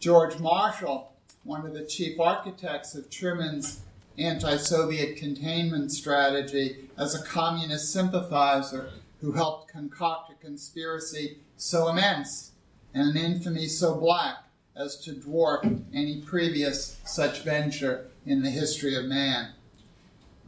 George 0.00 0.38
Marshall, 0.38 1.12
one 1.46 1.64
of 1.64 1.72
the 1.72 1.84
chief 1.84 2.18
architects 2.18 2.94
of 2.94 3.08
Truman's 3.08 3.80
anti 4.18 4.56
Soviet 4.56 5.16
containment 5.16 5.92
strategy, 5.92 6.88
as 6.98 7.14
a 7.14 7.24
communist 7.24 7.92
sympathizer 7.92 8.90
who 9.20 9.32
helped 9.32 9.68
concoct 9.68 10.32
a 10.32 10.34
conspiracy 10.34 11.38
so 11.56 11.88
immense 11.88 12.52
and 12.92 13.16
an 13.16 13.16
infamy 13.16 13.68
so 13.68 13.94
black 13.94 14.38
as 14.74 14.96
to 14.96 15.12
dwarf 15.12 15.82
any 15.94 16.20
previous 16.20 17.00
such 17.04 17.42
venture 17.42 18.08
in 18.26 18.42
the 18.42 18.50
history 18.50 18.96
of 18.96 19.04
man. 19.04 19.52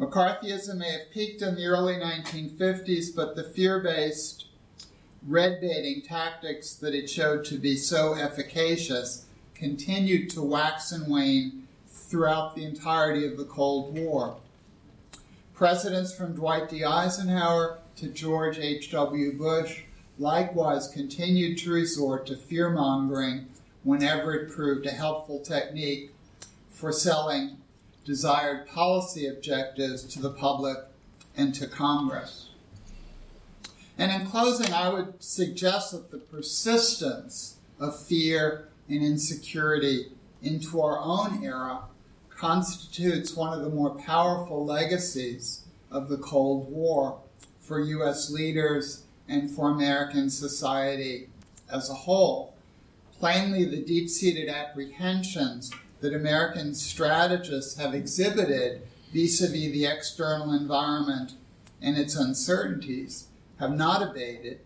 McCarthyism 0.01 0.79
may 0.79 0.93
have 0.93 1.11
peaked 1.13 1.43
in 1.43 1.55
the 1.55 1.67
early 1.67 1.95
1950s, 1.95 3.15
but 3.15 3.37
the 3.37 3.45
fear 3.45 3.81
based 3.81 4.47
red 5.27 5.61
baiting 5.61 6.03
tactics 6.03 6.75
that 6.75 6.95
it 6.95 7.09
showed 7.09 7.45
to 7.45 7.57
be 7.57 7.77
so 7.77 8.15
efficacious 8.15 9.27
continued 9.59 10.31
to 10.31 10.43
wax 10.43 10.93
and 10.93 11.11
wane 11.11 11.67
throughout 11.87 12.55
the 12.55 12.65
entirety 12.65 13.27
of 13.27 13.37
the 13.37 13.45
Cold 13.45 13.99
War. 13.99 14.37
Presidents 15.55 16.15
from 16.15 16.35
Dwight 16.35 16.69
D. 16.69 16.85
Eisenhower 16.85 17.81
to 17.97 18.09
George 18.09 18.59
H.W. 18.59 19.37
Bush 19.37 19.83
likewise 20.19 20.89
continued 20.89 21.59
to 21.59 21.73
resort 21.73 22.27
to 22.27 22.37
fear 22.37 22.71
mongering 22.71 23.47
whenever 23.83 24.35
it 24.35 24.51
proved 24.51 24.87
a 24.87 24.91
helpful 24.91 25.41
technique 25.41 26.13
for 26.71 26.93
selling 26.93 27.57
desired 28.05 28.67
policy 28.69 29.27
objectives 29.27 30.05
to 30.05 30.21
the 30.21 30.31
public 30.31 30.79
and 31.37 31.55
to 31.55 31.67
Congress. 31.67 32.51
And 33.99 34.13
in 34.13 34.29
closing, 34.29 34.73
I 34.73 34.89
would 34.89 35.23
suggest 35.23 35.93
that 35.93 36.11
the 36.13 36.19
persistence 36.19 37.57
of 37.81 38.01
fear 38.01 38.68
and 38.89 39.03
insecurity 39.03 40.07
into 40.43 40.81
our 40.81 40.99
own 40.99 41.43
era 41.45 41.83
constitutes 42.31 43.35
one 43.35 43.53
of 43.53 43.65
the 43.65 43.71
more 43.71 43.91
powerful 43.97 44.65
legacies 44.65 45.65
of 45.91 46.09
the 46.09 46.19
Cold 46.19 46.71
War 46.71 47.19
for 47.61 47.81
U.S. 47.81 48.31
leaders 48.31 49.05
and 49.29 49.51
for 49.51 49.71
American 49.71 50.31
society 50.31 51.29
as 51.71 51.91
a 51.91 51.95
whole. 51.95 52.55
Plainly, 53.19 53.65
the 53.65 53.83
deep 53.83 54.09
seated 54.09 54.49
apprehensions 54.49 55.73
that 56.01 56.15
American 56.15 56.75
strategists 56.75 57.79
have 57.79 57.95
exhibited 57.95 58.83
vis 59.13 59.41
a 59.41 59.49
vis 59.49 59.73
the 59.73 59.87
external 59.87 60.53
environment 60.53 61.33
and 61.83 61.99
its 61.99 62.15
uncertainties 62.15 63.27
have 63.59 63.77
not 63.77 64.03
abated, 64.03 64.61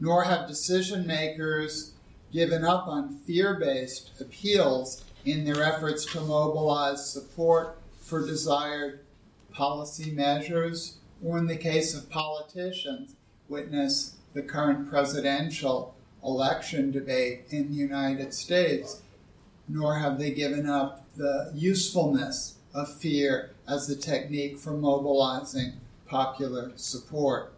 nor 0.00 0.24
have 0.24 0.48
decision 0.48 1.06
makers 1.06 1.92
given 2.32 2.64
up 2.64 2.86
on 2.86 3.18
fear 3.26 3.54
based 3.54 4.20
appeals 4.20 5.04
in 5.24 5.44
their 5.44 5.62
efforts 5.62 6.04
to 6.06 6.20
mobilize 6.20 7.10
support 7.10 7.78
for 8.00 8.26
desired 8.26 9.00
policy 9.52 10.10
measures, 10.10 10.98
or 11.24 11.38
in 11.38 11.46
the 11.46 11.56
case 11.56 11.94
of 11.94 12.10
politicians, 12.10 13.14
witness 13.48 14.16
the 14.34 14.42
current 14.42 14.88
presidential 14.88 15.94
election 16.22 16.90
debate 16.90 17.44
in 17.50 17.70
the 17.70 17.76
United 17.76 18.34
States 18.34 19.02
nor 19.68 19.98
have 19.98 20.18
they 20.18 20.30
given 20.30 20.68
up 20.68 21.04
the 21.16 21.50
usefulness 21.54 22.56
of 22.74 22.92
fear 22.92 23.50
as 23.68 23.88
a 23.88 23.96
technique 23.96 24.58
for 24.58 24.72
mobilizing 24.72 25.72
popular 26.06 26.72
support. 26.76 27.52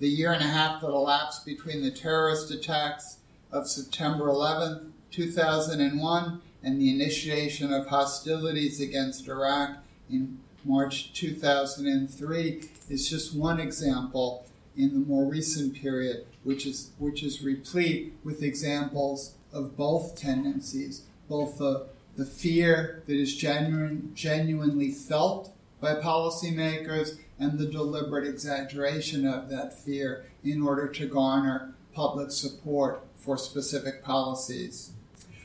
The 0.00 0.08
year 0.08 0.32
and 0.32 0.42
a 0.42 0.48
half 0.48 0.80
that 0.80 0.88
elapsed 0.88 1.46
between 1.46 1.82
the 1.82 1.90
terrorist 1.90 2.50
attacks 2.50 3.18
of 3.54 3.68
September 3.68 4.28
11, 4.28 4.92
2001, 5.12 6.42
and 6.62 6.80
the 6.80 6.90
initiation 6.90 7.72
of 7.72 7.86
hostilities 7.86 8.80
against 8.80 9.28
Iraq 9.28 9.78
in 10.10 10.38
March 10.64 11.12
2003 11.12 12.62
is 12.90 13.08
just 13.08 13.36
one 13.36 13.60
example 13.60 14.44
in 14.76 14.92
the 14.92 15.06
more 15.06 15.24
recent 15.24 15.74
period, 15.74 16.26
which 16.42 16.66
is, 16.66 16.90
which 16.98 17.22
is 17.22 17.44
replete 17.44 18.12
with 18.24 18.42
examples 18.42 19.34
of 19.52 19.76
both 19.76 20.16
tendencies, 20.16 21.04
both 21.28 21.58
the 21.58 21.86
the 22.16 22.24
fear 22.24 23.02
that 23.06 23.16
is 23.16 23.34
genuine, 23.34 24.12
genuinely 24.14 24.90
felt 24.90 25.52
by 25.80 25.94
policymakers 25.94 27.18
and 27.38 27.58
the 27.58 27.66
deliberate 27.66 28.26
exaggeration 28.26 29.26
of 29.26 29.50
that 29.50 29.76
fear 29.76 30.24
in 30.44 30.62
order 30.62 30.86
to 30.88 31.06
garner 31.06 31.74
public 31.92 32.30
support 32.30 33.04
for 33.24 33.38
specific 33.38 34.04
policies. 34.04 34.90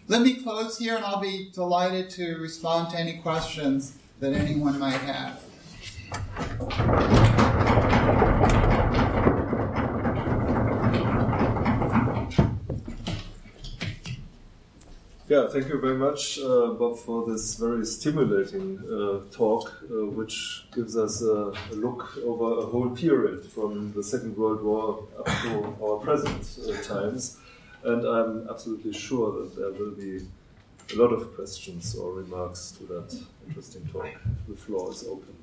Let 0.07 0.21
me 0.21 0.35
close 0.35 0.77
here 0.77 0.95
and 0.95 1.05
I'll 1.05 1.21
be 1.21 1.49
delighted 1.53 2.09
to 2.11 2.35
respond 2.37 2.91
to 2.91 2.99
any 2.99 3.17
questions 3.19 3.97
that 4.19 4.33
anyone 4.33 4.77
might 4.79 5.01
have. 5.01 5.43
Yeah, 15.29 15.47
thank 15.47 15.69
you 15.69 15.79
very 15.79 15.95
much, 15.95 16.39
uh, 16.39 16.71
Bob, 16.73 16.97
for 16.97 17.23
this 17.29 17.53
very 17.53 17.85
stimulating 17.85 18.79
uh, 18.79 19.31
talk, 19.31 19.71
uh, 19.83 20.07
which 20.07 20.65
gives 20.73 20.97
us 20.97 21.21
a, 21.21 21.53
a, 21.71 21.75
look 21.75 22.17
over 22.25 22.61
a 22.61 22.65
whole 22.65 22.89
period 22.89 23.45
from 23.45 23.93
the 23.93 24.03
Second 24.03 24.35
World 24.35 24.63
War 24.63 25.07
up 25.19 25.27
to 25.43 25.77
our 25.83 25.97
present 25.97 26.43
uh, 26.67 26.81
times. 26.81 27.37
And 27.83 28.05
I'm 28.05 28.47
absolutely 28.49 28.93
sure 28.93 29.31
that 29.31 29.55
there 29.55 29.71
will 29.71 29.91
be 29.91 30.19
a 30.93 30.95
lot 30.95 31.13
of 31.13 31.33
questions 31.35 31.95
or 31.95 32.13
remarks 32.13 32.71
to 32.71 32.83
that 32.85 33.17
interesting 33.47 33.87
talk. 33.87 34.09
The 34.47 34.55
floor 34.55 34.91
is 34.91 35.03
open. 35.03 35.35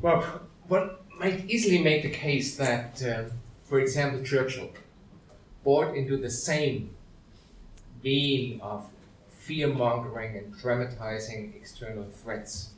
Well, 0.00 0.22
one 0.68 0.90
might 1.18 1.48
easily 1.50 1.82
make 1.82 2.02
the 2.02 2.10
case 2.10 2.56
that, 2.56 3.02
uh, 3.02 3.24
for 3.64 3.80
example, 3.80 4.22
Churchill 4.22 4.70
bought 5.64 5.96
into 5.96 6.16
the 6.16 6.30
same 6.30 6.90
vein 8.02 8.60
of 8.60 8.86
fear 9.30 9.68
mongering 9.68 10.36
and 10.36 10.56
dramatizing 10.56 11.54
external 11.56 12.04
threats. 12.04 12.70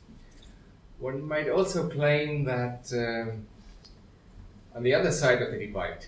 One 0.99 1.27
might 1.27 1.49
also 1.49 1.87
claim 1.89 2.45
that 2.45 2.89
um, 2.93 3.47
on 4.75 4.83
the 4.83 4.93
other 4.93 5.11
side 5.11 5.41
of 5.41 5.51
the 5.51 5.57
divide, 5.57 6.05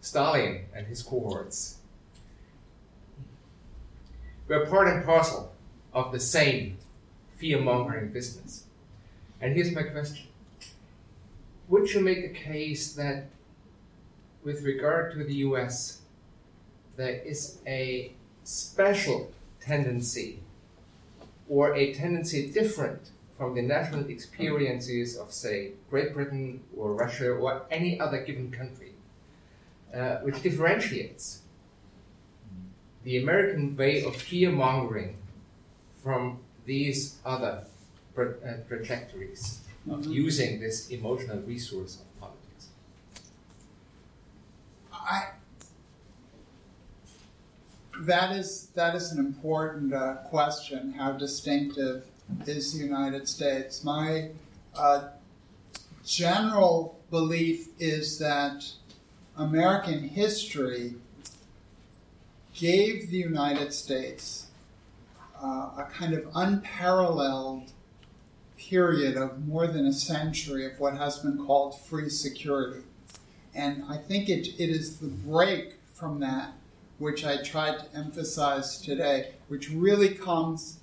Stalin 0.00 0.66
and 0.74 0.86
his 0.86 1.02
cohorts 1.02 1.78
were 4.48 4.66
part 4.66 4.88
and 4.88 5.04
parcel 5.04 5.52
of 5.92 6.12
the 6.12 6.20
same 6.20 6.78
fear 7.36 7.60
mongering 7.60 8.12
business. 8.12 8.64
And 9.40 9.54
here's 9.54 9.72
my 9.72 9.82
question 9.82 10.26
Would 11.68 11.92
you 11.92 12.00
make 12.00 12.22
the 12.22 12.38
case 12.38 12.92
that 12.94 13.26
with 14.42 14.62
regard 14.62 15.12
to 15.12 15.24
the 15.24 15.34
US, 15.36 16.02
there 16.96 17.20
is 17.20 17.58
a 17.66 18.12
special 18.44 19.32
tendency 19.60 20.40
or 21.48 21.74
a 21.74 21.94
tendency 21.94 22.50
different 22.50 23.10
from 23.36 23.54
the 23.54 23.62
national 23.62 24.08
experiences 24.08 25.16
of, 25.16 25.32
say, 25.32 25.72
Great 25.90 26.14
Britain 26.14 26.60
or 26.76 26.94
Russia 26.94 27.30
or 27.30 27.62
any 27.70 27.98
other 27.98 28.22
given 28.22 28.50
country, 28.50 28.92
uh, 29.94 30.18
which 30.18 30.40
differentiates 30.42 31.40
the 33.02 33.18
American 33.18 33.76
way 33.76 34.04
of 34.04 34.14
fear 34.16 34.50
mongering 34.50 35.16
from 36.02 36.38
these 36.64 37.16
other 37.24 37.64
uh, 38.16 38.24
trajectories 38.68 39.60
of 39.90 40.00
mm-hmm. 40.00 40.12
using 40.12 40.60
this 40.60 40.88
emotional 40.88 41.38
resource 41.40 41.98
of 42.00 42.20
politics. 42.20 42.68
I, 44.92 45.28
that 48.00 48.36
is 48.36 48.68
that 48.74 48.94
is 48.94 49.12
an 49.12 49.18
important 49.18 49.92
uh, 49.92 50.16
question. 50.30 50.94
How 50.94 51.12
distinctive 51.12 52.04
is 52.46 52.72
the 52.72 52.84
United 52.84 53.28
States? 53.28 53.84
My 53.84 54.30
uh, 54.76 55.08
general 56.04 57.00
belief 57.10 57.68
is 57.78 58.18
that 58.18 58.64
American 59.36 60.08
history 60.08 60.94
gave 62.54 63.10
the 63.10 63.18
United 63.18 63.72
States 63.72 64.46
uh, 65.42 65.70
a 65.78 65.88
kind 65.92 66.14
of 66.14 66.28
unparalleled 66.34 67.72
period 68.56 69.16
of 69.16 69.46
more 69.46 69.66
than 69.66 69.86
a 69.86 69.92
century 69.92 70.64
of 70.64 70.78
what 70.78 70.96
has 70.96 71.18
been 71.18 71.36
called 71.36 71.78
free 71.78 72.08
security. 72.08 72.84
And 73.54 73.84
I 73.88 73.96
think 73.98 74.28
it, 74.28 74.48
it 74.58 74.70
is 74.70 74.98
the 74.98 75.08
break 75.08 75.74
from 75.92 76.20
that 76.20 76.52
which 76.98 77.24
I 77.24 77.42
tried 77.42 77.78
to 77.80 77.96
emphasize 77.96 78.80
today, 78.80 79.32
which 79.48 79.70
really 79.70 80.10
comes 80.10 80.78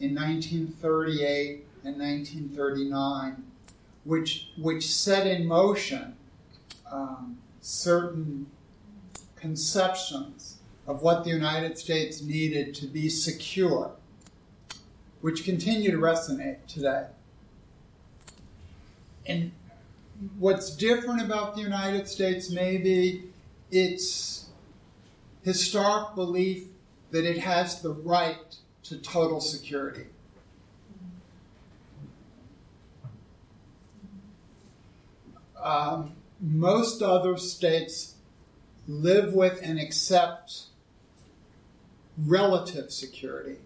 in 0.00 0.14
1938 0.14 1.64
and 1.84 1.98
1939, 1.98 3.44
which, 4.04 4.48
which 4.56 4.86
set 4.86 5.26
in 5.26 5.46
motion 5.46 6.16
um, 6.90 7.38
certain 7.60 8.46
conceptions 9.36 10.58
of 10.86 11.02
what 11.02 11.24
the 11.24 11.30
United 11.30 11.78
States 11.78 12.22
needed 12.22 12.74
to 12.74 12.86
be 12.86 13.08
secure, 13.08 13.92
which 15.20 15.44
continue 15.44 15.90
to 15.90 15.96
resonate 15.96 16.66
today. 16.66 17.06
And 19.26 19.52
what's 20.38 20.74
different 20.76 21.22
about 21.22 21.56
the 21.56 21.62
United 21.62 22.08
States 22.08 22.50
maybe 22.50 23.24
its 23.70 24.46
historic 25.42 26.14
belief 26.14 26.64
that 27.10 27.24
it 27.24 27.38
has 27.38 27.80
the 27.80 27.90
right 27.90 28.56
to 28.84 28.96
total 28.98 29.40
security. 29.40 30.06
Um, 35.62 36.12
most 36.40 37.00
other 37.02 37.38
states 37.38 38.14
live 38.86 39.32
with 39.32 39.60
and 39.62 39.78
accept 39.80 40.64
relative 42.18 42.92
security. 42.92 43.56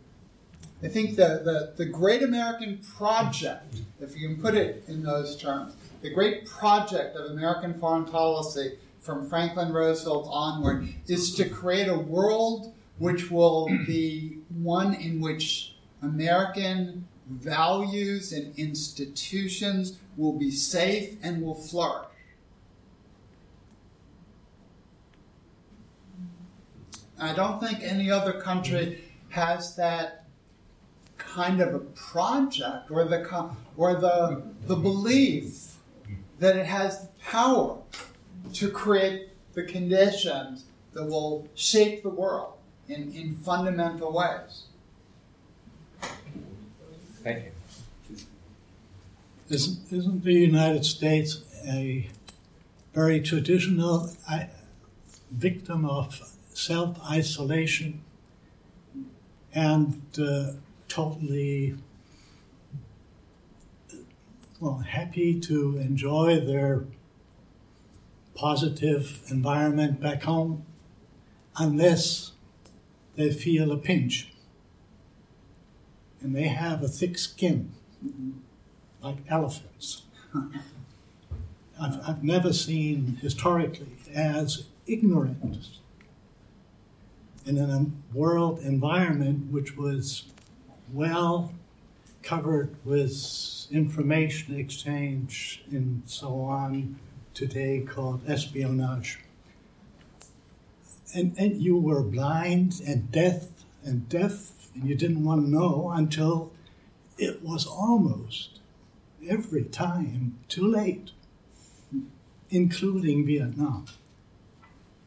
I 0.83 0.87
think 0.87 1.17
the, 1.17 1.43
the, 1.45 1.73
the 1.77 1.85
great 1.85 2.23
American 2.23 2.79
project, 2.97 3.81
if 4.01 4.17
you 4.17 4.29
can 4.29 4.41
put 4.41 4.55
it 4.55 4.85
in 4.87 5.03
those 5.03 5.37
terms, 5.37 5.75
the 6.03 6.11
great 6.11 6.47
project 6.47 7.17
of 7.17 7.33
American 7.33 7.75
foreign 7.75 8.05
policy 8.05 8.79
from 9.01 9.29
Franklin 9.29 9.73
Roosevelt 9.73 10.29
onward 10.31 10.89
is 11.09 11.35
to 11.35 11.49
create 11.49 11.89
a 11.89 11.99
world 11.99 12.73
which 12.99 13.31
will 13.31 13.67
be 13.87 14.39
one 14.49 14.95
in 14.95 15.21
which 15.21 15.77
American 16.03 17.07
values 17.29 18.33
and 18.33 18.57
institutions 18.59 19.99
will 20.17 20.33
be 20.33 20.51
safe 20.51 21.17
and 21.23 21.43
will 21.43 21.55
flourish. 21.55 22.07
I 27.21 27.33
don't 27.33 27.61
think 27.61 27.81
any 27.83 28.11
other 28.11 28.41
country 28.41 29.05
has 29.31 29.75
that 29.77 30.25
kind 31.17 31.61
of 31.61 31.75
a 31.75 31.81
project 31.81 32.91
or 32.91 33.05
the 33.05 33.51
or 33.77 33.95
the 33.95 34.43
the 34.67 34.77
belief 34.77 35.77
that 36.39 36.57
it 36.57 36.67
has 36.67 37.03
the 37.03 37.09
power 37.21 37.79
to 38.53 38.71
create 38.71 39.31
the 39.55 39.65
conditions 39.65 40.65
that 40.93 41.05
will 41.05 41.49
shape 41.55 42.03
the 42.05 42.09
world 42.09 42.58
in, 42.89 43.13
in 43.13 43.35
fundamental 43.37 44.13
ways. 44.13 44.65
Thank 47.23 47.45
you. 47.45 48.17
Isn't, 49.51 49.93
isn't 49.93 50.25
the 50.25 50.33
United 50.33 50.85
States 50.85 51.43
a 51.67 52.09
very 52.95 53.21
traditional 53.21 54.11
victim 55.31 55.85
of 55.85 56.35
self 56.53 56.99
isolation 57.11 58.03
and 59.55 60.03
uh, 60.21 60.53
totally 60.89 61.75
well, 64.61 64.79
happy 64.79 65.39
to 65.39 65.79
enjoy 65.79 66.41
their 66.41 66.85
positive 68.35 69.23
environment 69.29 70.01
back 70.01 70.23
home 70.25 70.65
unless 71.57 72.33
they 73.19 73.33
feel 73.33 73.73
a 73.73 73.77
pinch. 73.77 74.33
And 76.21 76.35
they 76.35 76.49
have 76.49 76.83
a 76.83 76.89
thick 76.89 77.19
skin, 77.19 77.73
like 79.03 79.17
elephants. 79.29 80.03
I've, 81.81 82.01
I've 82.09 82.25
never 82.25 82.53
seen 82.53 83.19
historically 83.21 83.89
as 84.15 84.67
ignorant 84.87 85.69
in 87.45 87.59
a 87.59 87.87
world 88.17 88.61
environment 88.61 89.51
which 89.51 89.77
was 89.77 90.25
well 90.93 91.53
covered 92.23 92.75
with 92.85 93.67
information 93.71 94.59
exchange 94.59 95.63
and 95.71 96.03
so 96.07 96.41
on 96.43 96.99
today 97.35 97.81
called 97.81 98.21
espionage. 98.29 99.21
And, 101.15 101.35
and 101.39 101.61
you 101.61 101.77
were 101.77 102.03
blind 102.03 102.81
and 102.87 103.11
deaf 103.11 103.47
and 103.85 104.09
deaf, 104.09 104.69
and 104.75 104.89
you 104.89 104.95
didn't 104.95 105.25
want 105.25 105.45
to 105.45 105.51
know 105.51 105.91
until 105.95 106.53
it 107.17 107.43
was 107.43 107.67
almost 107.67 108.61
every 109.29 109.65
time 109.65 110.39
too 110.49 110.67
late, 110.67 111.11
including 112.51 113.27
Vietnam. 113.27 113.87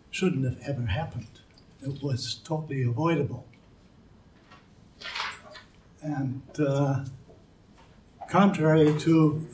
Shouldn't 0.10 0.44
have 0.44 0.60
ever 0.68 0.88
happened. 0.88 1.40
It 1.82 2.04
was 2.04 2.36
totally 2.44 2.84
avoidable. 2.84 3.46
And 6.02 6.42
uh, 6.60 7.06
contrary 8.30 8.98
to 9.00 9.48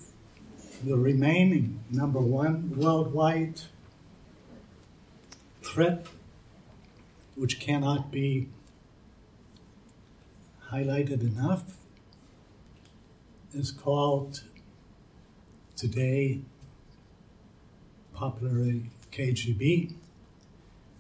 the 0.84 0.98
remaining 0.98 1.84
number 1.90 2.20
one 2.20 2.74
worldwide 2.76 3.62
threat, 5.62 6.06
which 7.38 7.60
cannot 7.60 8.12
be 8.12 8.50
highlighted 10.72 11.22
enough, 11.22 11.78
is 13.54 13.72
called 13.72 14.44
today 15.76 16.42
popularly 18.14 18.90
KGB, 19.12 19.94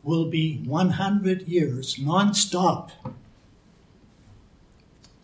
will 0.04 0.30
be 0.30 0.62
100 0.64 1.48
years 1.48 1.98
non-stop 2.00 2.92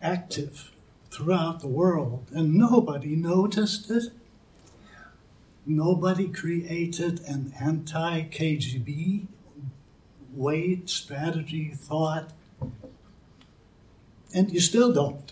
active 0.02 0.72
throughout 1.12 1.60
the 1.60 1.68
world, 1.68 2.26
and 2.34 2.56
nobody 2.56 3.16
noticed 3.16 3.90
it. 3.92 4.12
Nobody 5.66 6.28
created 6.28 7.22
an 7.22 7.54
anti 7.60 8.24
KGB 8.24 9.28
weight, 10.36 10.90
strategy, 10.90 11.72
thought, 11.76 12.30
and 14.34 14.52
you 14.52 14.60
still 14.60 14.92
don't. 14.92 15.32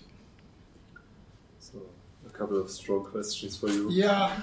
So, 1.60 1.80
a 2.26 2.30
couple 2.30 2.60
of 2.60 2.70
strong 2.70 3.04
questions 3.06 3.58
for 3.58 3.70
you. 3.70 3.90
Yeah. 3.92 4.36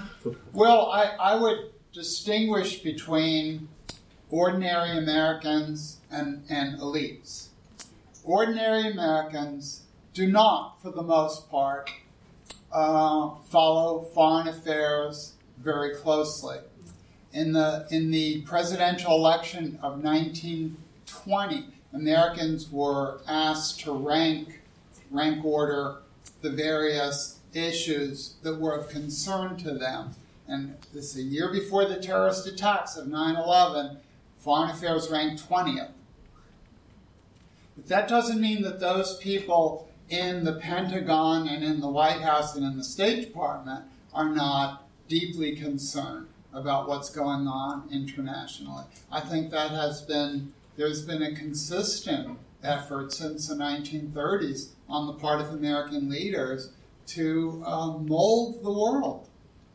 Well, 0.53 0.91
I, 0.91 1.15
I 1.19 1.35
would 1.35 1.71
distinguish 1.93 2.79
between 2.79 3.69
ordinary 4.29 4.97
Americans 4.97 5.97
and, 6.11 6.43
and 6.49 6.79
elites. 6.79 7.47
Ordinary 8.23 8.91
Americans 8.91 9.83
do 10.13 10.27
not, 10.27 10.81
for 10.81 10.91
the 10.91 11.01
most 11.01 11.49
part, 11.49 11.89
uh, 12.71 13.35
follow 13.49 14.01
foreign 14.13 14.47
affairs 14.47 15.33
very 15.57 15.95
closely. 15.95 16.57
In 17.31 17.53
the, 17.53 17.87
in 17.91 18.09
the 18.09 18.41
presidential 18.41 19.13
election 19.13 19.77
of 19.83 20.03
1920, 20.03 21.65
Americans 21.93 22.71
were 22.71 23.21
asked 23.27 23.81
to 23.81 23.91
rank, 23.91 24.61
rank 25.11 25.45
order 25.45 25.97
the 26.41 26.49
various 26.49 27.39
issues 27.53 28.35
that 28.41 28.59
were 28.59 28.75
of 28.75 28.89
concern 28.89 29.57
to 29.57 29.73
them. 29.73 30.15
And 30.47 30.77
this 30.91 31.15
is 31.15 31.17
a 31.17 31.21
year 31.21 31.51
before 31.51 31.85
the 31.85 31.97
terrorist 31.97 32.47
attacks 32.47 32.97
of 32.97 33.07
9 33.07 33.35
11, 33.35 33.97
foreign 34.39 34.71
affairs 34.71 35.09
ranked 35.11 35.47
20th. 35.47 35.91
But 37.75 37.87
that 37.87 38.07
doesn't 38.07 38.41
mean 38.41 38.63
that 38.63 38.79
those 38.79 39.17
people 39.17 39.87
in 40.09 40.45
the 40.45 40.53
Pentagon 40.53 41.47
and 41.47 41.63
in 41.63 41.79
the 41.79 41.89
White 41.89 42.21
House 42.21 42.55
and 42.55 42.65
in 42.65 42.77
the 42.77 42.83
State 42.83 43.21
Department 43.21 43.85
are 44.13 44.29
not 44.29 44.87
deeply 45.07 45.55
concerned 45.55 46.27
about 46.53 46.87
what's 46.87 47.09
going 47.09 47.47
on 47.47 47.87
internationally. 47.91 48.85
I 49.11 49.21
think 49.21 49.51
that 49.51 49.71
has 49.71 50.01
been, 50.01 50.53
there's 50.77 51.05
been 51.05 51.21
a 51.21 51.35
consistent 51.35 52.39
effort 52.63 53.13
since 53.13 53.47
the 53.47 53.55
1930s 53.55 54.69
on 54.87 55.07
the 55.07 55.13
part 55.13 55.41
of 55.41 55.49
American 55.49 56.09
leaders 56.09 56.71
to 57.07 57.63
uh, 57.65 57.97
mold 57.97 58.63
the 58.63 58.71
world 58.71 59.27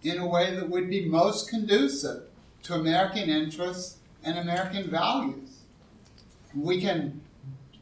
in 0.03 0.19
a 0.19 0.27
way 0.27 0.55
that 0.55 0.69
would 0.69 0.91
be 0.91 1.05
most 1.05 1.49
conducive 1.49 2.25
to 2.63 2.75
American 2.75 3.29
interests 3.29 3.99
and 4.23 4.39
American 4.39 4.91
values. 4.91 5.61
We 6.55 6.81
can 6.81 7.21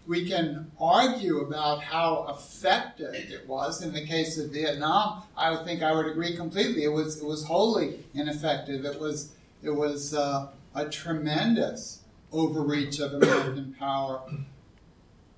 we 0.07 0.29
can 0.29 0.71
argue 0.81 1.41
about 1.41 1.83
how 1.83 2.27
effective 2.29 3.15
it 3.15 3.47
was. 3.47 3.83
In 3.83 3.93
the 3.93 4.05
case 4.05 4.39
of 4.39 4.51
Vietnam, 4.51 5.23
I 5.37 5.51
would 5.51 5.65
think 5.65 5.83
I 5.83 5.93
would 5.93 6.07
agree 6.07 6.37
completely. 6.37 6.85
It 6.85 6.93
was 6.93 7.19
it 7.19 7.25
was 7.25 7.45
wholly 7.45 8.01
ineffective. 8.15 8.85
It 8.85 8.99
was 8.99 9.33
it 9.63 9.71
was 9.71 10.13
uh, 10.13 10.49
a 10.75 10.89
tremendous 10.89 12.01
overreach 12.33 12.99
of 12.99 13.15
American 13.15 13.75
power. 13.79 14.23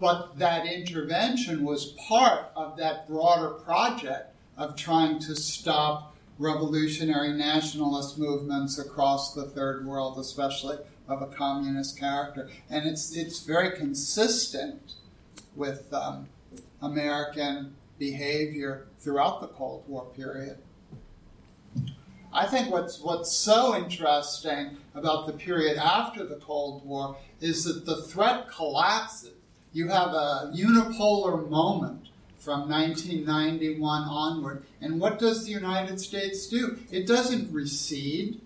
But 0.00 0.38
that 0.38 0.66
intervention 0.66 1.64
was 1.64 1.86
part 1.86 2.50
of 2.56 2.76
that 2.78 3.08
broader 3.08 3.50
project 3.50 4.34
of 4.56 4.76
trying 4.76 5.18
to 5.20 5.36
stop 5.36 6.14
revolutionary 6.38 7.32
nationalist 7.32 8.18
movements 8.18 8.78
across 8.78 9.34
the 9.34 9.44
third 9.44 9.86
world, 9.86 10.18
especially 10.18 10.78
of 11.08 11.22
a 11.22 11.26
communist 11.26 11.98
character, 11.98 12.48
and 12.70 12.86
it's 12.86 13.14
it's 13.16 13.40
very 13.40 13.76
consistent 13.76 14.94
with 15.54 15.92
um, 15.92 16.28
American 16.80 17.74
behavior 17.98 18.86
throughout 18.98 19.40
the 19.40 19.48
Cold 19.48 19.84
War 19.86 20.06
period. 20.16 20.58
I 22.32 22.46
think 22.46 22.70
what's 22.70 23.00
what's 23.00 23.32
so 23.32 23.76
interesting 23.76 24.78
about 24.94 25.26
the 25.26 25.32
period 25.32 25.76
after 25.76 26.24
the 26.24 26.36
Cold 26.36 26.84
War 26.84 27.16
is 27.40 27.64
that 27.64 27.86
the 27.86 28.02
threat 28.02 28.48
collapses. 28.50 29.32
You 29.72 29.88
have 29.88 30.10
a 30.10 30.52
unipolar 30.54 31.48
moment 31.48 32.08
from 32.44 32.68
1991 32.68 34.02
onward. 34.02 34.64
And 34.80 35.00
what 35.00 35.18
does 35.18 35.44
the 35.44 35.50
United 35.50 35.98
States 35.98 36.46
do? 36.46 36.78
It 36.90 37.06
doesn't 37.06 37.52
recede 37.52 38.40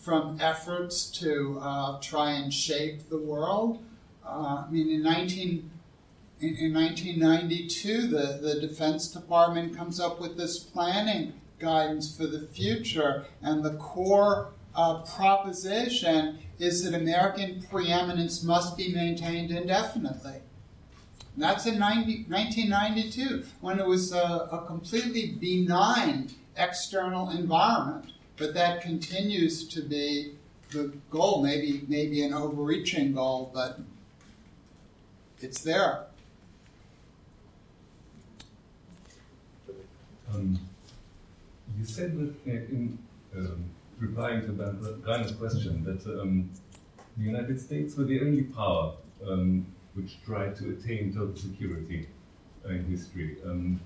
from 0.00 0.38
efforts 0.40 1.04
to 1.10 1.60
uh, 1.62 2.00
try 2.00 2.32
and 2.32 2.52
shape 2.52 3.08
the 3.08 3.18
world. 3.18 3.82
Uh, 4.24 4.64
I 4.66 4.70
mean, 4.70 4.88
in 4.88 5.02
19 5.02 5.70
in, 6.40 6.56
in 6.56 6.74
1992, 6.74 8.06
the, 8.06 8.38
the 8.40 8.60
Defense 8.60 9.08
Department 9.08 9.76
comes 9.76 10.00
up 10.00 10.20
with 10.20 10.38
this 10.38 10.58
planning 10.58 11.34
guidance 11.58 12.16
for 12.16 12.26
the 12.26 12.40
future, 12.40 13.26
and 13.42 13.62
the 13.62 13.74
core 13.74 14.52
uh, 14.74 15.02
proposition 15.02 16.38
is 16.58 16.84
that 16.84 16.94
American 16.94 17.62
preeminence 17.70 18.42
must 18.42 18.76
be 18.76 18.94
maintained 18.94 19.50
indefinitely. 19.50 20.40
And 21.34 21.44
that's 21.44 21.66
in 21.66 21.78
90, 21.78 22.24
1992, 22.28 23.44
when 23.60 23.78
it 23.78 23.86
was 23.86 24.12
a, 24.12 24.48
a 24.50 24.64
completely 24.66 25.32
benign 25.38 26.30
external 26.56 27.28
environment 27.30 28.09
but 28.40 28.54
that 28.54 28.80
continues 28.80 29.68
to 29.68 29.82
be 29.82 30.32
the 30.70 30.90
goal. 31.10 31.42
Maybe 31.42 31.84
maybe 31.86 32.24
an 32.24 32.32
overreaching 32.32 33.12
goal, 33.12 33.50
but 33.54 33.78
it's 35.40 35.60
there. 35.62 36.06
Um, 40.32 40.58
you 41.78 41.84
said 41.84 42.16
that 42.16 42.34
in 42.46 42.98
um, 43.36 43.64
replying 43.98 44.40
to 44.42 44.52
Rainer's 45.06 45.32
question 45.32 45.84
that 45.84 46.20
um, 46.20 46.50
the 47.16 47.24
United 47.24 47.60
States 47.60 47.96
were 47.96 48.04
the 48.04 48.20
only 48.20 48.44
power 48.44 48.94
um, 49.28 49.66
which 49.94 50.16
tried 50.24 50.56
to 50.56 50.70
attain 50.70 51.12
total 51.12 51.36
security 51.36 52.08
uh, 52.64 52.70
in 52.70 52.84
history. 52.86 53.36
Um, 53.44 53.80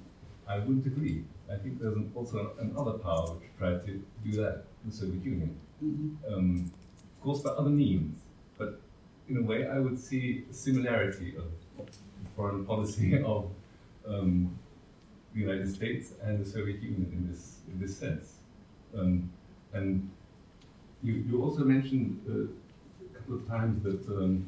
I 0.47 0.59
wouldn't 0.59 0.87
agree. 0.87 1.25
I 1.51 1.57
think 1.57 1.81
there's 1.81 1.95
an, 1.95 2.11
also 2.15 2.53
another 2.59 2.93
power 2.93 3.35
which 3.35 3.49
tried 3.59 3.85
to 3.87 4.03
do 4.25 4.43
that, 4.43 4.65
the 4.85 4.93
Soviet 4.93 5.25
Union. 5.25 5.57
Mm-hmm. 5.85 6.35
Um, 6.35 6.73
of 7.17 7.23
course, 7.23 7.41
by 7.41 7.51
other 7.51 7.71
means, 7.71 8.21
but 8.59 8.81
in 9.29 9.39
a 9.39 9.43
way, 9.43 9.67
I 9.67 9.79
would 9.79 9.99
see 9.99 10.45
a 10.51 10.55
similarity 10.55 11.35
of, 11.37 11.47
of 11.79 11.89
foreign 12.37 12.65
policy 12.65 13.23
of 13.25 13.51
um, 14.07 14.59
the 15.35 15.41
United 15.41 15.75
States 15.75 16.13
and 16.23 16.45
the 16.45 16.49
Soviet 16.49 16.83
Union 16.83 17.11
in 17.13 17.31
this 17.31 17.59
in 17.71 17.81
this 17.81 17.97
sense. 17.97 18.35
Um, 18.97 19.31
and 19.73 20.09
you, 21.03 21.25
you 21.29 21.43
also 21.43 21.65
mentioned 21.65 22.21
uh, 22.29 23.05
a 23.05 23.19
couple 23.19 23.35
of 23.37 23.49
times 23.49 23.83
that 23.83 24.07
um, 24.09 24.47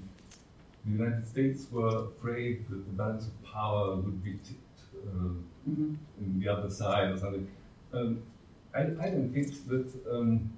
the 0.85 0.93
United 0.93 1.27
States 1.27 1.67
were 1.71 2.07
afraid 2.07 2.69
that 2.71 2.87
the 2.87 2.93
balance 2.93 3.27
of 3.27 3.45
power 3.45 3.97
would 3.97 4.23
be 4.23 4.35
tipped 4.45 4.81
uh, 5.09 5.35
mm-hmm. 5.69 6.41
the 6.41 6.49
other 6.49 6.71
side 6.71 7.11
or 7.11 7.19
something. 7.19 7.49
Um, 7.93 8.23
I, 8.75 8.81
I, 8.81 9.11
don't 9.11 9.33
think 9.33 9.69
that 9.69 9.93
um, 10.11 10.53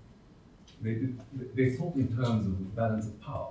they, 0.82 0.94
did, 0.94 1.20
they 1.54 1.70
thought 1.70 1.94
in 1.94 2.09
terms 2.09 2.46
of 2.46 2.76
balance 2.76 3.06
of 3.06 3.20
power. 3.20 3.50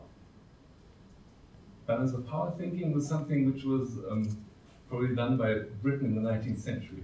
Balance 1.85 2.13
of 2.13 2.27
power 2.27 2.53
thinking 2.57 2.93
was 2.93 3.07
something 3.07 3.51
which 3.51 3.63
was 3.63 3.97
um, 4.09 4.37
probably 4.89 5.15
done 5.15 5.37
by 5.37 5.59
Britain 5.81 6.07
in 6.07 6.21
the 6.21 6.29
19th 6.29 6.59
century, 6.59 7.03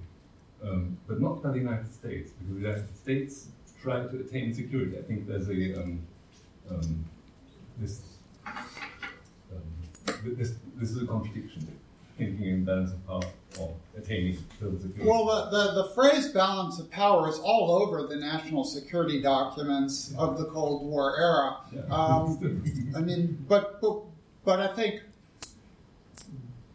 um, 0.64 0.98
but 1.08 1.22
not 1.22 1.42
by 1.42 1.52
the 1.52 1.60
United 1.60 1.94
States, 1.94 2.32
because 2.32 2.56
the 2.56 2.62
United 2.62 2.98
States 2.98 3.48
tried 3.82 4.10
to 4.12 4.20
attain 4.20 4.54
security. 4.54 4.98
I 4.98 5.02
think 5.02 5.28
there's 5.28 5.50
a 5.50 5.82
um, 5.82 6.02
um, 6.70 7.06
this 7.80 8.02
this, 10.24 10.54
this 10.78 10.92
is 10.92 11.02
a 11.02 11.06
contradiction. 11.06 11.73
Thinking 12.18 12.48
in 12.48 12.66
balance 12.66 12.92
of 12.92 13.06
power 13.08 13.24
or 13.60 13.76
attaining 13.98 14.38
total 14.60 14.80
security. 14.80 15.10
Well, 15.10 15.26
the, 15.26 15.58
the, 15.58 15.84
the 15.84 15.90
phrase 15.96 16.30
balance 16.30 16.80
of 16.80 16.90
power 16.92 17.28
is 17.28 17.40
all 17.40 17.72
over 17.82 18.06
the 18.08 18.16
national 18.16 18.64
security 18.66 19.22
documents 19.22 20.14
of 20.18 20.38
the 20.38 20.46
Cold 20.46 20.86
War 20.86 21.18
era. 21.18 21.58
Um, 21.92 22.92
I 22.96 23.00
mean, 23.00 23.44
but, 23.48 23.82
but, 23.82 24.02
but 24.46 24.60
I 24.60 24.68
think 24.68 25.02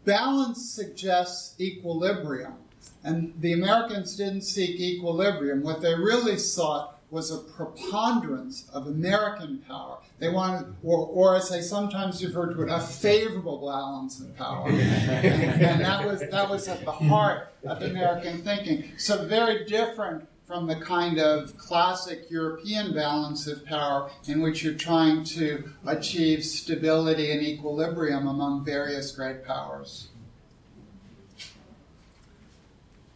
balance 0.05 0.71
suggests 0.71 1.59
equilibrium. 1.59 2.55
And 3.03 3.33
the 3.39 3.53
Americans 3.53 4.15
didn't 4.15 4.41
seek 4.41 4.79
equilibrium. 4.79 5.63
What 5.63 5.81
they 5.81 5.95
really 5.95 6.37
sought 6.37 6.98
was 7.11 7.31
a 7.31 7.37
preponderance 7.37 8.69
of 8.73 8.87
American 8.87 9.59
power. 9.67 9.97
They 10.19 10.29
wanted, 10.29 10.75
or, 10.83 11.07
or 11.07 11.35
as 11.35 11.49
they 11.49 11.61
sometimes 11.61 12.23
refer 12.23 12.53
to 12.53 12.61
it, 12.61 12.69
a 12.69 12.79
favorable 12.79 13.65
balance 13.65 14.19
of 14.19 14.35
power. 14.37 14.69
and, 14.69 15.61
and 15.61 15.81
that 15.81 16.05
was 16.05 16.19
that 16.19 16.49
was 16.49 16.67
at 16.67 16.85
the 16.85 16.91
heart 16.91 17.53
of 17.65 17.81
American 17.81 18.41
thinking. 18.41 18.91
So 18.97 19.25
very 19.25 19.65
different 19.65 20.27
from 20.45 20.65
the 20.65 20.75
kind 20.75 21.19
of 21.19 21.55
classic 21.57 22.25
European 22.29 22.91
balance 22.93 23.45
of 23.45 23.63
power 23.65 24.09
in 24.27 24.41
which 24.41 24.63
you're 24.63 24.73
trying 24.73 25.23
to 25.23 25.63
achieve 25.85 26.43
stability 26.43 27.31
and 27.31 27.41
equilibrium 27.43 28.27
among 28.27 28.65
various 28.65 29.11
great 29.11 29.45
powers. 29.45 30.09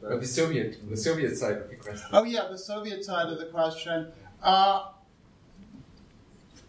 The 0.04 0.28
Soviet, 0.28 0.90
the 0.90 0.98
Soviet 0.98 1.38
side 1.38 1.58
of 1.58 1.70
the 1.70 1.76
question. 1.76 2.10
Oh 2.12 2.24
yeah, 2.24 2.48
the 2.50 2.58
Soviet 2.58 3.06
side 3.06 3.32
of 3.32 3.40
the 3.40 3.46
question. 3.46 4.12
Uh, 4.42 4.88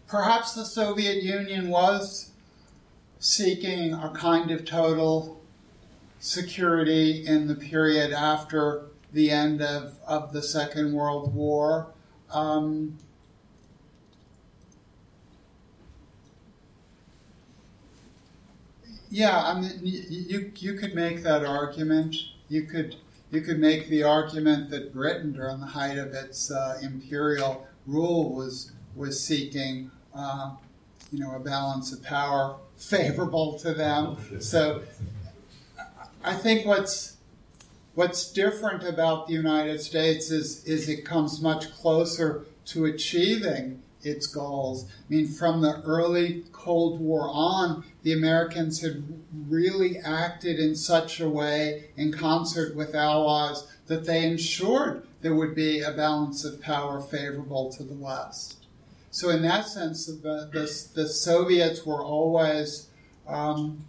perhaps 0.07 0.53
the 0.53 0.63
Soviet 0.63 1.21
Union 1.21 1.67
was 1.69 2.31
seeking 3.19 3.93
a 3.93 4.09
kind 4.11 4.51
of 4.51 4.63
total 4.63 5.41
security 6.19 7.25
in 7.25 7.47
the 7.47 7.55
period 7.55 8.13
after 8.13 8.85
the 9.11 9.31
end 9.31 9.61
of, 9.61 9.97
of 10.07 10.31
the 10.31 10.41
Second 10.41 10.93
World 10.93 11.35
War. 11.35 11.87
Um, 12.31 12.97
yeah, 19.09 19.43
I 19.43 19.59
mean, 19.59 19.79
you, 19.83 20.51
you 20.55 20.73
could 20.75 20.95
make 20.95 21.21
that 21.23 21.43
argument. 21.43 22.15
You 22.47 22.63
could 22.63 22.95
you 23.35 23.41
could 23.41 23.59
make 23.59 23.89
the 23.89 24.01
argument 24.01 24.69
that 24.69 24.93
Britain, 24.93 25.33
during 25.33 25.59
the 25.59 25.65
height 25.65 25.97
of 25.97 26.13
its 26.13 26.49
uh, 26.49 26.79
imperial 26.81 27.67
rule, 27.85 28.33
was 28.33 28.71
was 28.95 29.21
seeking, 29.21 29.91
uh, 30.15 30.51
you 31.11 31.19
know, 31.19 31.35
a 31.35 31.39
balance 31.39 31.91
of 31.91 32.01
power 32.01 32.55
favorable 32.77 33.59
to 33.59 33.73
them. 33.73 34.17
So, 34.39 34.83
I 36.23 36.33
think 36.33 36.65
what's 36.65 37.17
what's 37.93 38.31
different 38.31 38.83
about 38.83 39.27
the 39.27 39.33
United 39.33 39.81
States 39.81 40.31
is 40.31 40.63
is 40.65 40.87
it 40.87 41.03
comes 41.03 41.41
much 41.41 41.71
closer 41.73 42.45
to 42.67 42.85
achieving 42.85 43.81
its 44.05 44.27
goals. 44.27 44.85
I 44.89 45.13
mean, 45.13 45.27
from 45.27 45.61
the 45.61 45.81
early 45.81 46.43
Cold 46.51 46.99
War 46.99 47.29
on, 47.29 47.83
the 48.03 48.13
Americans 48.13 48.81
had 48.81 49.03
really 49.47 49.97
acted 49.97 50.59
in 50.59 50.75
such 50.75 51.19
a 51.19 51.29
way 51.29 51.89
in 51.97 52.11
concert 52.11 52.75
with 52.75 52.95
allies 52.95 53.67
that 53.87 54.05
they 54.05 54.25
ensured 54.25 55.07
there 55.21 55.35
would 55.35 55.55
be 55.55 55.81
a 55.81 55.91
balance 55.91 56.45
of 56.45 56.61
power 56.61 57.01
favorable 57.01 57.71
to 57.73 57.83
the 57.83 57.95
West. 57.95 58.65
So, 59.11 59.29
in 59.29 59.41
that 59.43 59.67
sense, 59.67 60.05
the, 60.05 60.49
the, 60.51 60.89
the 60.93 61.07
Soviets 61.07 61.85
were 61.85 62.03
always 62.03 62.89
um, 63.27 63.85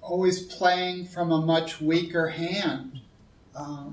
always 0.00 0.42
playing 0.42 1.06
from 1.06 1.30
a 1.30 1.40
much 1.40 1.80
weaker 1.80 2.28
hand. 2.28 2.97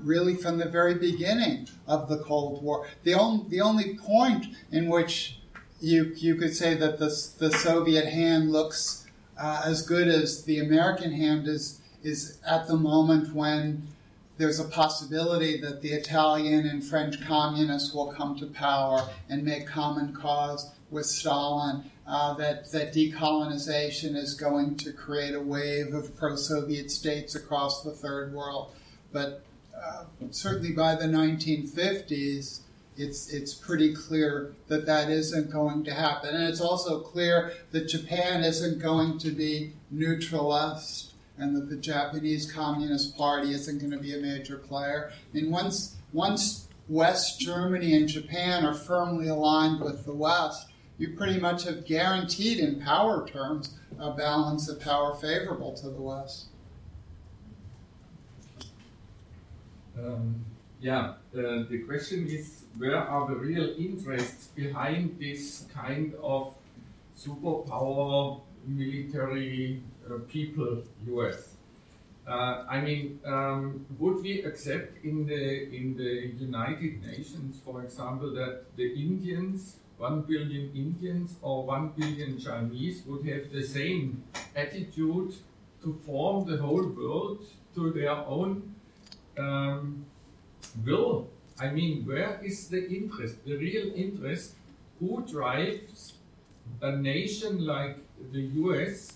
Really, 0.02 0.34
from 0.34 0.58
the 0.58 0.68
very 0.68 0.94
beginning 0.94 1.68
of 1.86 2.08
the 2.08 2.18
Cold 2.18 2.62
War, 2.62 2.86
the 3.02 3.14
only 3.14 3.48
the 3.48 3.60
only 3.60 3.96
point 3.96 4.46
in 4.70 4.88
which 4.88 5.38
you 5.80 6.12
you 6.16 6.36
could 6.36 6.54
say 6.54 6.74
that 6.74 6.98
the 6.98 7.08
the 7.38 7.50
Soviet 7.50 8.06
hand 8.06 8.52
looks 8.52 9.06
uh, 9.38 9.62
as 9.64 9.82
good 9.82 10.08
as 10.08 10.44
the 10.44 10.58
American 10.60 11.12
hand 11.12 11.48
is 11.48 11.80
is 12.02 12.38
at 12.46 12.68
the 12.68 12.76
moment 12.76 13.34
when 13.34 13.88
there's 14.38 14.60
a 14.60 14.64
possibility 14.64 15.60
that 15.60 15.80
the 15.80 15.92
Italian 15.92 16.66
and 16.66 16.84
French 16.84 17.20
communists 17.26 17.94
will 17.94 18.12
come 18.12 18.38
to 18.38 18.46
power 18.46 19.08
and 19.28 19.42
make 19.42 19.66
common 19.66 20.14
cause 20.14 20.70
with 20.90 21.06
Stalin. 21.06 21.90
Uh, 22.06 22.34
that 22.34 22.70
that 22.70 22.94
decolonization 22.94 24.14
is 24.14 24.34
going 24.34 24.76
to 24.76 24.92
create 24.92 25.34
a 25.34 25.40
wave 25.40 25.92
of 25.92 26.16
pro-Soviet 26.16 26.88
states 26.88 27.34
across 27.34 27.82
the 27.82 27.90
third 27.90 28.32
world, 28.32 28.72
but 29.12 29.42
uh, 29.84 30.04
certainly 30.30 30.72
by 30.72 30.94
the 30.94 31.06
1950s 31.06 32.60
it's 32.96 33.32
it's 33.32 33.54
pretty 33.54 33.94
clear 33.94 34.54
that 34.68 34.86
that 34.86 35.10
isn't 35.10 35.50
going 35.50 35.84
to 35.84 35.92
happen, 35.92 36.34
and 36.34 36.44
it's 36.44 36.60
also 36.60 37.00
clear 37.00 37.52
that 37.70 37.88
Japan 37.88 38.42
isn't 38.42 38.78
going 38.80 39.18
to 39.18 39.30
be 39.30 39.74
neutralist, 39.90 41.12
and 41.38 41.54
that 41.56 41.68
the 41.68 41.76
Japanese 41.76 42.50
Communist 42.50 43.16
Party 43.16 43.52
isn't 43.52 43.78
going 43.78 43.90
to 43.90 43.98
be 43.98 44.14
a 44.14 44.20
major 44.20 44.56
player. 44.56 45.12
I 45.12 45.36
mean, 45.36 45.50
once 45.50 45.96
once 46.12 46.68
West 46.88 47.40
Germany 47.40 47.94
and 47.94 48.08
Japan 48.08 48.64
are 48.64 48.74
firmly 48.74 49.28
aligned 49.28 49.80
with 49.80 50.06
the 50.06 50.14
West, 50.14 50.68
you 50.98 51.14
pretty 51.16 51.38
much 51.38 51.64
have 51.64 51.84
guaranteed, 51.84 52.58
in 52.58 52.80
power 52.80 53.26
terms, 53.28 53.74
a 53.98 54.12
balance 54.12 54.68
of 54.68 54.80
power 54.80 55.14
favorable 55.14 55.74
to 55.74 55.90
the 55.90 56.00
West. 56.00 56.46
Um, 59.98 60.44
yeah, 60.80 61.14
uh, 61.34 61.64
the 61.70 61.82
question 61.86 62.26
is 62.26 62.64
where 62.76 62.96
are 62.96 63.26
the 63.28 63.36
real 63.36 63.74
interests 63.78 64.48
behind 64.48 65.18
this 65.18 65.64
kind 65.72 66.14
of 66.22 66.54
superpower 67.16 68.40
military 68.66 69.82
uh, 70.08 70.18
people, 70.28 70.82
US? 71.06 71.54
Uh, 72.26 72.64
I 72.68 72.80
mean, 72.80 73.20
um, 73.24 73.86
would 73.98 74.22
we 74.22 74.42
accept 74.42 75.04
in 75.04 75.26
the 75.26 75.74
in 75.74 75.96
the 75.96 76.44
United 76.44 77.02
Nations, 77.02 77.60
for 77.64 77.82
example, 77.82 78.34
that 78.34 78.64
the 78.76 78.92
Indians, 78.92 79.76
one 79.96 80.22
billion 80.22 80.72
Indians 80.74 81.36
or 81.40 81.64
one 81.64 81.92
billion 81.96 82.38
Chinese, 82.38 83.02
would 83.06 83.24
have 83.26 83.50
the 83.52 83.62
same 83.62 84.24
attitude 84.54 85.34
to 85.82 85.92
form 86.04 86.44
the 86.50 86.56
whole 86.58 86.86
world 86.88 87.44
to 87.76 87.92
their 87.92 88.10
own 88.10 88.74
um, 89.38 90.06
will? 90.84 91.28
I 91.58 91.70
mean, 91.70 92.04
where 92.06 92.40
is 92.44 92.68
the 92.68 92.86
interest, 92.88 93.44
the 93.44 93.56
real 93.56 93.92
interest? 93.94 94.54
Who 95.00 95.24
drives 95.26 96.14
a 96.80 96.96
nation 96.96 97.64
like 97.64 97.98
the 98.32 98.40
US 98.40 99.14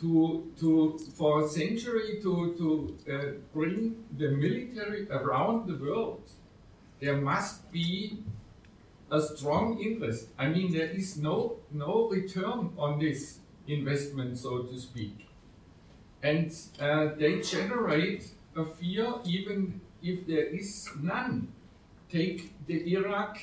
to, 0.00 0.50
to 0.60 0.98
for 1.14 1.44
a 1.44 1.48
century 1.48 2.20
to, 2.22 2.54
to 2.58 3.12
uh, 3.12 3.18
bring 3.54 4.04
the 4.16 4.28
military 4.30 5.08
around 5.10 5.68
the 5.68 5.76
world? 5.76 6.22
There 7.00 7.16
must 7.16 7.70
be 7.72 8.18
a 9.10 9.20
strong 9.20 9.80
interest. 9.80 10.28
I 10.38 10.48
mean, 10.48 10.72
there 10.72 10.88
is 10.88 11.16
no, 11.16 11.56
no 11.72 12.08
return 12.08 12.70
on 12.78 12.98
this 12.98 13.38
investment, 13.66 14.38
so 14.38 14.62
to 14.62 14.78
speak. 14.78 15.26
And 16.22 16.54
uh, 16.78 17.08
they 17.16 17.40
generate 17.40 18.28
a 18.56 18.64
fear 18.64 19.14
even 19.24 19.80
if 20.02 20.26
there 20.26 20.46
is 20.46 20.88
none 21.00 21.48
take 22.10 22.52
the 22.66 22.92
Iraq 22.94 23.38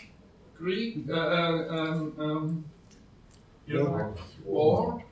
Greek 0.58 1.06
uh, 1.10 1.14
uh, 1.14 1.68
um, 1.70 2.14
um, 2.20 2.66
Iraq 3.68 4.18
war. 4.44 5.04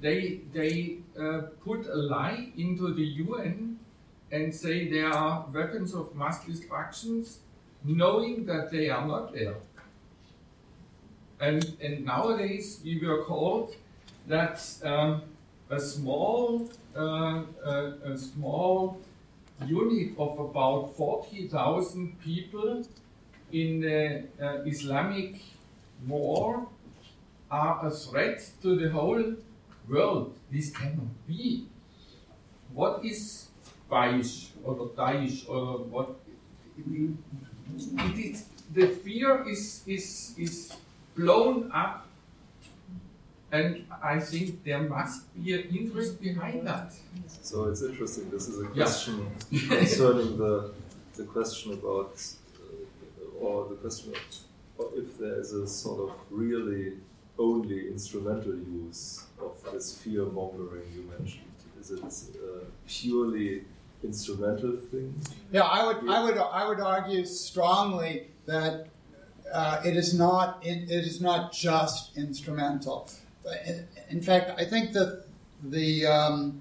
They 0.00 0.40
they 0.52 0.98
uh, 1.20 1.42
put 1.64 1.86
a 1.86 1.96
lie 1.96 2.52
into 2.56 2.94
the 2.94 3.02
UN 3.26 3.78
and 4.30 4.54
say 4.54 4.88
there 4.88 5.10
are 5.12 5.46
weapons 5.52 5.94
of 5.94 6.14
mass 6.14 6.44
destructions, 6.44 7.40
knowing 7.84 8.46
that 8.46 8.70
they 8.70 8.88
are 8.88 9.06
not 9.06 9.32
there. 9.32 9.56
And 11.40 11.76
and 11.80 12.04
nowadays 12.04 12.80
we 12.84 13.04
were 13.04 13.24
called 13.24 13.74
that 14.26 14.60
um, 14.84 15.22
a 15.70 15.80
small 15.80 16.68
uh, 16.96 17.42
uh, 17.64 17.92
a 18.04 18.16
small 18.16 19.00
unit 19.66 20.12
of 20.18 20.38
about 20.38 20.96
40,000 20.96 22.20
people 22.20 22.84
in 23.52 23.80
the 23.80 24.24
uh, 24.40 24.62
Islamic 24.64 25.40
war 26.06 26.68
are 27.50 27.86
a 27.86 27.90
threat 27.90 28.50
to 28.62 28.76
the 28.76 28.90
whole 28.90 29.34
world. 29.88 30.34
This 30.50 30.70
cannot 30.70 31.26
be. 31.26 31.66
What 32.72 33.04
is 33.04 33.48
Daesh 33.90 34.50
or 34.64 34.90
Daesh 34.96 35.48
or 35.48 35.78
what? 35.78 36.16
The 38.74 38.86
fear 38.86 39.48
is, 39.48 39.82
is, 39.86 40.34
is 40.38 40.72
blown 41.16 41.70
up 41.72 42.07
And 43.50 43.86
I 44.02 44.20
think 44.20 44.62
there 44.64 44.82
must 44.82 45.32
be 45.34 45.54
an 45.54 45.74
interest 45.74 46.20
behind 46.20 46.66
that. 46.66 46.92
So 47.42 47.64
it's 47.64 47.82
interesting. 47.82 48.30
This 48.30 48.48
is 48.48 48.58
a 48.60 48.64
Yeah. 48.74 48.84
question 48.84 49.30
concerning 49.68 50.36
the 50.36 50.54
the 51.16 51.24
question 51.24 51.72
about, 51.72 52.14
uh, 52.60 53.44
or 53.44 53.68
the 53.70 53.74
question 53.76 54.12
of 54.78 54.86
if 54.94 55.18
there 55.18 55.40
is 55.40 55.52
a 55.52 55.66
sort 55.66 56.00
of 56.08 56.14
really 56.30 56.98
only 57.38 57.88
instrumental 57.88 58.54
use 58.84 59.24
of 59.40 59.52
this 59.72 59.86
fear 59.98 60.24
mongering 60.26 60.86
you 60.94 61.02
mentioned. 61.18 61.44
Is 61.80 61.90
it 61.90 62.00
a 62.36 62.66
purely 62.86 63.64
instrumental 64.04 64.76
thing? 64.90 65.14
Yeah, 65.52 65.62
I 65.62 65.86
would, 65.86 66.08
I 66.08 66.22
would, 66.24 66.38
I 66.38 66.68
would 66.68 66.80
argue 66.80 67.24
strongly 67.24 68.28
that 68.46 68.86
uh, 69.52 69.80
it 69.84 69.96
is 69.96 70.14
not, 70.14 70.58
it, 70.64 70.90
it 70.90 71.04
is 71.04 71.20
not 71.20 71.52
just 71.52 72.16
instrumental. 72.16 73.08
In, 74.10 74.22
fact, 74.22 74.58
I 74.58 74.64
think 74.64 74.92
that 74.92 75.24
the 75.62 76.06
um, 76.06 76.60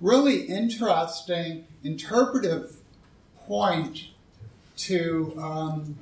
really 0.00 0.42
interesting 0.42 1.66
interpretive 1.82 2.76
point 3.46 4.08
to 4.76 5.34
um, 5.38 5.98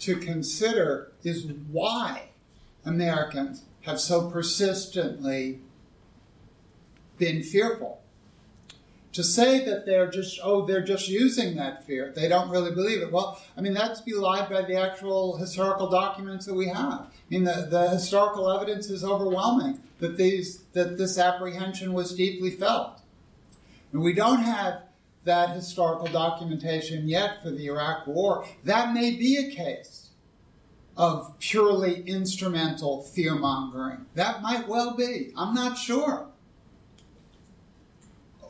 to 0.00 0.16
consider 0.16 1.12
is 1.22 1.46
why 1.70 2.30
Americans 2.84 3.64
have 3.82 4.00
so 4.00 4.30
persistently 4.30 5.60
been 7.18 7.42
fearful. 7.42 8.01
To 9.12 9.22
say 9.22 9.62
that 9.66 9.84
they're 9.84 10.10
just, 10.10 10.40
oh, 10.42 10.64
they're 10.64 10.84
just 10.84 11.06
using 11.08 11.56
that 11.56 11.86
fear, 11.86 12.12
they 12.16 12.28
don't 12.28 12.48
really 12.48 12.70
believe 12.74 13.02
it. 13.02 13.12
Well, 13.12 13.40
I 13.56 13.60
mean, 13.60 13.74
that's 13.74 14.00
belied 14.00 14.48
by 14.48 14.62
the 14.62 14.76
actual 14.76 15.36
historical 15.36 15.90
documents 15.90 16.46
that 16.46 16.54
we 16.54 16.68
have. 16.68 17.00
I 17.00 17.08
mean, 17.28 17.44
the, 17.44 17.66
the 17.70 17.90
historical 17.90 18.50
evidence 18.50 18.88
is 18.88 19.04
overwhelming 19.04 19.80
that 19.98 20.16
these 20.16 20.62
that 20.72 20.96
this 20.96 21.18
apprehension 21.18 21.92
was 21.92 22.14
deeply 22.14 22.50
felt. 22.50 23.00
And 23.92 24.00
we 24.00 24.14
don't 24.14 24.42
have 24.42 24.82
that 25.24 25.50
historical 25.50 26.08
documentation 26.08 27.08
yet 27.08 27.42
for 27.42 27.50
the 27.50 27.66
Iraq 27.66 28.06
War. 28.06 28.46
That 28.64 28.94
may 28.94 29.12
be 29.12 29.36
a 29.36 29.54
case 29.54 30.10
of 30.96 31.38
purely 31.38 32.02
instrumental 32.02 33.02
fear 33.02 33.34
mongering. 33.34 34.06
That 34.14 34.42
might 34.42 34.68
well 34.68 34.96
be. 34.96 35.32
I'm 35.36 35.54
not 35.54 35.78
sure. 35.78 36.28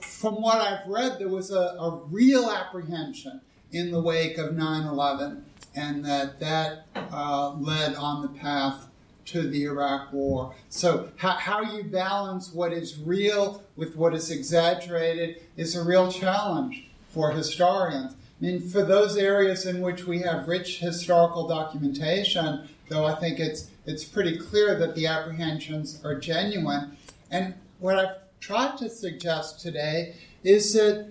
From 0.03 0.41
what 0.41 0.61
I've 0.61 0.87
read, 0.87 1.19
there 1.19 1.29
was 1.29 1.51
a, 1.51 1.77
a 1.79 2.01
real 2.11 2.51
apprehension 2.51 3.41
in 3.73 3.91
the 3.91 4.01
wake 4.01 4.39
of 4.39 4.55
9 4.55 4.87
11, 4.87 5.45
and 5.75 6.05
that 6.05 6.39
that 6.41 6.87
uh, 6.95 7.55
led 7.55 7.95
on 7.95 8.23
the 8.23 8.29
path 8.29 8.89
to 9.27 9.49
the 9.49 9.65
Iraq 9.65 10.13
War. 10.13 10.55
So, 10.69 11.11
how, 11.17 11.33
how 11.33 11.63
you 11.63 11.85
balance 11.85 12.53
what 12.53 12.73
is 12.73 12.99
real 12.99 13.63
with 13.77 13.97
what 13.97 14.15
is 14.15 14.31
exaggerated 14.31 15.43
is 15.57 15.77
a 15.77 15.85
real 15.85 16.11
challenge 16.11 16.87
for 17.09 17.31
historians. 17.31 18.13
I 18.13 18.45
mean, 18.45 18.61
for 18.61 18.83
those 18.83 19.17
areas 19.17 19.67
in 19.67 19.81
which 19.81 20.05
we 20.05 20.21
have 20.21 20.49
rich 20.49 20.81
historical 20.81 21.47
documentation, 21.47 22.69
though 22.89 23.05
I 23.05 23.15
think 23.15 23.39
it's 23.39 23.71
it's 23.87 24.05
pretty 24.05 24.39
clear 24.39 24.79
that 24.79 24.95
the 24.95 25.07
apprehensions 25.07 26.01
are 26.05 26.19
genuine. 26.19 26.97
And 27.31 27.55
what 27.79 27.99
I've 27.99 28.17
tried 28.43 28.77
to 28.77 28.91
suggest 28.91 29.61
today 29.61 30.17
is 30.43 30.75
that 30.75 31.09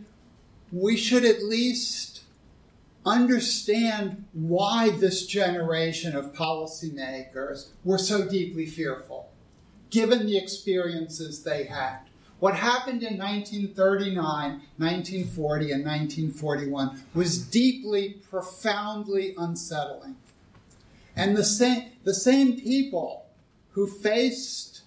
we 0.72 0.98
should 0.98 1.24
at 1.24 1.42
least 1.42 2.24
understand 3.06 4.26
why 4.34 4.90
this 4.90 5.26
generation 5.26 6.16
of 6.16 6.34
policymakers 6.34 7.70
were 7.86 7.98
so 7.98 8.28
deeply 8.28 8.66
fearful, 8.66 9.32
given 9.90 10.26
the 10.26 10.38
experiences 10.38 11.44
they 11.44 11.64
had. 11.64 12.00
What 12.40 12.56
happened 12.56 13.02
in 13.02 13.18
1939, 13.18 14.16
1940, 14.78 15.72
and 15.72 15.86
1941 15.86 17.04
was 17.14 17.38
deeply, 17.38 18.22
profoundly 18.30 19.34
unsettling. 19.38 20.18
And 21.16 21.38
the 21.38 21.44
same, 21.46 21.92
the 22.04 22.14
same 22.14 22.60
people 22.60 23.26
who 23.72 23.88
faced 23.88 24.82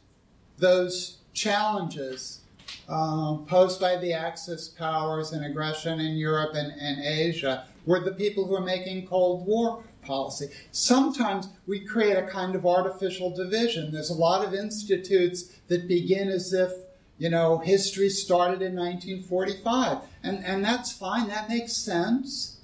those 0.59 1.19
challenges 1.35 2.41
uh, 2.89 3.37
posed 3.47 3.81
by 3.81 3.97
the 3.97 4.13
Axis 4.13 4.69
powers 4.69 5.33
and 5.33 5.45
aggression 5.45 6.01
in 6.01 6.17
Europe 6.17 6.55
and, 6.55 6.73
and 6.81 7.05
Asia 7.05 7.67
were 7.87 8.01
the 8.01 8.13
people 8.13 8.47
who 8.47 8.55
are 8.55 8.63
making 8.63 9.07
Cold 9.07 9.47
War 9.47 9.85
policy. 10.03 10.49
Sometimes 10.71 11.49
we 11.67 11.81
create 11.81 12.17
a 12.17 12.27
kind 12.27 12.55
of 12.55 12.67
artificial 12.67 13.35
division. 13.35 13.91
There's 13.91 14.11
a 14.11 14.15
lot 14.15 14.45
of 14.45 14.55
institutes 14.55 15.45
that 15.69 15.89
begin 15.89 16.29
as 16.29 16.53
if 16.53 16.73
you 17.19 17.31
know, 17.31 17.59
history 17.59 18.09
started 18.09 18.61
in 18.61 18.75
1945. 18.75 19.99
And, 20.23 20.45
and 20.45 20.65
that's 20.65 20.93
fine, 20.93 21.29
that 21.29 21.49
makes 21.49 21.73
sense. 21.73 22.59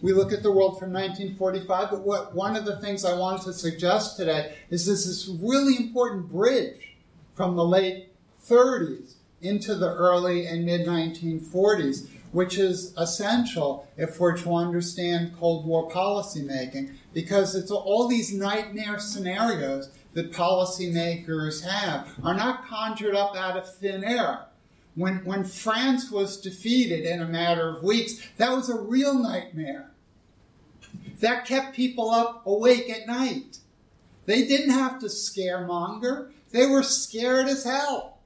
We 0.00 0.12
look 0.12 0.32
at 0.32 0.42
the 0.42 0.50
world 0.50 0.78
from 0.80 0.92
1945, 0.92 1.90
but 1.90 2.00
what, 2.00 2.34
one 2.34 2.56
of 2.56 2.64
the 2.64 2.80
things 2.80 3.04
I 3.04 3.14
wanted 3.14 3.44
to 3.44 3.52
suggest 3.52 4.16
today 4.16 4.56
is 4.70 4.86
this, 4.86 5.06
this 5.06 5.28
really 5.40 5.76
important 5.76 6.30
bridge 6.30 6.91
from 7.34 7.56
the 7.56 7.64
late 7.64 8.12
30s 8.46 9.14
into 9.40 9.74
the 9.74 9.92
early 9.92 10.46
and 10.46 10.64
mid 10.64 10.86
1940s, 10.86 12.08
which 12.30 12.58
is 12.58 12.94
essential 12.96 13.88
if 13.96 14.18
we're 14.18 14.36
to 14.36 14.54
understand 14.54 15.34
Cold 15.38 15.66
War 15.66 15.90
policymaking, 15.90 16.94
because 17.12 17.54
it's 17.54 17.70
all 17.70 18.08
these 18.08 18.32
nightmare 18.32 18.98
scenarios 18.98 19.90
that 20.14 20.32
policymakers 20.32 21.64
have 21.64 22.08
are 22.22 22.34
not 22.34 22.66
conjured 22.66 23.14
up 23.14 23.36
out 23.36 23.56
of 23.56 23.74
thin 23.76 24.04
air. 24.04 24.46
When, 24.94 25.24
when 25.24 25.44
France 25.44 26.10
was 26.10 26.38
defeated 26.38 27.04
in 27.04 27.22
a 27.22 27.26
matter 27.26 27.68
of 27.68 27.82
weeks, 27.82 28.14
that 28.36 28.52
was 28.52 28.68
a 28.68 28.78
real 28.78 29.14
nightmare. 29.14 29.90
That 31.20 31.46
kept 31.46 31.74
people 31.74 32.10
up 32.10 32.46
awake 32.46 32.90
at 32.90 33.06
night. 33.06 33.58
They 34.26 34.46
didn't 34.46 34.70
have 34.70 34.98
to 35.00 35.06
scaremonger, 35.06 36.30
they 36.52 36.66
were 36.66 36.82
scared 36.82 37.48
as 37.48 37.64
hell. 37.64 38.18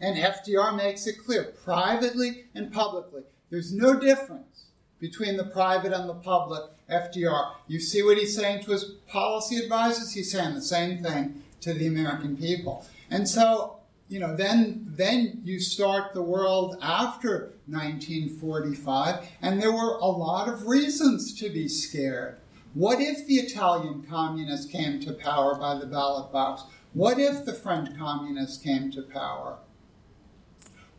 And 0.00 0.16
FDR 0.16 0.76
makes 0.76 1.06
it 1.06 1.24
clear, 1.24 1.54
privately 1.64 2.44
and 2.54 2.72
publicly. 2.72 3.22
There's 3.50 3.72
no 3.72 3.98
difference 3.98 4.66
between 5.00 5.36
the 5.36 5.44
private 5.44 5.92
and 5.92 6.08
the 6.08 6.14
public 6.14 6.62
FDR. 6.90 7.52
You 7.66 7.80
see 7.80 8.02
what 8.02 8.18
he's 8.18 8.36
saying 8.36 8.64
to 8.64 8.72
his 8.72 8.84
policy 9.08 9.56
advisors? 9.56 10.12
He's 10.12 10.30
saying 10.30 10.54
the 10.54 10.62
same 10.62 11.02
thing 11.02 11.42
to 11.62 11.72
the 11.72 11.86
American 11.86 12.36
people. 12.36 12.86
And 13.10 13.28
so, 13.28 13.78
you 14.08 14.20
know, 14.20 14.36
then 14.36 14.84
then 14.88 15.40
you 15.44 15.60
start 15.60 16.12
the 16.12 16.22
world 16.22 16.76
after 16.82 17.52
1945, 17.66 19.26
and 19.42 19.60
there 19.60 19.72
were 19.72 19.96
a 19.96 20.06
lot 20.06 20.48
of 20.48 20.66
reasons 20.66 21.34
to 21.40 21.50
be 21.50 21.68
scared. 21.68 22.38
What 22.74 23.00
if 23.00 23.26
the 23.26 23.36
Italian 23.36 24.04
communists 24.08 24.70
came 24.70 25.00
to 25.00 25.12
power 25.12 25.54
by 25.56 25.78
the 25.78 25.86
ballot 25.86 26.30
box? 26.30 26.62
What 26.96 27.18
if 27.18 27.44
the 27.44 27.52
French 27.52 27.94
communists 27.98 28.56
came 28.56 28.90
to 28.92 29.02
power? 29.02 29.58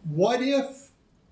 What 0.03 0.43
if 0.43 0.89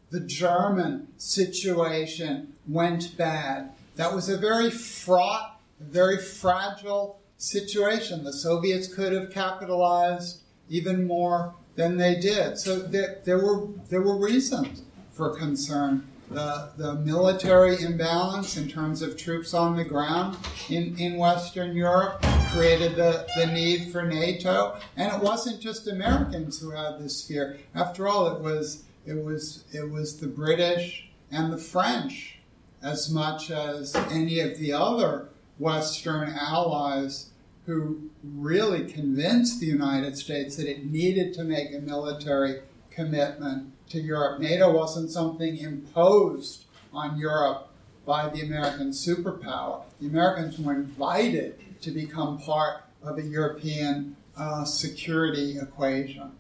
the 0.10 0.20
German 0.20 1.10
situation 1.18 2.54
went 2.68 3.16
bad? 3.16 3.74
That 3.96 4.16
was 4.16 4.28
a 4.28 4.40
very 4.40 4.72
fraught, 4.72 5.62
very 5.80 6.18
fragile 6.18 7.20
situation. 7.38 8.24
The 8.24 8.34
Soviets 8.34 8.92
could 8.92 9.14
have 9.14 9.30
capitalized 9.30 10.40
even 10.68 11.06
more 11.06 11.54
than 11.76 11.98
they 11.98 12.16
did. 12.20 12.58
So 12.58 12.80
there, 12.80 13.20
there 13.24 13.38
were 13.38 13.68
there 13.90 14.02
were 14.02 14.18
reasons 14.18 14.82
for 15.12 15.38
concern. 15.38 16.08
The, 16.30 16.72
the 16.76 16.96
military 16.96 17.82
imbalance 17.82 18.58
in 18.58 18.68
terms 18.68 19.02
of 19.02 19.16
troops 19.16 19.54
on 19.54 19.76
the 19.76 19.84
ground 19.84 20.38
in, 20.70 20.98
in 20.98 21.18
Western 21.18 21.76
Europe 21.76 22.22
created 22.52 22.96
the, 22.96 23.28
the 23.38 23.48
need 23.48 23.92
for 23.92 24.02
NATO. 24.02 24.78
And 24.98 25.14
it 25.14 25.22
wasn't 25.22 25.62
just 25.62 25.88
Americans 25.88 26.60
who 26.60 26.72
had 26.72 27.00
this 27.00 27.26
fear. 27.26 27.58
After 27.74 28.08
all, 28.08 28.28
it 28.28 28.42
was 28.42 28.84
it 29.06 29.24
was 29.24 29.66
it 29.72 29.90
was 29.90 30.20
the 30.20 30.28
British 30.28 31.10
and 31.32 31.54
the 31.54 31.58
French 31.58 32.40
as 32.82 33.10
much 33.10 33.52
as 33.52 33.96
any 33.96 34.40
of 34.40 34.58
the 34.58 34.74
other 34.74 35.30
Western 35.58 36.30
allies 36.30 37.30
who 37.66 38.10
really 38.24 38.86
convinced 38.86 39.60
the 39.60 39.66
United 39.66 40.18
States 40.18 40.56
that 40.56 40.68
it 40.68 40.86
needed 40.86 41.34
to 41.34 41.44
make 41.44 41.74
a 41.74 41.80
military 41.80 42.62
commitment 42.92 43.72
to 43.90 44.00
Europe. 44.00 44.40
NATO 44.40 44.72
wasn't 44.72 45.12
something 45.12 45.58
imposed 45.58 46.66
on 46.94 47.18
Europe 47.18 47.70
by 48.06 48.30
the 48.30 48.42
American 48.42 48.92
superpower. 48.92 49.84
The 50.00 50.08
Americans 50.08 50.60
were 50.60 50.74
invited 50.74 51.82
to 51.82 51.92
become 51.92 52.40
part 52.40 52.84
of 53.04 53.18
a 53.18 53.22
European 53.24 54.16
uh, 54.38 54.66
security 54.66 55.58
equation. 55.60 56.32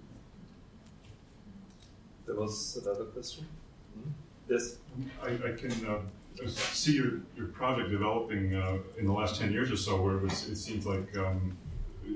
There 2.26 2.35
was 2.35 2.80
another 2.81 3.05
question. 3.05 3.45
Hmm? 3.93 4.09
Yes. 4.49 4.77
I, 5.22 5.27
I 5.27 5.51
can 5.55 5.72
uh, 5.85 5.99
see 6.47 6.93
your, 6.93 7.19
your 7.35 7.47
project 7.47 7.91
developing 7.91 8.55
uh, 8.55 8.77
in 8.97 9.05
the 9.05 9.13
last 9.13 9.39
10 9.39 9.51
years 9.51 9.72
or 9.72 9.77
so, 9.77 10.01
where 10.01 10.17
it, 10.17 10.23
was, 10.23 10.49
it 10.49 10.55
seems 10.55 10.85
like 10.85 11.15
um, 11.17 11.57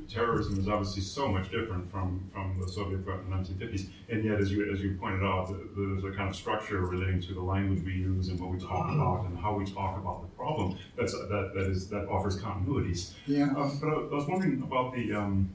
terrorism 0.07 0.59
is 0.59 0.67
obviously 0.67 1.01
so 1.01 1.27
much 1.27 1.51
different 1.51 1.89
from, 1.91 2.29
from 2.33 2.59
the 2.59 2.67
Soviet 2.67 3.03
threat 3.03 3.19
in 3.19 3.29
the 3.29 3.35
1950s. 3.35 3.87
And 4.09 4.23
yet, 4.23 4.39
as 4.39 4.51
you, 4.51 4.71
as 4.71 4.81
you 4.81 4.97
pointed 4.99 5.23
out, 5.23 5.53
there's 5.75 6.03
a 6.03 6.11
kind 6.15 6.29
of 6.29 6.35
structure 6.35 6.81
relating 6.81 7.21
to 7.21 7.33
the 7.33 7.41
language 7.41 7.83
we 7.83 7.93
use 7.93 8.29
and 8.29 8.39
what 8.39 8.49
we 8.49 8.59
talk 8.59 8.91
about 8.91 9.25
and 9.25 9.37
how 9.37 9.53
we 9.53 9.65
talk 9.65 9.97
about 9.97 10.21
the 10.21 10.27
problem 10.35 10.77
that's, 10.97 11.13
that, 11.13 11.51
that, 11.55 11.67
is, 11.67 11.87
that 11.89 12.07
offers 12.07 12.37
continuities. 12.37 13.13
Yeah. 13.27 13.53
Um, 13.55 13.77
but 13.81 13.89
I, 13.89 13.93
I 13.93 14.15
was 14.15 14.27
wondering 14.27 14.61
about 14.61 14.93
the. 14.93 15.13
Um, 15.13 15.49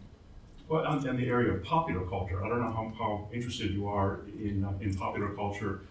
well, 0.69 1.06
in 1.06 1.16
the 1.16 1.27
area 1.27 1.52
of 1.52 1.62
popular 1.62 2.06
culture, 2.06 2.43
I 2.43 2.48
don't 2.48 2.61
know 2.61 2.70
how, 2.70 2.93
how 2.98 3.28
interested 3.35 3.73
you 3.73 3.86
are 3.86 4.20
in, 4.39 4.65
uh, 4.65 4.73
in 4.81 4.94
popular 4.94 5.35
culture, 5.35 5.82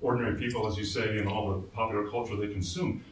ordinary 0.00 0.38
people, 0.38 0.66
as 0.68 0.78
you 0.78 0.84
say, 0.84 1.18
and 1.18 1.28
all 1.28 1.50
the 1.50 1.58
popular 1.68 2.08
culture 2.08 2.36
they 2.36 2.46
consume. 2.46 3.04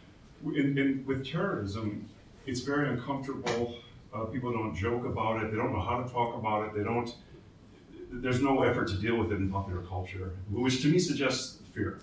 In, 0.45 0.79
in, 0.79 1.05
with 1.07 1.27
terrorism, 1.27 2.09
it's 2.47 2.61
very 2.61 2.89
uncomfortable. 2.89 3.77
Uh, 4.13 4.25
people 4.25 4.53
don't 4.53 4.75
joke 4.75 5.05
about 5.05 5.43
it. 5.43 5.51
They 5.51 5.57
don't 5.57 5.73
know 5.73 5.81
how 5.81 6.03
to 6.03 6.11
talk 6.11 6.35
about 6.35 6.67
it. 6.67 6.75
They 6.75 6.83
don't. 6.83 7.15
There's 8.13 8.43
no 8.43 8.63
effort 8.63 8.89
to 8.89 8.97
deal 8.97 9.17
with 9.17 9.31
it 9.31 9.37
in 9.37 9.51
popular 9.51 9.83
culture, 9.83 10.33
which 10.51 10.83
to 10.83 10.89
me 10.89 10.99
suggests 10.99 11.59
fear. 11.73 12.01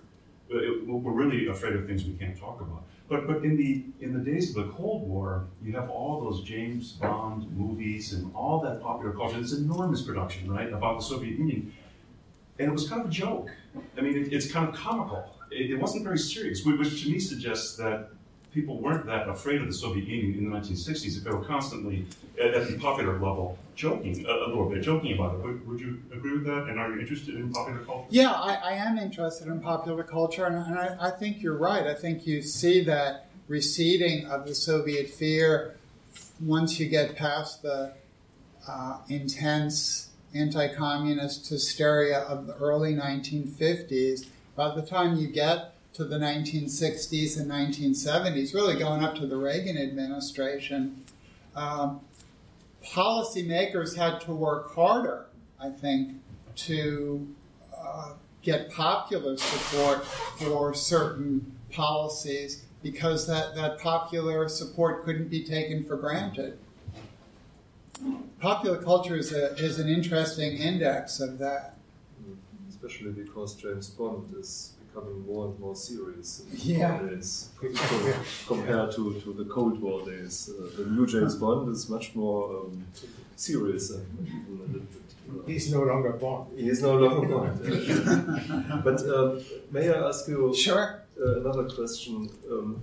We're 0.49 1.11
really 1.11 1.47
afraid 1.47 1.73
of 1.73 1.85
things 1.85 2.05
we 2.05 2.13
can't 2.13 2.37
talk 2.37 2.61
about. 2.61 2.83
But 3.09 3.27
but 3.27 3.43
in 3.43 3.57
the 3.57 3.83
in 3.99 4.13
the 4.13 4.19
days 4.19 4.55
of 4.55 4.65
the 4.65 4.71
Cold 4.73 5.07
War, 5.07 5.47
you 5.61 5.73
have 5.73 5.89
all 5.89 6.21
those 6.21 6.43
James 6.43 6.93
Bond 6.93 7.49
movies 7.57 8.13
and 8.13 8.33
all 8.33 8.61
that 8.61 8.81
popular 8.81 9.13
culture. 9.13 9.39
This 9.39 9.53
enormous 9.53 10.01
production, 10.01 10.51
right, 10.51 10.71
about 10.71 10.99
the 10.99 11.05
Soviet 11.05 11.37
Union, 11.37 11.73
and 12.59 12.69
it 12.69 12.71
was 12.71 12.87
kind 12.87 13.01
of 13.01 13.07
a 13.07 13.11
joke. 13.11 13.49
I 13.97 14.01
mean, 14.01 14.17
it, 14.17 14.33
it's 14.33 14.51
kind 14.51 14.67
of 14.67 14.75
comical. 14.75 15.25
It, 15.51 15.71
it, 15.71 15.79
wasn't 15.79 16.03
very 16.03 16.17
serious, 16.17 16.65
which 16.65 17.03
to 17.03 17.09
me 17.09 17.19
suggests 17.19 17.77
that 17.77 18.09
people 18.57 18.79
weren't 18.79 19.05
that 19.05 19.29
afraid 19.29 19.61
of 19.61 19.67
the 19.67 19.73
Soviet 19.73 20.07
Union 20.07 20.39
in 20.39 20.49
the 20.49 20.57
1960s 20.57 21.17
if 21.17 21.23
they 21.23 21.29
were 21.29 21.45
constantly 21.45 22.07
at, 22.41 22.55
at 22.55 22.67
the 22.67 22.79
popular 22.79 23.19
level 23.19 23.55
joking 23.75 24.25
a, 24.25 24.29
a, 24.29 24.47
little 24.47 24.67
bit, 24.67 24.81
joking 24.81 25.13
about 25.13 25.35
it. 25.35 25.45
Would, 25.45 25.67
would, 25.67 25.79
you 25.79 26.01
agree 26.11 26.33
with 26.33 26.45
that? 26.45 26.63
And 26.67 26.79
are 26.79 26.91
you 26.91 26.99
interested 26.99 27.35
in 27.35 27.51
popular 27.51 27.81
culture? 27.81 28.07
Yeah, 28.09 28.31
I, 28.31 28.55
I 28.55 28.71
am 28.73 28.97
interested 28.97 29.47
in 29.47 29.59
popular 29.59 30.03
culture, 30.03 30.45
and, 30.47 30.55
and 30.55 30.79
I, 30.79 30.97
I, 30.99 31.11
think 31.11 31.43
you're 31.43 31.57
right. 31.57 31.85
I 31.85 31.93
think 31.93 32.25
you 32.25 32.41
see 32.41 32.83
that 32.85 33.27
receding 33.47 34.25
of 34.25 34.47
the 34.47 34.55
Soviet 34.55 35.07
fear 35.07 35.77
once 36.41 36.79
you 36.79 36.89
get 36.89 37.15
past 37.15 37.61
the 37.61 37.93
uh, 38.67 38.97
intense 39.07 40.09
anti 40.33 40.73
communist 40.73 41.47
hysteria 41.47 42.21
of 42.21 42.47
the 42.47 42.55
early 42.55 42.95
1950s. 42.95 44.25
By 44.55 44.73
the 44.73 44.81
time 44.81 45.15
you 45.15 45.27
get 45.27 45.76
to 45.97 46.05
the 46.05 46.19
1960s 46.19 47.39
and 47.39 47.49
1970s, 47.49 48.53
really 48.53 48.77
going 48.77 49.03
up 49.03 49.15
to 49.15 49.25
the 49.25 49.35
Reagan 49.35 49.79
administration, 49.79 51.03
um, 51.55 52.01
policymakers 52.85 53.97
had 53.97 54.21
to 54.21 54.31
work 54.31 54.75
harder, 54.75 55.25
I 55.59 55.71
think, 55.71 56.21
to 56.55 57.27
uh, 57.75 58.13
get 58.43 58.71
popular 58.71 59.37
support 59.37 60.05
for 60.05 60.71
certain 60.75 61.51
policies 61.71 62.65
because 62.83 63.25
that, 63.25 63.55
that 63.55 63.79
popular 63.79 64.47
support 64.49 65.03
couldn't 65.03 65.29
be 65.29 65.43
taken 65.43 65.83
for 65.83 65.97
granted. 65.97 66.59
Popular 68.39 68.79
culture 68.83 69.15
is, 69.15 69.33
a, 69.33 69.55
is 69.55 69.79
an 69.79 69.89
interesting 69.89 70.57
index 70.57 71.19
of 71.19 71.39
that. 71.39 71.73
Especially 72.69 73.09
because 73.09 73.55
James 73.55 73.89
Bond 73.89 74.35
is 74.39 74.73
becoming 74.97 75.25
more 75.25 75.45
and 75.47 75.59
more 75.59 75.75
serious 75.75 76.43
yeah. 76.53 76.99
compared 78.47 78.91
to, 78.91 79.19
to 79.21 79.33
the 79.33 79.45
Cold 79.45 79.81
War 79.81 80.05
days. 80.05 80.49
Uh, 80.49 80.69
the 80.77 80.89
new 80.89 81.05
James 81.05 81.35
Bond 81.35 81.69
is 81.69 81.89
much 81.89 82.15
more 82.15 82.61
um, 82.61 82.85
serious 83.35 83.91
and 83.91 84.27
even 84.27 84.61
a 84.63 84.67
bit. 84.67 84.81
Uh, 85.29 85.45
He's 85.45 85.71
no 85.71 85.83
longer 85.83 86.11
Bond. 86.13 86.57
He 86.57 86.69
is 86.69 86.81
no 86.81 86.95
longer 86.97 87.27
Bond. 87.27 88.83
but 88.83 89.01
um, 89.09 89.41
may 89.71 89.89
I 89.89 90.07
ask 90.07 90.27
you 90.27 90.53
sure. 90.55 91.03
Uh, 91.19 91.39
another 91.39 91.63
question 91.63 92.29
um, 92.51 92.79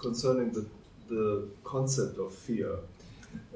concerning 0.00 0.50
the, 0.52 0.66
the 1.08 1.48
concept 1.64 2.18
of 2.18 2.34
fear? 2.34 2.76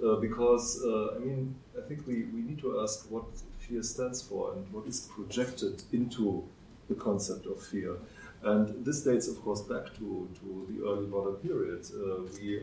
Uh, 0.04 0.16
because, 0.16 0.82
uh, 0.84 1.16
I 1.16 1.18
mean, 1.18 1.54
I 1.78 1.80
think 1.80 2.06
we, 2.06 2.24
we 2.24 2.42
need 2.42 2.58
to 2.60 2.80
ask 2.82 3.10
what 3.10 3.24
fear 3.58 3.82
stands 3.82 4.20
for 4.20 4.52
and 4.52 4.70
what 4.70 4.86
is 4.86 5.08
projected 5.14 5.82
into 5.92 6.44
the 6.88 6.94
concept 6.94 7.46
of 7.46 7.62
fear. 7.62 7.96
And 8.42 8.84
this 8.84 9.02
dates, 9.04 9.28
of 9.28 9.40
course, 9.42 9.62
back 9.62 9.86
to, 9.98 10.28
to 10.40 10.66
the 10.68 10.84
early 10.84 11.06
modern 11.06 11.36
period. 11.36 11.86
Uh, 11.94 12.22
we 12.34 12.62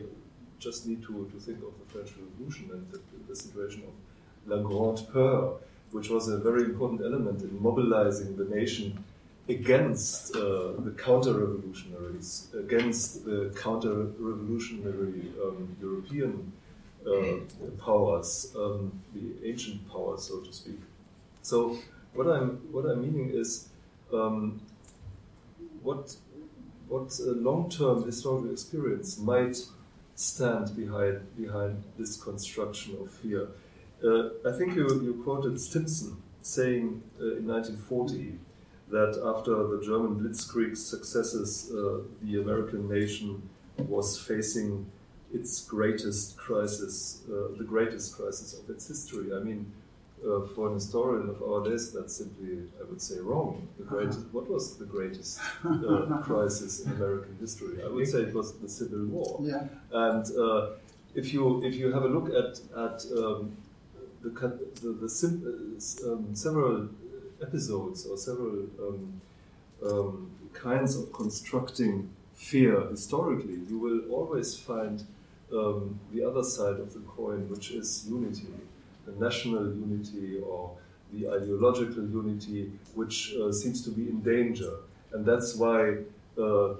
just 0.58 0.86
need 0.86 1.02
to, 1.02 1.30
to 1.32 1.40
think 1.40 1.58
of 1.58 1.72
the 1.80 1.86
French 1.90 2.10
Revolution 2.18 2.70
and 2.72 2.90
the, 2.90 3.00
the 3.28 3.34
situation 3.34 3.84
of 3.84 3.94
La 4.46 4.62
Grande 4.62 5.06
Peur, 5.10 5.54
which 5.90 6.10
was 6.10 6.28
a 6.28 6.38
very 6.38 6.64
important 6.64 7.00
element 7.00 7.42
in 7.42 7.62
mobilizing 7.62 8.36
the 8.36 8.44
nation 8.44 9.02
against 9.48 10.36
uh, 10.36 10.72
the 10.78 10.94
counter-revolutionaries, 10.96 12.48
against 12.56 13.24
the 13.24 13.52
counter-revolutionary 13.56 15.32
um, 15.42 15.76
European 15.80 16.52
uh, 17.06 17.38
powers, 17.82 18.54
um, 18.54 18.92
the 19.14 19.48
ancient 19.48 19.90
powers, 19.90 20.24
so 20.24 20.40
to 20.40 20.52
speak. 20.52 20.78
So 21.42 21.78
what 22.12 22.26
I'm 22.28 22.58
what 22.70 22.84
I'm 22.84 23.00
meaning 23.00 23.30
is 23.30 23.69
um, 24.12 24.60
what 25.82 26.16
what 26.88 27.18
long-term 27.20 28.04
historical 28.04 28.50
experience 28.50 29.18
might 29.18 29.56
stand 30.16 30.76
behind 30.76 31.20
behind 31.36 31.82
this 31.98 32.16
construction 32.16 32.96
of 33.00 33.10
fear. 33.10 33.48
Uh, 34.04 34.30
I 34.48 34.52
think 34.56 34.74
you, 34.74 34.86
you 35.02 35.20
quoted 35.24 35.60
Stimson 35.60 36.16
saying 36.42 37.02
uh, 37.20 37.36
in 37.36 37.46
1940 37.46 38.38
that 38.90 39.20
after 39.24 39.54
the 39.68 39.80
German 39.84 40.18
Blitzkrieg 40.20 40.76
successes, 40.76 41.70
uh, 41.70 42.00
the 42.22 42.40
American 42.40 42.88
nation 42.88 43.48
was 43.76 44.18
facing 44.18 44.90
its 45.32 45.62
greatest 45.62 46.36
crisis, 46.36 47.22
uh, 47.28 47.56
the 47.56 47.64
greatest 47.64 48.16
crisis 48.16 48.58
of 48.58 48.68
its 48.68 48.88
history. 48.88 49.32
I 49.34 49.40
mean, 49.40 49.72
uh, 50.24 50.46
for 50.54 50.68
an 50.68 50.74
historian 50.74 51.28
of 51.30 51.42
our 51.42 51.64
days, 51.64 51.92
that's 51.92 52.16
simply, 52.16 52.64
I 52.80 52.84
would 52.88 53.00
say, 53.00 53.18
wrong. 53.20 53.68
The 53.78 53.84
greatest, 53.84 54.20
what 54.32 54.50
was 54.50 54.76
the 54.76 54.84
greatest 54.84 55.40
uh, 55.64 56.18
crisis 56.22 56.80
in 56.80 56.92
American 56.92 57.36
history? 57.40 57.82
I 57.82 57.88
would 57.88 58.06
say 58.06 58.20
it 58.20 58.34
was 58.34 58.52
the 58.58 58.68
Civil 58.68 59.06
War. 59.06 59.40
Yeah. 59.42 59.64
And 59.92 60.24
uh, 60.36 60.70
if 61.14 61.32
you 61.32 61.64
if 61.64 61.74
you 61.74 61.92
have 61.92 62.04
a 62.04 62.08
look 62.08 62.28
at 62.28 62.60
at 62.76 63.02
um, 63.16 63.56
the 64.22 64.30
the, 64.82 64.92
the 65.00 65.08
sim, 65.08 65.42
uh, 65.44 66.12
um, 66.12 66.34
several 66.34 66.88
episodes 67.42 68.06
or 68.06 68.16
several 68.16 68.66
um, 68.80 69.20
um, 69.82 70.30
kinds 70.52 70.96
of 70.96 71.12
constructing 71.12 72.10
fear 72.34 72.88
historically, 72.90 73.58
you 73.68 73.78
will 73.78 74.02
always 74.10 74.56
find 74.56 75.04
um, 75.52 75.98
the 76.12 76.22
other 76.22 76.42
side 76.42 76.78
of 76.78 76.92
the 76.92 77.00
coin, 77.00 77.48
which 77.48 77.70
is 77.70 78.06
unity 78.08 78.48
the 79.06 79.12
national 79.12 79.66
unity 79.74 80.38
or 80.38 80.76
the 81.12 81.28
ideological 81.28 82.04
unity, 82.08 82.72
which 82.94 83.34
uh, 83.34 83.52
seems 83.52 83.82
to 83.84 83.90
be 83.90 84.08
in 84.08 84.20
danger. 84.22 84.70
And 85.12 85.24
that's 85.26 85.56
why 85.56 85.96
uh, 86.40 86.74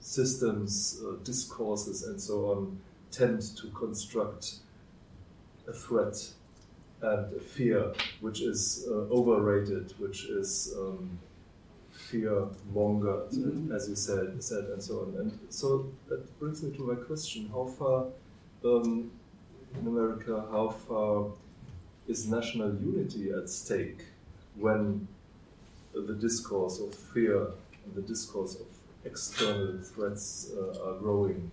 systems, 0.00 1.02
uh, 1.04 1.16
discourses, 1.22 2.04
and 2.04 2.20
so 2.20 2.50
on 2.52 2.78
tend 3.10 3.40
to 3.56 3.68
construct 3.68 4.56
a 5.68 5.72
threat 5.72 6.16
and 7.02 7.36
a 7.36 7.40
fear 7.40 7.92
which 8.20 8.40
is 8.40 8.86
uh, 8.88 8.92
overrated, 9.12 9.92
which 9.98 10.24
is 10.24 10.74
um, 10.78 11.18
fear 11.90 12.46
mongered, 12.74 13.30
mm-hmm. 13.32 13.72
as 13.72 13.88
you 13.88 13.94
said, 13.94 14.42
said, 14.42 14.64
and 14.64 14.82
so 14.82 15.00
on. 15.00 15.14
And 15.18 15.38
so 15.48 15.90
that 16.08 16.38
brings 16.38 16.62
me 16.62 16.76
to 16.76 16.82
my 16.82 16.94
question: 16.94 17.48
How 17.52 17.66
far 17.66 18.06
um, 18.64 19.10
in 19.78 19.86
America? 19.86 20.44
How 20.50 20.68
far 20.68 21.26
is 22.08 22.28
national 22.28 22.74
unity 22.74 23.30
at 23.30 23.48
stake 23.48 24.04
when 24.56 25.06
the 25.94 26.14
discourse 26.14 26.80
of 26.80 26.94
fear 26.94 27.46
and 27.84 27.94
the 27.94 28.02
discourse 28.02 28.56
of 28.56 28.66
external 29.04 29.78
threats 29.82 30.50
uh, 30.56 30.88
are 30.88 30.98
growing, 30.98 31.50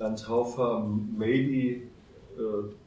and 0.00 0.18
how 0.26 0.42
far 0.44 0.82
maybe 0.82 1.82
uh, 2.36 2.40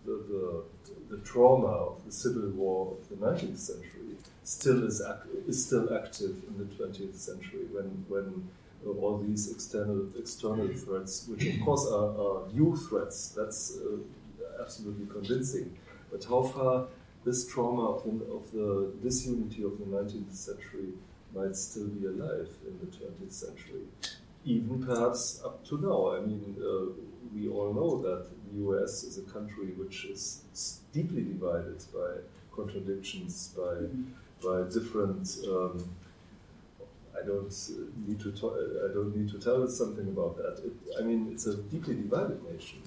the, 0.05 0.15
the, 0.29 0.63
the, 1.09 1.17
trauma 1.23 1.67
of 1.67 2.05
the 2.05 2.11
civil 2.11 2.49
war 2.49 2.97
of 2.97 3.09
the 3.09 3.15
19th 3.25 3.57
century 3.57 4.17
still 4.43 4.85
is, 4.85 5.01
is 5.47 5.65
still 5.65 5.93
active 5.93 6.35
in 6.47 6.57
the 6.57 6.65
20th 6.75 7.15
century 7.15 7.65
when, 7.71 8.05
when 8.09 8.49
uh, 8.85 8.89
all 8.89 9.17
these 9.19 9.49
external 9.51 10.07
external 10.19 10.67
threats, 10.67 11.27
which 11.29 11.45
of 11.45 11.61
course 11.61 11.87
are, 11.87 12.09
are 12.19 12.47
new 12.51 12.75
threats, 12.75 13.29
that's 13.29 13.77
uh, 13.77 14.61
absolutely 14.61 15.05
convincing. 15.05 15.77
But 16.11 16.25
how 16.25 16.43
far 16.43 16.87
this 17.27 17.45
trauma 17.45 17.83
of 17.91 18.03
the, 18.05 18.25
of 18.33 18.51
the 18.53 18.93
disunity 19.03 19.61
of 19.61 19.77
the 19.77 19.83
19th 19.83 20.33
century 20.33 20.93
might 21.35 21.53
still 21.57 21.87
be 21.87 22.05
alive 22.05 22.49
in 22.65 22.79
the 22.79 22.85
20th 22.85 23.33
century, 23.33 23.83
even 24.45 24.81
perhaps 24.81 25.41
up 25.43 25.61
to 25.65 25.77
now. 25.77 26.15
I 26.15 26.21
mean, 26.21 26.55
uh, 26.57 26.93
we 27.35 27.49
all 27.49 27.73
know 27.73 28.01
that 28.01 28.29
the 28.31 28.69
US 28.69 29.03
is 29.03 29.17
a 29.17 29.23
country 29.23 29.67
which 29.81 30.05
is 30.05 30.43
deeply 30.93 31.23
divided 31.23 31.83
by 31.93 32.11
contradictions, 32.55 33.53
by 33.57 33.75
by 34.41 34.69
different. 34.69 35.27
Um, 35.45 35.89
I 37.19 37.25
don't 37.25 37.53
need 38.07 38.19
to 38.21 38.31
talk, 38.31 38.53
I 38.87 38.93
don't 38.93 39.13
need 39.17 39.29
to 39.31 39.39
tell 39.39 39.67
something 39.67 40.07
about 40.07 40.37
that. 40.37 40.61
It, 40.63 40.73
I 40.99 41.01
mean, 41.01 41.29
it's 41.33 41.47
a 41.47 41.57
deeply 41.57 41.95
divided 41.95 42.39
nation. 42.49 42.79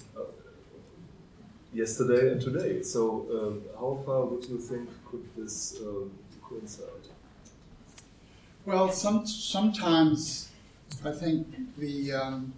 Yesterday 1.73 2.33
and 2.33 2.41
today. 2.41 2.81
So, 2.81 3.25
uh, 3.31 3.79
how 3.79 4.03
far 4.05 4.25
would 4.25 4.45
you 4.45 4.57
think 4.57 4.89
could 5.09 5.25
this 5.37 5.79
uh, 5.79 6.05
coincide? 6.43 7.07
Well, 8.65 8.91
some 8.91 9.25
sometimes 9.25 10.49
I 11.05 11.11
think 11.11 11.47
the 11.77 12.13
um, 12.13 12.53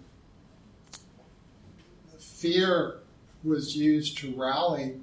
fear 2.18 2.98
was 3.44 3.76
used 3.76 4.18
to 4.18 4.34
rally 4.34 4.96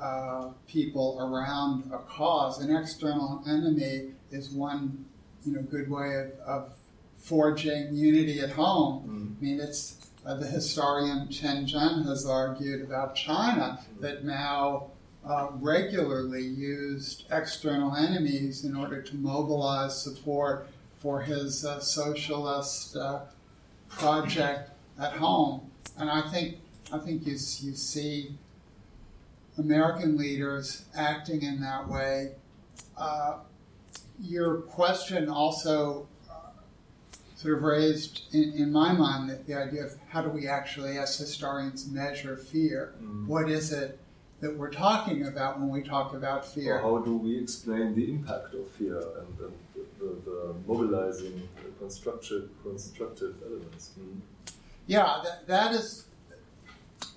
uh, 0.00 0.50
people 0.66 1.18
around 1.20 1.90
a 1.92 1.98
cause. 1.98 2.60
An 2.60 2.74
external 2.74 3.42
enemy 3.46 4.12
is 4.30 4.50
one, 4.50 5.04
you 5.44 5.52
know, 5.54 5.62
good 5.62 5.90
way 5.90 6.14
of, 6.16 6.32
of 6.46 6.72
forging 7.16 7.94
unity 7.94 8.40
at 8.40 8.50
home. 8.50 9.04
Mm. 9.06 9.40
I 9.40 9.44
mean, 9.44 9.60
it's 9.60 10.03
uh, 10.26 10.34
the 10.34 10.46
historian 10.46 11.28
Chen 11.28 11.66
Jian 11.66 12.06
has 12.06 12.26
argued 12.26 12.82
about 12.82 13.14
China 13.14 13.80
that 14.00 14.24
Mao 14.24 14.90
uh, 15.26 15.48
regularly 15.54 16.42
used 16.42 17.24
external 17.30 17.94
enemies 17.94 18.64
in 18.64 18.76
order 18.76 19.00
to 19.02 19.16
mobilize 19.16 20.00
support 20.00 20.68
for 20.98 21.22
his 21.22 21.64
uh, 21.64 21.80
socialist 21.80 22.96
uh, 22.96 23.20
project 23.88 24.70
at 24.98 25.12
home. 25.12 25.70
And 25.98 26.10
I 26.10 26.22
think 26.22 26.58
I 26.92 26.98
think 26.98 27.26
you 27.26 27.32
you 27.32 27.38
see 27.74 28.38
American 29.58 30.16
leaders 30.16 30.84
acting 30.96 31.42
in 31.42 31.60
that 31.60 31.88
way. 31.88 32.32
Uh, 32.96 33.38
your 34.20 34.58
question 34.62 35.28
also 35.28 36.06
sort 37.44 37.58
of 37.58 37.62
raised 37.62 38.22
in, 38.32 38.54
in 38.54 38.72
my 38.72 38.90
mind 38.92 39.28
the, 39.28 39.34
the, 39.34 39.54
idea 39.54 39.84
of 39.84 39.92
how 40.08 40.22
do 40.22 40.30
we 40.30 40.48
actually, 40.48 40.96
as 40.96 41.18
historians, 41.18 41.86
measure 41.90 42.36
fear? 42.38 42.94
Mm. 43.02 43.26
What 43.26 43.50
is 43.50 43.70
it 43.70 44.00
that 44.40 44.56
we're 44.56 44.72
talking 44.72 45.26
about 45.26 45.60
when 45.60 45.68
we 45.68 45.82
talk 45.82 46.14
about 46.14 46.46
fear? 46.46 46.80
Well, 46.82 46.96
how 46.96 47.04
do 47.04 47.18
we 47.18 47.38
explain 47.38 47.94
the 47.94 48.10
impact 48.10 48.54
of 48.54 48.66
fear 48.70 48.96
and, 48.96 49.28
the, 49.36 49.50
the, 49.74 50.16
the, 50.24 50.54
mobilizing 50.66 51.46
constructive, 51.78 52.48
constructive 52.62 53.34
elements? 53.44 53.90
Mm. 54.00 54.20
Yeah, 54.86 55.20
that, 55.22 55.46
that 55.46 55.72
is 55.72 56.06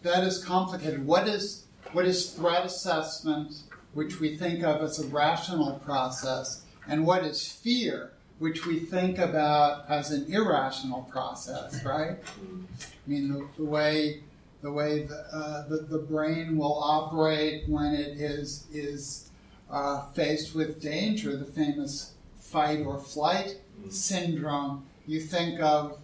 that 0.04 0.26
is 0.26 0.44
complicated. 0.44 1.06
What 1.06 1.28
is 1.30 1.68
what 1.94 2.06
is 2.06 2.32
threat 2.32 2.66
assessment, 2.66 3.54
which 3.94 4.20
we 4.20 4.36
think 4.36 4.62
of 4.64 4.82
as 4.82 5.00
a 5.00 5.08
rational 5.08 5.80
process, 5.86 6.64
and 6.86 7.06
what 7.06 7.24
is 7.24 7.50
fear, 7.50 8.12
which 8.40 8.66
we 8.66 8.80
think 8.80 9.18
about 9.18 9.90
as 9.90 10.12
an 10.12 10.32
irrational 10.32 11.04
process, 11.04 11.84
right? 11.84 12.18
I 12.18 13.10
mean, 13.10 13.30
the, 13.30 13.48
the 13.58 13.66
way 13.66 14.22
the 14.62 14.72
way 14.72 15.04
the, 15.04 15.16
uh, 15.32 15.68
the, 15.68 15.78
the, 15.78 16.00
brain 16.00 16.58
will 16.58 16.82
operate 16.82 17.70
when 17.70 17.94
it 17.94 18.20
is 18.20 18.66
is 18.74 19.30
uh, 19.70 20.08
faced 20.12 20.56
with 20.56 20.82
danger, 20.82 21.38
the 21.38 21.46
famous 21.46 22.14
fight 22.40 22.84
or 22.86 22.98
flight 22.98 23.58
syndrome. 23.90 24.86
You 25.06 25.22
think 25.22 25.60
of 25.60 26.00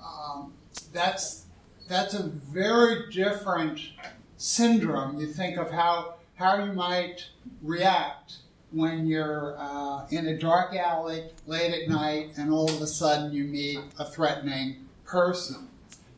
um, 0.00 0.52
that's 0.92 1.46
that's 1.88 2.14
a 2.14 2.22
very 2.22 3.10
different 3.10 3.80
syndrome. 4.36 5.18
You 5.20 5.26
think 5.26 5.56
of 5.58 5.70
how 5.70 6.14
how 6.36 6.64
you 6.64 6.72
might 6.72 7.26
react 7.62 8.36
when 8.70 9.06
you're 9.06 9.56
uh, 9.58 10.06
in 10.10 10.26
a 10.26 10.36
dark 10.36 10.74
alley 10.74 11.24
late 11.46 11.72
at 11.72 11.88
night 11.88 12.32
and 12.36 12.52
all 12.52 12.68
of 12.68 12.82
a 12.82 12.86
sudden 12.86 13.32
you 13.32 13.44
meet 13.44 13.78
a 13.98 14.04
threatening 14.04 14.86
person. 15.04 15.68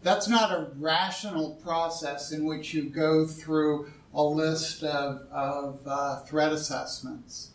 That's 0.02 0.28
not 0.28 0.50
a 0.50 0.68
rational 0.78 1.58
process 1.62 2.32
in 2.32 2.44
which 2.44 2.74
you 2.74 2.84
go 2.84 3.26
through 3.26 3.90
a 4.14 4.22
list 4.22 4.82
of, 4.82 5.26
of 5.30 5.80
uh, 5.86 6.20
threat 6.20 6.52
assessments. 6.52 7.50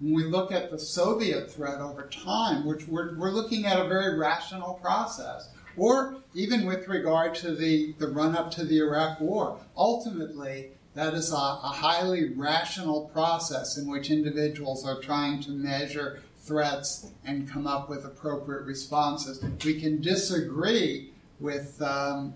When 0.00 0.14
we 0.14 0.24
look 0.24 0.52
at 0.52 0.70
the 0.70 0.78
Soviet 0.78 1.50
threat 1.50 1.78
over 1.78 2.08
time, 2.08 2.66
which 2.66 2.86
we're, 2.88 3.16
we're 3.16 3.30
looking 3.30 3.66
at 3.66 3.78
a 3.78 3.88
very 3.88 4.18
rational 4.18 4.74
process 4.74 5.48
or 5.76 6.16
even 6.34 6.66
with 6.66 6.88
regard 6.88 7.34
to 7.36 7.54
the, 7.54 7.94
the 7.98 8.08
run 8.08 8.36
up 8.36 8.50
to 8.52 8.64
the 8.64 8.78
Iraq 8.78 9.20
War. 9.20 9.58
Ultimately, 9.76 10.72
that 10.94 11.14
is 11.14 11.32
a, 11.32 11.36
a, 11.36 11.72
highly 11.72 12.32
rational 12.34 13.10
process 13.12 13.76
in 13.76 13.88
which 13.88 14.10
individuals 14.10 14.84
are 14.84 15.00
trying 15.00 15.40
to 15.42 15.50
measure 15.50 16.22
threats 16.38 17.06
and 17.24 17.48
come 17.48 17.66
up 17.66 17.88
with 17.88 18.04
appropriate 18.04 18.64
responses. 18.64 19.42
We 19.64 19.80
can 19.80 20.00
disagree 20.00 21.12
with 21.38 21.80
um, 21.80 22.34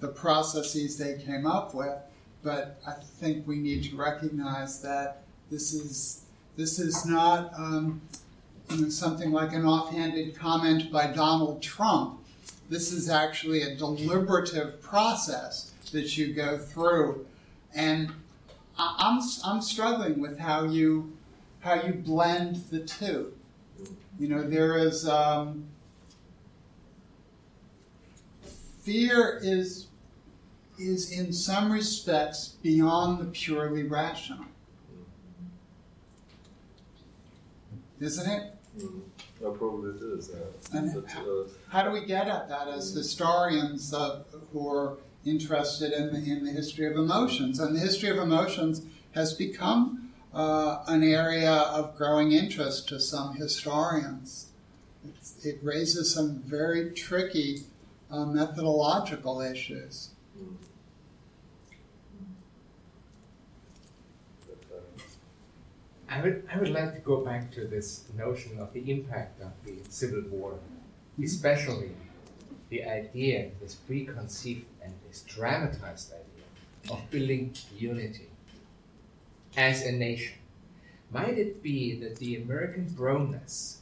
the 0.00 0.08
processes 0.08 0.98
they 0.98 1.22
came 1.22 1.46
up 1.46 1.74
with, 1.74 1.96
but 2.42 2.80
I 2.86 2.92
think 2.92 3.46
we 3.46 3.56
need 3.56 3.84
to 3.84 3.96
recognize 3.96 4.82
that 4.82 5.22
this 5.50 5.72
is 5.72 6.22
this 6.56 6.78
is 6.78 7.04
not 7.04 7.52
um, 7.56 8.00
you 8.70 8.82
know, 8.82 8.88
something 8.88 9.32
like 9.32 9.52
an 9.52 9.64
offhanded 9.64 10.36
comment 10.36 10.92
by 10.92 11.08
Donald 11.08 11.62
Trump 11.62 12.20
this 12.68 12.92
is 12.92 13.08
actually 13.08 13.62
a 13.62 13.74
deliberative 13.74 14.80
process 14.80 15.72
that 15.92 16.16
you 16.16 16.32
go 16.32 16.58
through. 16.58 17.26
And 17.74 18.12
I'm, 18.78 19.20
I'm 19.44 19.60
struggling 19.60 20.20
with 20.20 20.38
how 20.38 20.64
you, 20.64 21.16
how 21.60 21.74
you 21.74 21.92
blend 21.92 22.56
the 22.70 22.80
two. 22.80 23.32
You 24.18 24.28
know, 24.28 24.42
there 24.48 24.78
is 24.78 25.08
um, 25.08 25.66
fear 28.82 29.40
is 29.42 29.88
is 30.78 31.12
in 31.12 31.32
some 31.32 31.70
respects 31.70 32.56
beyond 32.62 33.20
the 33.20 33.26
purely 33.26 33.84
rational, 33.84 34.44
isn't 38.00 38.28
it? 38.30 38.54
Mm-hmm. 38.78 38.98
No, 39.40 39.50
probably 39.52 39.90
it 39.90 40.18
is. 40.18 40.30
Yeah. 40.32 40.78
And 40.78 40.94
but, 40.94 41.16
uh, 41.16 41.44
how 41.68 41.82
do 41.82 41.90
we 41.90 42.04
get 42.06 42.28
at 42.28 42.48
that 42.48 42.68
as 42.68 42.92
historians 42.92 43.94
uh, 43.94 44.24
who 44.52 44.68
are 44.68 44.96
interested 45.24 45.92
in 45.92 46.12
the, 46.12 46.30
in 46.30 46.44
the 46.44 46.52
history 46.52 46.86
of 46.86 46.96
emotions? 46.96 47.58
And 47.58 47.74
the 47.74 47.80
history 47.80 48.10
of 48.10 48.18
emotions 48.18 48.82
has 49.12 49.34
become 49.34 50.12
uh, 50.32 50.82
an 50.86 51.02
area 51.02 51.52
of 51.52 51.96
growing 51.96 52.32
interest 52.32 52.88
to 52.88 53.00
some 53.00 53.34
historians. 53.36 54.48
It's, 55.06 55.44
it 55.44 55.58
raises 55.62 56.12
some 56.12 56.40
very 56.40 56.90
tricky 56.90 57.64
uh, 58.10 58.24
methodological 58.24 59.40
issues. 59.40 60.10
I 66.08 66.22
would, 66.22 66.46
I 66.52 66.58
would 66.58 66.70
like 66.70 66.94
to 66.94 67.00
go 67.00 67.24
back 67.24 67.50
to 67.52 67.66
this 67.66 68.04
notion 68.16 68.60
of 68.60 68.72
the 68.72 68.88
impact 68.90 69.40
of 69.42 69.50
the 69.64 69.74
Civil 69.90 70.22
War, 70.30 70.60
especially 71.22 71.90
the 72.68 72.84
idea, 72.84 73.50
this 73.60 73.74
preconceived 73.74 74.66
and 74.82 74.92
this 75.06 75.22
dramatized 75.22 76.12
idea 76.12 76.92
of 76.92 77.10
building 77.10 77.54
unity 77.76 78.28
as 79.56 79.82
a 79.82 79.92
nation. 79.92 80.38
Might 81.10 81.38
it 81.38 81.62
be 81.62 81.94
that 82.00 82.16
the 82.16 82.36
American 82.36 82.90
proneness 82.90 83.78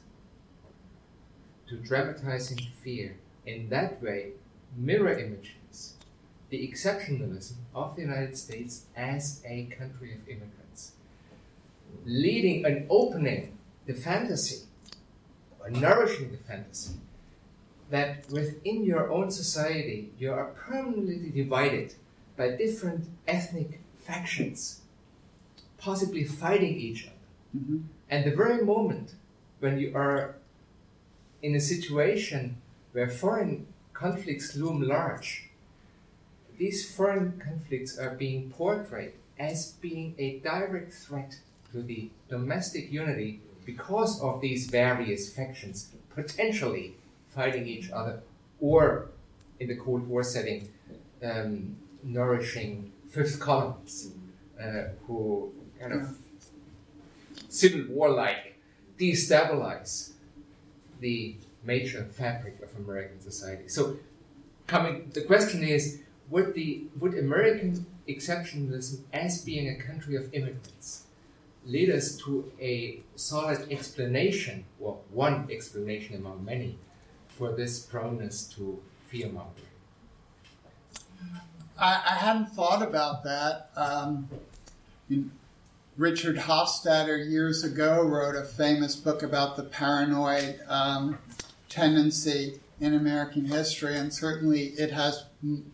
to 1.68 1.76
dramatizing 1.76 2.58
fear 2.82 3.16
in 3.46 3.68
that 3.70 4.02
way 4.02 4.32
mirror 4.76 5.18
images 5.18 5.94
the 6.50 6.68
exceptionalism 6.68 7.54
of 7.74 7.96
the 7.96 8.02
United 8.02 8.36
States 8.36 8.84
as 8.94 9.42
a 9.46 9.64
country 9.78 10.12
of 10.14 10.28
immigrants? 10.28 10.92
leading 12.04 12.64
and 12.64 12.86
opening 12.90 13.56
the 13.86 13.94
fantasy, 13.94 14.64
or 15.60 15.70
nourishing 15.70 16.30
the 16.30 16.38
fantasy, 16.38 16.94
that 17.92 18.24
within 18.30 18.84
your 18.84 19.12
own 19.12 19.30
society 19.30 20.10
you 20.18 20.32
are 20.32 20.46
permanently 20.66 21.30
divided 21.30 21.94
by 22.38 22.48
different 22.56 23.06
ethnic 23.28 23.80
factions, 24.00 24.80
possibly 25.76 26.24
fighting 26.24 26.74
each 26.74 27.04
other. 27.06 27.26
Mm-hmm. 27.54 27.80
And 28.08 28.24
the 28.24 28.34
very 28.34 28.64
moment 28.64 29.12
when 29.60 29.78
you 29.78 29.92
are 29.94 30.36
in 31.42 31.54
a 31.54 31.60
situation 31.60 32.56
where 32.92 33.10
foreign 33.10 33.66
conflicts 33.92 34.56
loom 34.56 34.80
large, 34.80 35.50
these 36.56 36.90
foreign 36.90 37.38
conflicts 37.38 37.98
are 37.98 38.14
being 38.14 38.50
portrayed 38.50 39.12
as 39.38 39.72
being 39.82 40.14
a 40.18 40.38
direct 40.38 40.94
threat 40.94 41.36
to 41.72 41.82
the 41.82 42.08
domestic 42.30 42.90
unity 42.90 43.40
because 43.66 44.18
of 44.22 44.40
these 44.40 44.70
various 44.70 45.30
factions 45.30 45.90
potentially 46.14 46.94
fighting 47.34 47.66
each 47.66 47.90
other 47.90 48.22
or 48.60 49.08
in 49.58 49.68
the 49.68 49.76
Cold 49.76 50.06
War 50.08 50.22
setting, 50.22 50.68
um, 51.22 51.76
nourishing 52.02 52.92
fifth 53.10 53.38
columns 53.40 54.12
uh, 54.60 54.84
who 55.06 55.52
kind 55.80 55.92
of 55.92 56.16
civil 57.48 57.84
war 57.94 58.10
like 58.10 58.58
destabilize 58.98 60.12
the 61.00 61.36
major 61.64 62.04
fabric 62.04 62.60
of 62.62 62.70
American 62.76 63.20
society. 63.20 63.68
So, 63.68 63.96
coming, 64.66 65.10
the 65.12 65.22
question 65.22 65.62
is 65.62 66.00
would, 66.30 66.54
the, 66.54 66.84
would 66.98 67.14
American 67.14 67.86
exceptionalism, 68.08 69.00
as 69.12 69.44
being 69.44 69.68
a 69.68 69.76
country 69.76 70.16
of 70.16 70.32
immigrants, 70.32 71.04
lead 71.64 71.90
us 71.90 72.16
to 72.16 72.50
a 72.60 73.00
solid 73.14 73.70
explanation, 73.70 74.64
or 74.80 74.98
one 75.10 75.48
explanation 75.50 76.16
among 76.16 76.44
many, 76.44 76.78
for 77.42 77.50
this 77.56 77.80
proneness 77.80 78.44
to 78.54 78.80
fear? 79.08 79.28
I, 81.76 82.00
I, 82.06 82.14
hadn't 82.14 82.50
thought 82.50 82.82
about 82.82 83.24
that. 83.24 83.70
Um, 83.74 84.28
Richard 85.96 86.36
Hofstadter 86.36 87.28
years 87.28 87.64
ago 87.64 88.00
wrote 88.00 88.36
a 88.36 88.44
famous 88.44 88.94
book 88.94 89.24
about 89.24 89.56
the 89.56 89.64
paranoid 89.64 90.60
um, 90.68 91.18
tendency 91.68 92.60
in 92.78 92.94
American 92.94 93.46
history, 93.46 93.96
and 93.96 94.14
certainly 94.14 94.66
it 94.78 94.92
has 94.92 95.24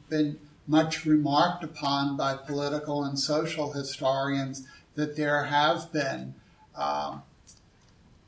been 0.09 0.39
much 0.67 1.05
remarked 1.05 1.65
upon 1.65 2.17
by 2.17 2.35
political 2.35 3.05
and 3.05 3.19
social 3.19 3.73
historians 3.73 4.67
that 4.95 5.17
there 5.17 5.45
have 5.45 5.93
been 5.93 6.35
um, 6.75 7.23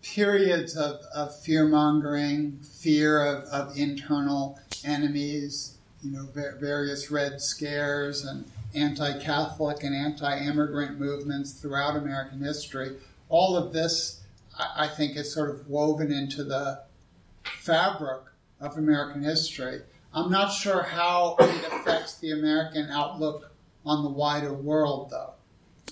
periods 0.02 0.76
of, 0.76 1.00
of 1.14 1.38
fear 1.40 1.66
mongering, 1.66 2.60
fear 2.60 3.24
of, 3.24 3.44
of 3.44 3.76
internal 3.76 4.58
enemies, 4.84 5.76
you 6.02 6.10
know, 6.10 6.26
various 6.58 7.10
Red 7.10 7.40
Scares 7.40 8.24
and 8.24 8.44
anti 8.74 9.18
Catholic 9.18 9.82
and 9.82 9.94
anti 9.94 10.38
immigrant 10.38 10.98
movements 10.98 11.52
throughout 11.52 11.96
American 11.96 12.40
history. 12.40 12.96
All 13.28 13.56
of 13.56 13.72
this, 13.72 14.20
I 14.58 14.88
think, 14.88 15.16
is 15.16 15.32
sort 15.32 15.50
of 15.50 15.68
woven 15.68 16.10
into 16.10 16.44
the 16.44 16.82
fabric 17.44 18.22
of 18.60 18.76
American 18.76 19.22
history. 19.22 19.82
I'm 20.12 20.30
not 20.30 20.48
sure 20.48 20.82
how 20.82 21.36
it 21.38 21.64
affects 21.72 22.16
the 22.16 22.32
American 22.32 22.90
outlook 22.90 23.52
on 23.86 24.02
the 24.02 24.10
wider 24.10 24.52
world, 24.52 25.10
though. 25.10 25.34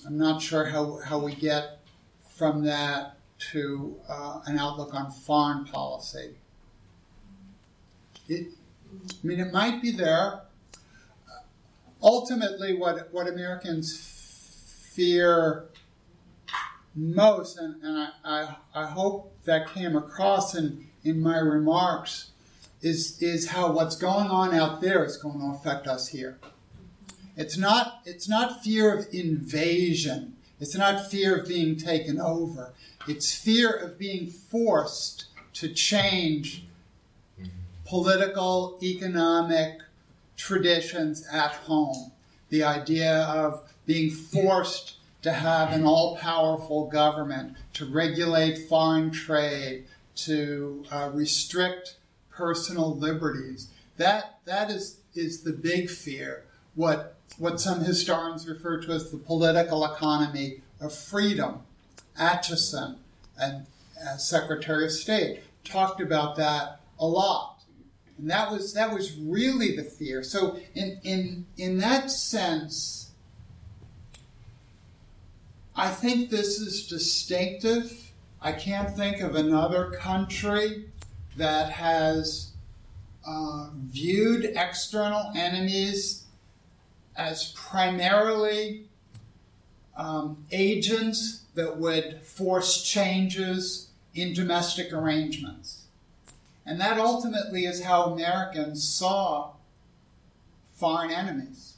I'm 0.05 0.17
not 0.17 0.41
sure 0.41 0.65
how, 0.65 0.99
how 1.05 1.19
we 1.19 1.33
get 1.35 1.79
from 2.27 2.63
that 2.63 3.17
to 3.51 3.97
uh, 4.09 4.41
an 4.45 4.57
outlook 4.57 4.93
on 4.93 5.11
foreign 5.11 5.65
policy. 5.65 6.35
It, 8.27 8.47
I 8.91 9.27
mean, 9.27 9.39
it 9.39 9.51
might 9.51 9.81
be 9.81 9.91
there. 9.91 10.41
Ultimately, 12.01 12.75
what, 12.75 13.11
what 13.11 13.27
Americans 13.27 13.97
fear 14.93 15.65
most, 16.95 17.57
and, 17.57 17.81
and 17.83 17.97
I, 17.97 18.09
I, 18.23 18.55
I 18.75 18.85
hope 18.87 19.33
that 19.45 19.73
came 19.73 19.95
across 19.95 20.55
in, 20.55 20.87
in 21.03 21.21
my 21.21 21.37
remarks, 21.37 22.31
is, 22.81 23.21
is 23.21 23.49
how 23.49 23.71
what's 23.71 23.95
going 23.95 24.27
on 24.27 24.53
out 24.53 24.81
there 24.81 25.03
is 25.03 25.17
going 25.17 25.39
to 25.39 25.47
affect 25.47 25.87
us 25.87 26.09
here. 26.09 26.39
It's 27.35 27.57
not, 27.57 28.01
it's 28.05 28.27
not 28.27 28.63
fear 28.63 28.97
of 28.97 29.07
invasion. 29.13 30.35
It's 30.59 30.75
not 30.75 31.09
fear 31.09 31.37
of 31.37 31.47
being 31.47 31.77
taken 31.77 32.19
over. 32.19 32.73
It's 33.09 33.33
fear 33.35 33.71
of 33.71 33.97
being 33.97 34.27
forced 34.27 35.25
to 35.53 35.73
change 35.73 36.65
political, 37.83 38.77
economic 38.83 39.79
traditions 40.37 41.27
at 41.33 41.53
home. 41.53 42.11
The 42.49 42.63
idea 42.63 43.23
of 43.23 43.67
being 43.87 44.11
forced 44.11 44.97
to 45.23 45.31
have 45.33 45.73
an 45.73 45.85
all 45.85 46.17
powerful 46.17 46.85
government, 46.85 47.55
to 47.73 47.85
regulate 47.87 48.69
foreign 48.69 49.09
trade, 49.09 49.85
to 50.17 50.85
uh, 50.91 51.09
restrict 51.11 51.95
personal 52.29 52.95
liberties. 52.95 53.69
That, 53.97 54.37
that 54.45 54.69
is, 54.69 54.99
is 55.15 55.41
the 55.41 55.53
big 55.53 55.89
fear. 55.89 56.43
What, 56.75 57.15
what 57.39 57.59
some 57.59 57.83
historians 57.83 58.47
refer 58.47 58.79
to 58.81 58.91
as 58.91 59.09
the 59.09 59.17
political 59.17 59.83
economy 59.83 60.61
of 60.79 60.93
freedom. 60.93 61.63
Acheson, 62.19 62.97
and 63.37 63.65
uh, 64.01 64.17
Secretary 64.17 64.85
of 64.85 64.91
State, 64.91 65.41
talked 65.63 66.01
about 66.01 66.35
that 66.35 66.81
a 66.99 67.05
lot. 67.05 67.61
And 68.17 68.29
that 68.29 68.51
was, 68.51 68.73
that 68.73 68.93
was 68.93 69.15
really 69.17 69.75
the 69.75 69.83
fear. 69.83 70.23
So, 70.23 70.59
in, 70.75 70.99
in, 71.03 71.45
in 71.57 71.77
that 71.77 72.11
sense, 72.11 73.11
I 75.75 75.89
think 75.89 76.29
this 76.29 76.59
is 76.59 76.87
distinctive. 76.87 78.11
I 78.41 78.51
can't 78.51 78.95
think 78.95 79.21
of 79.21 79.35
another 79.35 79.91
country 79.91 80.89
that 81.37 81.71
has 81.71 82.51
uh, 83.25 83.69
viewed 83.73 84.43
external 84.43 85.31
enemies 85.35 86.25
as 87.15 87.53
primarily 87.55 88.88
um, 89.99 90.45
agents 90.49 91.43
that 91.55 91.77
would 91.77 92.21
force 92.23 92.81
changes 92.81 93.89
in 94.15 94.33
domestic 94.33 94.93
arrangements. 94.93 95.83
And 96.65 96.79
that 96.79 96.97
ultimately 96.97 97.65
is 97.65 97.83
how 97.83 98.03
Americans 98.03 98.87
saw 98.87 99.51
foreign 100.75 101.11
enemies. 101.11 101.73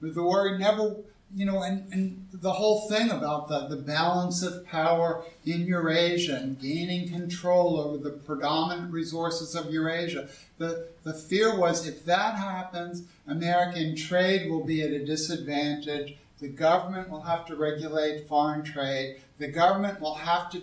The 0.00 0.22
word 0.22 0.58
never 0.58 0.96
you 1.34 1.46
know, 1.46 1.62
and, 1.62 1.92
and 1.92 2.26
the 2.32 2.52
whole 2.52 2.88
thing 2.88 3.10
about 3.10 3.48
the, 3.48 3.68
the 3.68 3.80
balance 3.80 4.42
of 4.42 4.66
power 4.66 5.22
in 5.46 5.66
Eurasia 5.66 6.36
and 6.36 6.60
gaining 6.60 7.08
control 7.08 7.78
over 7.78 7.98
the 7.98 8.10
predominant 8.10 8.92
resources 8.92 9.54
of 9.54 9.72
Eurasia. 9.72 10.28
The, 10.58 10.88
the 11.04 11.14
fear 11.14 11.56
was 11.56 11.86
if 11.86 12.04
that 12.04 12.36
happens, 12.36 13.04
American 13.28 13.94
trade 13.94 14.50
will 14.50 14.64
be 14.64 14.82
at 14.82 14.90
a 14.90 15.04
disadvantage. 15.04 16.16
The 16.40 16.48
government 16.48 17.10
will 17.10 17.22
have 17.22 17.46
to 17.46 17.54
regulate 17.54 18.26
foreign 18.26 18.64
trade. 18.64 19.20
The 19.38 19.48
government 19.48 20.00
will 20.00 20.16
have 20.16 20.50
to 20.50 20.62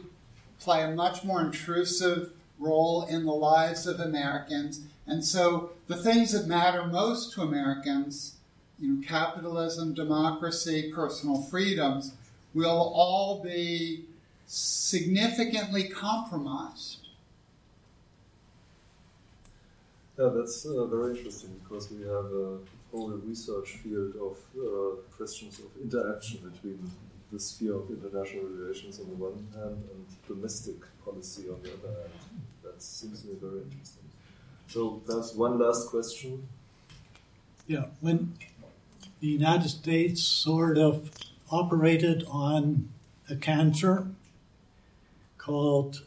play 0.59 0.83
a 0.83 0.91
much 0.91 1.23
more 1.23 1.39
intrusive 1.39 2.31
role 2.59 3.05
in 3.05 3.25
the 3.25 3.31
lives 3.31 3.87
of 3.87 3.99
Americans. 3.99 4.81
And 5.05 5.23
so 5.23 5.71
the 5.87 5.95
things 5.95 6.33
that 6.33 6.47
matter 6.47 6.85
most 6.85 7.33
to 7.33 7.41
Americans 7.41 8.36
you 8.79 8.93
know, 8.93 9.07
capitalism, 9.07 9.93
democracy, 9.93 10.91
personal 10.93 11.41
freedoms 11.41 12.13
will 12.53 12.91
all 12.95 13.41
be 13.43 14.05
significantly 14.45 15.89
compromised. 15.89 17.07
Yeah, 20.17 20.29
that's 20.33 20.65
uh, 20.65 20.85
very 20.85 21.17
interesting 21.17 21.59
because 21.63 21.91
we 21.91 22.01
have 22.01 22.25
a 22.25 22.57
whole 22.91 23.09
research 23.09 23.73
field 23.83 24.15
of 24.15 24.37
uh, 24.57 24.95
questions 25.15 25.59
of 25.59 25.65
interaction 25.81 26.39
between 26.49 26.89
the 27.31 27.39
sphere 27.39 27.75
of 27.75 27.89
international 27.89 28.45
relations 28.45 28.99
on 28.99 29.09
the 29.09 29.15
one 29.15 29.47
hand 29.53 29.83
and 29.91 30.05
domestic 30.27 30.77
policy 31.03 31.49
on 31.49 31.61
the 31.61 31.73
other 31.73 31.99
hand. 31.99 32.13
That 32.63 32.81
seems 32.81 33.21
to 33.21 33.27
me 33.27 33.35
very 33.39 33.61
interesting. 33.61 34.05
So, 34.67 35.01
perhaps 35.05 35.35
one 35.35 35.59
last 35.59 35.89
question. 35.89 36.47
Yeah, 37.67 37.85
when 38.01 38.33
the 39.19 39.27
United 39.27 39.69
States 39.69 40.21
sort 40.23 40.77
of 40.77 41.11
operated 41.51 42.23
on 42.29 42.89
a 43.29 43.35
cancer 43.35 44.07
called 45.37 46.03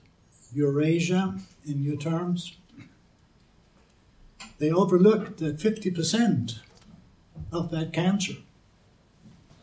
Eurasia 0.52 1.36
in 1.66 1.82
new 1.82 1.96
terms. 1.96 2.56
They 4.58 4.70
overlooked 4.70 5.38
that 5.38 5.58
50% 5.58 6.58
of 7.52 7.70
that 7.70 7.92
cancer, 7.92 8.34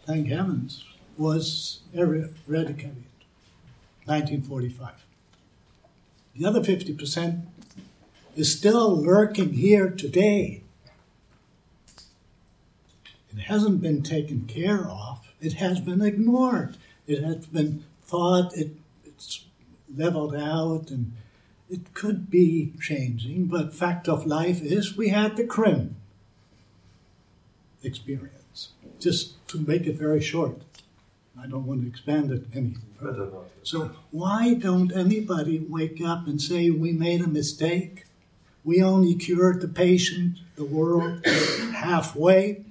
thank 0.06 0.28
heavens, 0.28 0.84
was 1.18 1.82
eradicated. 1.94 3.04
1945. 4.08 5.06
The 6.36 6.46
other 6.46 6.62
50% 6.62 7.46
is 8.38 8.58
still 8.58 8.96
lurking 8.96 9.54
here 9.54 9.90
today 9.90 10.64
it 13.38 13.44
hasn't 13.44 13.82
been 13.82 14.02
taken 14.02 14.46
care 14.46 14.90
of. 14.90 15.32
It 15.40 15.54
has 15.54 15.80
been 15.80 16.02
ignored. 16.02 16.78
It 17.06 17.24
has 17.24 17.46
been 17.46 17.84
thought 18.04 18.56
it, 18.58 18.72
it's 19.06 19.46
leveled 19.96 20.36
out 20.36 20.90
and 20.90 21.14
it 21.70 21.94
could 21.94 22.32
be 22.32 22.74
changing, 22.82 23.46
but 23.46 23.74
fact 23.74 24.08
of 24.08 24.26
life 24.26 24.62
is 24.62 24.96
we 24.96 25.10
had 25.10 25.36
the 25.36 25.44
Krim 25.44 25.98
experience. 27.84 28.70
Just 29.00 29.48
to 29.50 29.60
make 29.60 29.86
it 29.86 29.96
very 29.96 30.22
short. 30.22 30.62
I 31.40 31.46
don't 31.46 31.68
want 31.68 31.82
to 31.82 31.88
expand 31.88 32.32
it 32.32 32.46
any 32.56 32.76
further. 33.00 33.30
So 33.62 33.92
why 34.12 34.56
don't 34.56 34.92
anybody 34.92 35.60
wake 35.60 36.02
up 36.02 36.26
and 36.26 36.42
say 36.42 36.70
we 36.72 36.92
made 36.94 37.22
a 37.22 37.28
mistake? 37.28 38.06
We 38.64 38.82
only 38.82 39.14
cured 39.14 39.62
the 39.62 39.68
patient, 39.68 40.40
the 40.56 40.66
world, 40.66 41.26
halfway. 41.76 42.66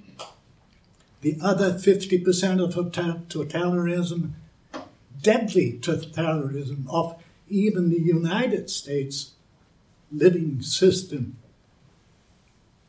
The 1.27 1.37
other 1.41 1.73
50% 1.73 2.63
of 2.63 2.73
totalitarianism, 2.93 4.31
deadly 5.21 5.77
totalitarianism 5.81 6.85
of 6.89 7.21
even 7.49 7.89
the 7.89 7.99
United 7.99 8.69
States 8.69 9.31
living 10.09 10.61
system, 10.61 11.35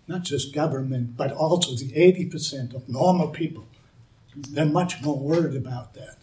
not 0.07 0.23
just 0.23 0.55
government, 0.55 1.17
but 1.17 1.33
also 1.33 1.75
the 1.75 1.91
80% 1.91 2.77
of 2.77 2.89
normal 2.89 3.27
people. 3.27 3.67
They're 4.37 4.67
much 4.67 5.03
more 5.03 5.19
worried 5.19 5.57
about 5.57 5.95
that. 5.95 6.19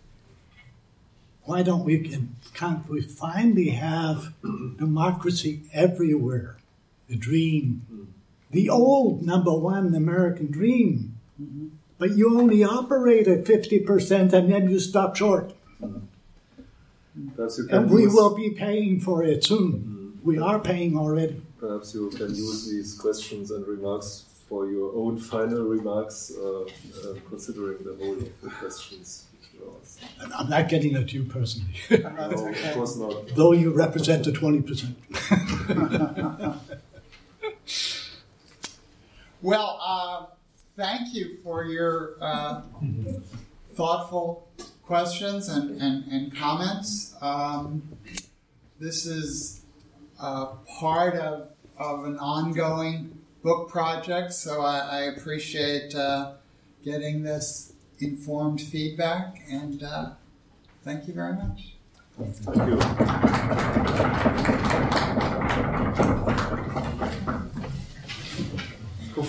Why 1.43 1.63
don't 1.63 1.83
we, 1.83 2.29
can't 2.53 2.87
we 2.87 3.01
finally 3.01 3.71
have 3.71 4.31
democracy 4.77 5.63
everywhere? 5.73 6.55
The 7.09 7.17
dream. 7.17 8.13
The 8.51 8.69
old 8.69 9.21
number 9.21 9.51
one 9.51 9.93
American 9.93 10.49
dream. 10.49 11.17
Mm-hmm. 11.41 11.67
But 11.97 12.17
you 12.17 12.37
only 12.39 12.63
operate 12.63 13.27
at 13.27 13.45
50% 13.45 14.33
and 14.33 14.51
then 14.51 14.69
you 14.69 14.79
stop 14.79 15.15
short. 15.15 15.53
and 17.71 17.89
we 17.89 18.07
will 18.07 18.35
be 18.35 18.49
paying 18.49 18.99
for 18.99 19.23
it 19.23 19.43
soon. 19.45 20.19
We 20.23 20.39
are 20.39 20.59
paying 20.59 20.97
already. 20.97 21.41
Perhaps 21.59 21.93
you 21.93 22.09
can 22.09 22.35
use 22.35 22.69
these 22.69 22.97
questions 22.97 23.51
and 23.51 23.65
remarks 23.65 24.25
for 24.49 24.67
your 24.67 24.93
own 24.95 25.17
final 25.17 25.63
remarks, 25.63 26.31
uh, 26.37 26.61
uh, 26.61 26.67
considering 27.29 27.83
the 27.83 27.95
whole 27.99 28.17
of 28.17 28.41
the 28.41 28.49
questions. 28.49 29.25
I'm 30.37 30.49
not 30.49 30.69
getting 30.69 30.95
at 30.95 31.11
you 31.13 31.23
personally. 31.23 31.73
no, 31.89 32.47
of 32.47 32.73
course 32.73 32.95
not. 32.97 33.35
Though 33.35 33.53
you 33.53 33.71
represent 33.71 34.25
the 34.25 34.31
20%. 34.31 34.95
well, 39.41 39.79
uh, 39.81 40.25
thank 40.75 41.13
you 41.13 41.37
for 41.43 41.63
your 41.65 42.15
uh, 42.21 42.61
thoughtful 43.73 44.47
questions 44.83 45.47
and, 45.49 45.81
and, 45.81 46.03
and 46.11 46.35
comments. 46.35 47.15
Um, 47.21 47.97
this 48.79 49.05
is 49.05 49.61
uh, 50.21 50.47
part 50.79 51.15
of, 51.15 51.49
of 51.77 52.05
an 52.05 52.17
ongoing 52.19 53.17
book 53.41 53.69
project, 53.69 54.33
so 54.33 54.61
I, 54.61 54.79
I 54.79 54.99
appreciate 55.15 55.95
uh, 55.95 56.33
getting 56.83 57.23
this 57.23 57.73
informed 57.99 58.61
feedback, 58.61 59.41
and 59.49 59.81
uh, 59.83 60.11
thank 60.83 61.07
you 61.07 61.13
very 61.13 61.33
much. 61.33 61.75
Thank 62.17 62.69
you. 66.29 66.34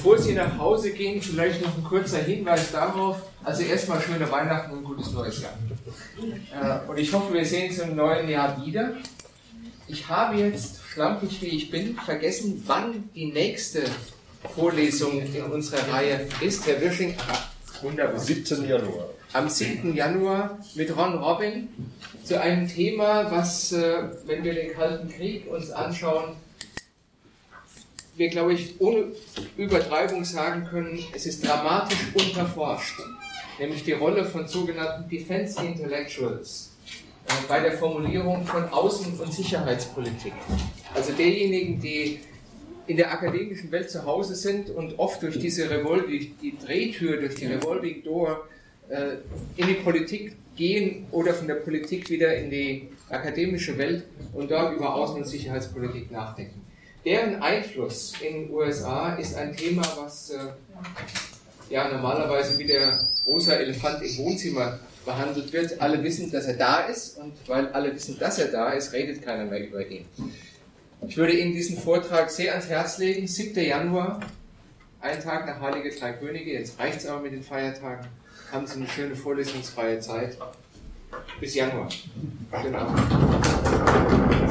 Bevor 0.07 0.23
Sie 0.23 0.35
nach 0.35 0.57
Hause 0.57 0.93
gehen, 0.93 1.21
vielleicht 1.21 1.61
noch 1.63 1.77
ein 1.77 1.83
kurzer 1.83 2.19
Hinweis 2.19 2.71
darauf. 2.71 3.23
Also 3.43 3.65
erstmal 3.65 4.01
schöne 4.01 4.31
Weihnachten 4.31 4.73
und 4.73 4.85
gutes 4.85 5.11
neues 5.11 5.43
Jahr. 5.43 5.59
Äh, 6.55 6.89
und 6.89 6.97
ich 6.97 7.13
hoffe, 7.13 7.35
wir 7.35 7.45
sehen 7.45 7.71
uns 7.71 7.81
im 7.81 7.97
neuen 7.97 8.29
Jahr 8.29 8.65
wieder. 8.65 8.93
Ich 9.89 10.09
habe 10.09 10.37
jetzt, 10.37 10.79
schlampig 10.93 11.43
wie 11.43 11.47
ich 11.47 11.73
bin, 11.73 11.97
vergessen, 11.97 12.63
wann 12.67 13.11
die 13.17 13.33
nächste 13.33 13.83
Vorlesung 14.55 15.21
in 15.21 15.43
unserer 15.43 15.93
Reihe 15.93 16.29
ist. 16.41 16.65
Herr 16.69 16.81
Wirsching, 16.81 17.17
Wunderbar. 17.83 18.21
7. 18.21 18.65
Januar. 18.65 19.11
Am 19.33 19.49
7. 19.49 19.93
Januar 19.93 20.61
mit 20.77 20.97
Ron 20.97 21.19
Robin 21.19 21.67
zu 22.23 22.41
einem 22.41 22.69
Thema, 22.69 23.29
was, 23.33 23.73
äh, 23.73 24.05
wenn 24.27 24.45
wir 24.45 24.55
den 24.55 24.73
Kalten 24.73 25.09
Krieg 25.09 25.51
uns 25.51 25.73
anschauen, 25.73 26.37
wir, 28.17 28.29
glaube 28.29 28.55
ich, 28.55 28.81
ohne 28.81 29.13
Übertreibung 29.57 30.25
sagen 30.25 30.65
können, 30.65 30.99
es 31.15 31.27
ist 31.27 31.47
dramatisch 31.47 31.99
unterforscht, 32.15 32.99
nämlich 33.59 33.85
die 33.85 33.93
Rolle 33.93 34.25
von 34.25 34.49
sogenannten 34.49 35.09
Defense 35.09 35.63
Intellectuals 35.63 36.73
äh, 37.29 37.33
bei 37.47 37.61
der 37.61 37.73
Formulierung 37.73 38.45
von 38.47 38.65
Außen- 38.65 39.21
und 39.21 39.33
Sicherheitspolitik. 39.33 40.33
Also 40.95 41.13
derjenigen, 41.13 41.81
die 41.81 42.21
in 42.87 42.97
der 42.97 43.13
akademischen 43.13 43.71
Welt 43.71 43.91
zu 43.91 44.05
Hause 44.05 44.35
sind 44.35 44.71
und 44.71 44.99
oft 44.99 45.23
durch 45.23 45.39
diese 45.39 45.69
Revolving, 45.69 46.35
die 46.41 46.57
Drehtür, 46.57 47.19
durch 47.19 47.35
die 47.35 47.47
Revolving 47.47 48.03
Door 48.03 48.47
äh, 48.89 49.17
in 49.57 49.67
die 49.67 49.75
Politik 49.75 50.37
gehen 50.55 51.07
oder 51.11 51.35
von 51.35 51.49
der 51.49 51.57
Politik 51.57 52.09
wieder 52.09 52.35
in 52.35 52.49
die 52.49 52.89
akademische 53.11 53.77
Welt 53.77 54.05
und 54.33 54.51
dort 54.51 54.75
über 54.75 54.97
Außen- 54.97 55.17
und 55.17 55.27
Sicherheitspolitik 55.27 56.11
nachdenken. 56.11 56.66
Deren 57.07 57.41
Einfluss 57.41 58.15
in 58.21 58.35
den 58.35 58.51
USA 58.53 59.15
ist 59.15 59.37
ein 59.37 59.57
Thema, 59.57 59.83
was 59.97 60.31
äh, 60.31 60.39
ja 61.71 61.87
normalerweise 61.87 62.59
wie 62.59 62.65
der 62.65 62.99
rosa 63.25 63.53
Elefant 63.53 64.03
im 64.03 64.19
Wohnzimmer 64.19 64.81
behandelt 65.05 65.53
wird. 65.53 65.81
Alle 65.81 66.03
wissen, 66.03 66.33
dass 66.33 66.47
er 66.47 66.55
da 66.55 66.81
ist 66.81 67.17
und 67.19 67.33
weil 67.47 67.69
alle 67.69 67.95
wissen, 67.95 68.19
dass 68.19 68.41
er 68.41 68.49
da 68.49 68.71
ist, 68.71 68.93
redet 68.93 69.23
keiner 69.23 69.45
mehr 69.45 69.69
über 69.69 69.87
ihn. 69.87 70.05
Ich 71.07 71.17
würde 71.17 71.35
Ihnen 71.35 71.53
diesen 71.53 71.79
Vortrag 71.79 72.29
sehr 72.29 72.51
ans 72.51 72.69
Herz 72.69 72.99
legen. 72.99 73.29
7. 73.29 73.65
Januar, 73.65 74.19
ein 75.01 75.23
Tag 75.23 75.47
nach 75.47 75.61
Heilige 75.61 75.97
Drei 75.97 76.13
Könige. 76.13 76.55
Jetzt 76.55 76.77
reicht 76.81 76.99
es 76.99 77.07
aber 77.07 77.21
mit 77.21 77.33
den 77.33 77.45
Feiertagen. 77.45 78.05
Haben 78.51 78.67
Sie 78.67 78.79
eine 78.79 78.89
schöne 78.89 79.15
vorlesungsfreie 79.15 80.01
Zeit. 80.01 80.37
Bis 81.39 81.55
Januar. 81.55 81.89
Abend. 82.51 84.46